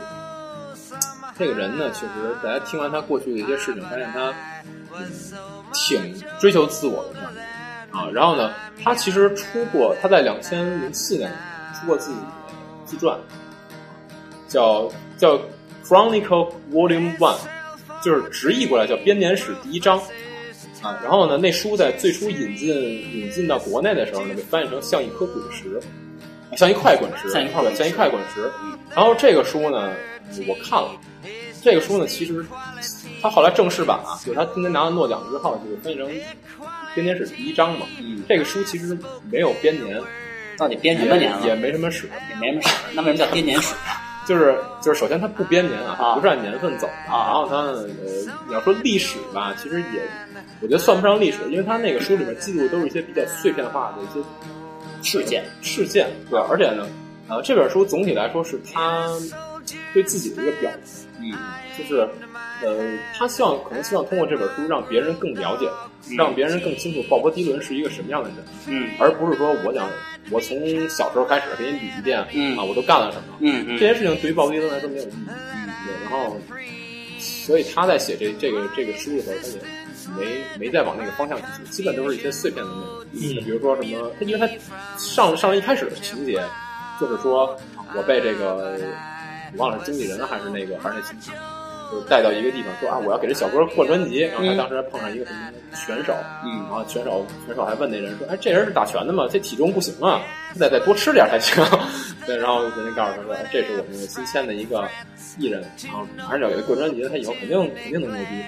[1.39, 4.33] 这个人呢，确实大家听完他过去的一些事情，发现他
[4.95, 5.07] 嗯
[5.73, 7.21] 挺追求自我的
[7.91, 8.09] 啊。
[8.13, 8.53] 然后呢，
[8.83, 11.31] 他其实出过，他在两千零四年
[11.75, 12.27] 出过自己的
[12.85, 13.19] 自传，
[14.49, 15.35] 叫叫
[15.85, 17.37] 《Chronicle Volume One》，
[18.05, 20.01] 就是直译过来叫编年史第一章。
[20.83, 25.81] 啊，然后呢，那书在最初引进引进到国内的时候呢，被翻译成像一颗滚石，
[26.51, 28.51] 啊像一块滚石，像一块滚像一块滚石。
[28.93, 29.93] 然后这个书呢，
[30.49, 30.91] 我看了，
[31.63, 32.45] 这个书呢，其实
[33.23, 36.07] 它后来正式版啊，就是他今年拿了诺奖之后，就是翻译成
[36.95, 37.87] 编年史第一章嘛。
[38.01, 38.99] 嗯，这个书其实
[39.31, 40.01] 没有编年，
[40.59, 41.41] 到底编什么年了？
[41.43, 43.75] 也也没什么史，也没什么史，那为什么叫编年史？
[44.27, 47.89] 就是就是首先它不编年啊，啊不是按年份走的啊然后它呃，
[48.47, 50.03] 你要说历史吧，其实也
[50.61, 54.25] 我觉得算不上历史，因为它那个书里面记录都是一些比较碎片化的一些
[55.03, 56.87] 事件事件，对，而且呢，
[57.29, 59.09] 呃，这本书总体来说是他
[59.93, 60.79] 对自己的一个表达，
[61.23, 61.33] 嗯，
[61.79, 62.09] 就是
[62.63, 65.69] 呃，他希望可能希望通过这本书让别人更了解，
[66.17, 68.91] 让别人更清楚鲍勃迪伦是一个什么样的人，嗯。
[68.99, 69.89] 而不是说我讲
[70.31, 70.59] 我从
[70.89, 73.79] 小时候开始给你捋一遍，嗯啊，我都干了什么，嗯嗯。
[73.79, 75.27] 这件事情对于鲍勃迪伦来说没有意义，
[75.87, 76.37] 对，然后，
[77.19, 79.37] 所以他在写这这个这个书的时候，
[80.17, 84.49] 他也没没再往那个方向去写，基本都是一些碎片的内容，嗯，比如说什么，他因为他
[84.99, 86.41] 上上来一开始的情节
[87.01, 87.57] 就是说
[87.97, 88.79] 我被这个我
[89.57, 91.41] 忘了是经纪人还是那个还是那经纪人。
[91.91, 99.29] 就带到一个地方说啊，我要给这小哥换专辑，然后他当时还碰上一个什么选手，嗯然后选手选手还问那人说，哎，这人是打拳的吗？
[99.31, 100.23] 这体重不行啊，
[100.59, 101.63] 得再多吃点才行。
[102.25, 104.89] 对，然后人家告诉他说，哎，这是我们新签的一个
[105.37, 108.43] 艺人，然后还是要给他过专辑，他以后肯定肯定能牛逼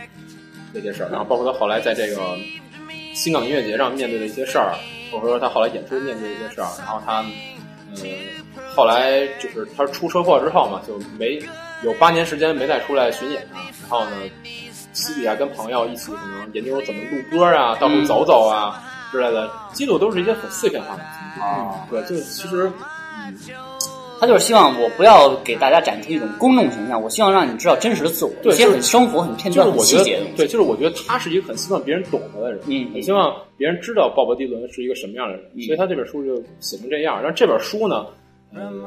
[0.72, 1.10] 这些事儿。
[1.10, 2.38] 然后包括他后来在这个
[3.14, 4.74] 新港音乐节上面对的一些事儿，
[5.12, 7.22] 或者说他后来演出面对的一些事儿，然后他
[8.02, 8.10] 嗯，
[8.74, 11.38] 后来就是他出车祸之后嘛，就没
[11.82, 13.60] 有八年时间没再出来巡演啊。
[13.82, 14.16] 然后呢，
[14.92, 21.02] 私底下跟朋友一起可能研究怎么录歌啊，到处走走啊之类的，记录都是一些很碎片化的。
[21.42, 22.70] 啊对，就其实，
[23.26, 23.36] 嗯，
[24.20, 30.36] 他就是希望我不要给大家展现一种公众形象，我希望让你知道真实的自我，一些对很生活、很片段、细节的东西。
[30.36, 37.16] 对，就是我觉得他是一个很希望别人懂他的人，嗯很希望别人知道鲍勃迪伦是一个什么样的人，嗯所以他这本书就写成这样。
[37.20, 38.06] 然后这本书呢，
[38.54, 38.82] 嗯，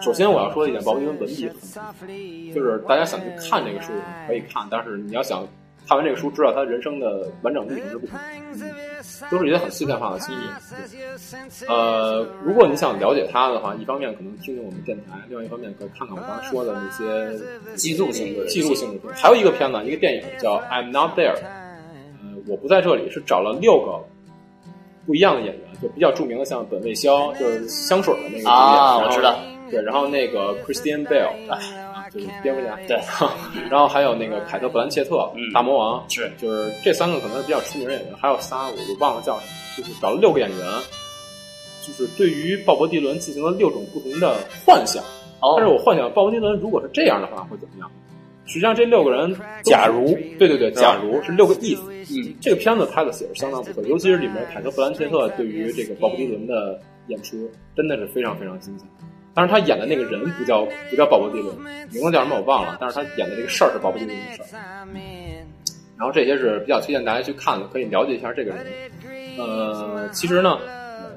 [0.00, 3.92] 首先我要说的一点，鲍勃迪伦文笔很，就是大家想去看这个书
[4.26, 5.46] 可以看，但是你要想
[5.88, 8.66] 看完这个书，知道他人生的完整历程是不同的，
[9.30, 11.66] 都是一些很碎片化的记忆。
[11.66, 19.14] 呃，如果你想了解他的话，一方面可能听听我们电台，另外一方面可以看看我刚才说的那些记录性的记录性的片。
[19.14, 23.98] 还有一个片子，一个电影叫《I'm Not There》，呃，我不在这里，是找了六个
[25.06, 29.38] 不一样的演员，就比较著名的，像本卫肖，就是香水的那个导演员啊我知道
[29.70, 31.32] 对，然后那个 Christian Bale，
[32.42, 32.98] 蝙蝠侠，对，
[33.70, 40.58] 然后还有那个凯特·布兰切特，嗯大魔王，是就是这三个可能是比较出名的演员，还有仨我就忘了叫什么，就是找了六个演员，
[41.82, 44.36] 就是对于鲍勃迪伦进行了六种不同的
[44.66, 45.02] 幻想。
[45.40, 47.90] 哦但是我幻想鲍勃迪伦如果是这样的话会怎么样？
[48.46, 50.06] 实际上这六个人，假如
[50.38, 51.82] 对对对，假如是六个意思。
[52.10, 58.86] 嗯，这个片子拍的写是相当不错，尤其是里面凯特·布兰切特对于这个鲍勃迪伦的演出真的是非常非常精彩。
[59.38, 61.56] 当然，他演的那个人不叫不叫鲍勃迪伦，
[61.92, 64.48] 名字叫什么我忘了，但是他演的这个事儿是鲍勃迪伦的事儿。
[65.96, 68.66] 然后这些是比较推荐大家去看的，可以了解一下这个人。
[69.38, 71.12] 呃，其实呢，呃，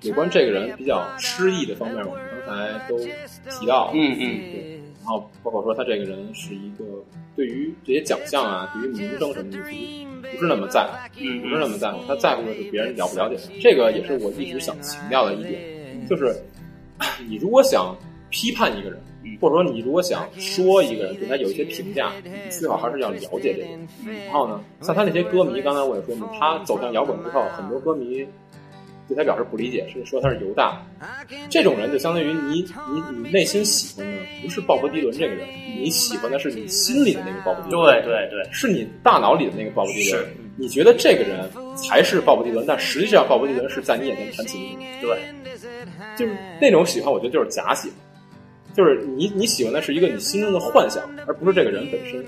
[0.00, 3.92] 有关这个人比较诗意的方面，我们刚才都提到了。
[3.94, 6.84] 嗯嗯对，然后包括说他这个人是一个
[7.36, 9.58] 对于这些奖项啊，对于名声什么的，
[10.32, 13.52] 不是那么在乎，嗯不是那么在乎，他在乎的是别人了不了解他。
[13.60, 15.62] 这个也是我一直想强调的一点，
[16.10, 16.34] 就是
[17.28, 17.96] 你如果想
[18.30, 18.98] 批判一个人，
[19.40, 23.88] 或者说你如果想说一个人，对他有一些评价，你最好还是要了解这个人。
[24.26, 28.26] 然后呢，像他那些歌迷，刚才我也说嘛，他走向摇滚之后，很多歌迷
[29.08, 30.80] 对他表示不理解，甚至说他是犹大。
[31.50, 35.46] 这种人就相当于你你你内心喜欢的不是鲍勃迪伦这个人，
[35.76, 40.36] 你喜欢的是你心里的那个鲍勃迪伦，对对对，是你大脑里的那个鲍勃迪伦是。
[40.56, 44.84] 你觉得这个人才是鲍勃迪伦，但实际上鲍勃迪伦是在你眼前弹琴的。
[45.00, 45.18] 对，
[46.16, 47.96] 就是那种喜欢，我觉得就是假喜欢，
[48.74, 52.24] 就是你你喜欢的是一个你心中的幻想，而不是这个人本身。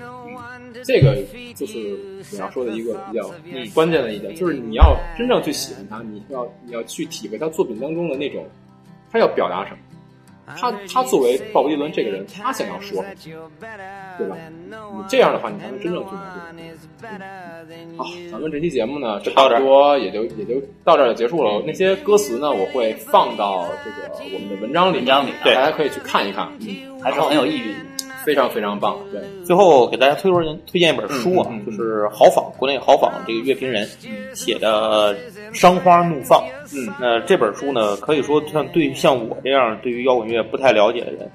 [0.83, 1.17] 这个
[1.55, 1.77] 就是
[2.31, 3.33] 你要说的一个比较
[3.73, 8.45] 关键的一点，就是你要真正去喜欢他，你要你要去体会他作品当中的那种，
[9.11, 9.77] 他要表达什么，
[10.45, 13.47] 他他作为鲍勃迪伦这个人，他想要说什么，
[14.17, 14.37] 对吧？
[14.69, 16.21] 你这样的话，你才能真正去满
[17.97, 17.97] 足。
[17.97, 21.63] 好，咱们这期节目呢，差不多也就也就到这儿就结束了。
[21.65, 26.47] 那些歌词呢，我会放到这个我们的文章里，文章里对，大家可以去看一看，
[27.01, 27.79] 还是很有意义的。
[28.25, 28.97] 非常非常棒。
[29.11, 33.87] 对，最后给大家推荐推荐一本书啊，就是豪仿国内豪仿这个乐评人
[34.33, 35.15] 写的
[35.53, 36.41] 《伤花怒放》。
[36.75, 41.31] 嗯，那这本书呢，可以说像对像我这样对于摇滚乐不太了解的人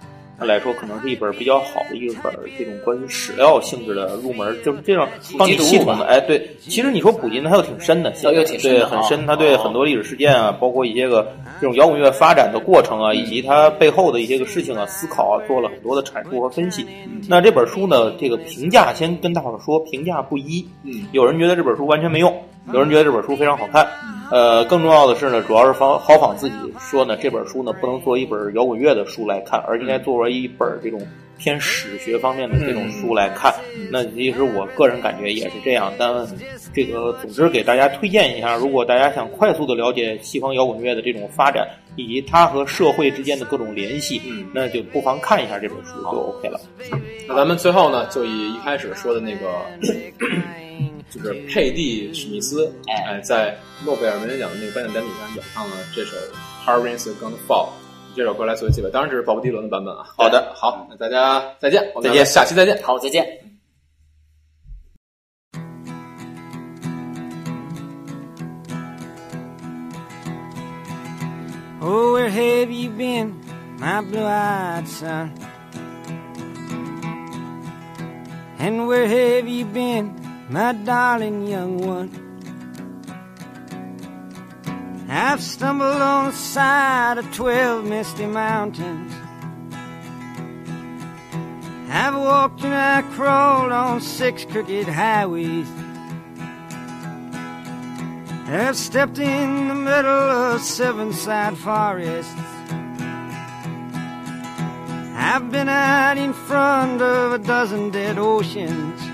[0.46, 5.08] 来说，可能是一本比较好的一本这种关于史料性质的入门，就是这样
[5.38, 6.04] 帮你系统的。
[6.06, 9.20] 哎，对，其实你说普及呢，它又挺深的，又挺深的对，很深。
[9.20, 16.84] 啊它对哦很多历史事件啊，包括一些个这种摇滚乐发展的过程啊，以及它背后的一些个事情啊，思考啊，做了很多的阐述和分析。
[17.28, 20.66] 那这本书呢，这个评价先跟大伙儿说，评价不一。
[20.84, 22.34] 嗯，有人觉得这本书完全没用，
[22.72, 23.86] 有人觉得这本书非常好看。
[24.30, 31.04] 呃，更重要的是呢，主要是仿豪仿自己说呢，这本书呢不能作为一本摇滚乐的书来看，而应该作为一本这种
[31.36, 33.52] 偏史学方面的这种书来看。
[33.90, 36.14] 那其实我个人感觉也是这样，但
[36.72, 41.66] 这个总之给大家推荐一下，如果大家想快速的了解西方摇滚乐的这种发展
[41.96, 46.60] 以及它和社会之间的各种联系，嗯那就不妨看一下这本书就 OK 了。
[47.26, 49.48] 那咱们最后呢，就以一开始说的那个，
[51.10, 56.16] 就是佩蒂史密斯，哎哎，在诺贝尔文学奖的那个颁奖典礼上演唱了这首
[56.64, 57.66] 《Hard Rain's Gonna Fall》
[58.14, 60.04] 这首歌来作为结尾，当然这是鲍勃迪伦的版本啊。
[60.16, 62.80] 好的，好，那大家再见，我们再见下期再见。
[62.82, 63.26] 好，再见。
[71.82, 73.34] Oh, where have you been,
[73.78, 75.32] my blue-eyed son?
[78.58, 80.12] And where have you been,
[80.50, 82.10] my darling young one?
[85.08, 89.14] I've stumbled on the side of twelve misty mountains.
[91.88, 95.68] I've walked and I crawled on six crooked highways.
[98.48, 102.34] I've stepped in the middle of seven side forests.
[105.14, 109.09] I've been out in front of a dozen dead oceans.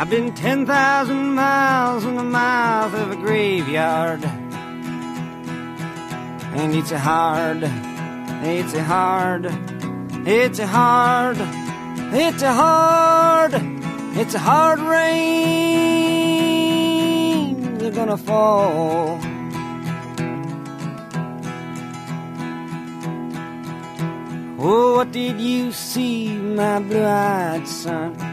[0.00, 4.24] I've been 10,000 miles in the mouth of a graveyard.
[6.54, 7.64] And it's a hard,
[8.42, 9.44] it's a hard,
[10.26, 11.36] it's a hard,
[12.14, 13.52] it's a hard,
[14.16, 15.36] it's a hard rain.
[17.76, 19.20] They're gonna fall.
[24.58, 28.29] Oh, what did you see, my blue-eyed son?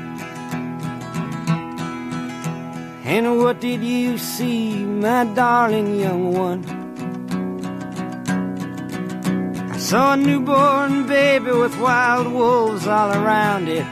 [3.10, 6.62] And what did you see, my darling young one?
[9.72, 13.86] I saw a newborn baby with wild wolves all around it.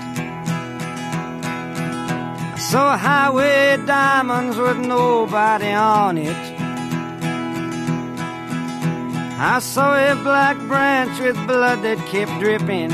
[2.54, 6.36] I saw a highway diamonds with nobody on it.
[9.40, 12.92] I saw a black branch with blood that kept dripping.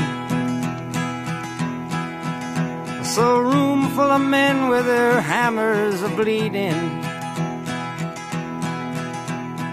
[3.12, 6.72] I saw a room full of men with their hammers a bleeding.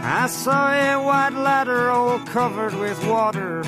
[0.04, 3.62] I saw a white ladder all covered with water.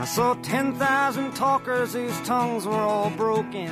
[0.00, 3.68] I saw 10,000 talkers whose tongues were all broken.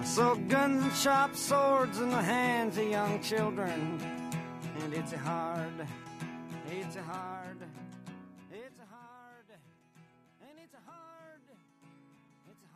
[0.00, 3.98] I saw guns and sharp swords in the hands of young children.
[4.82, 5.86] And it's it's hard.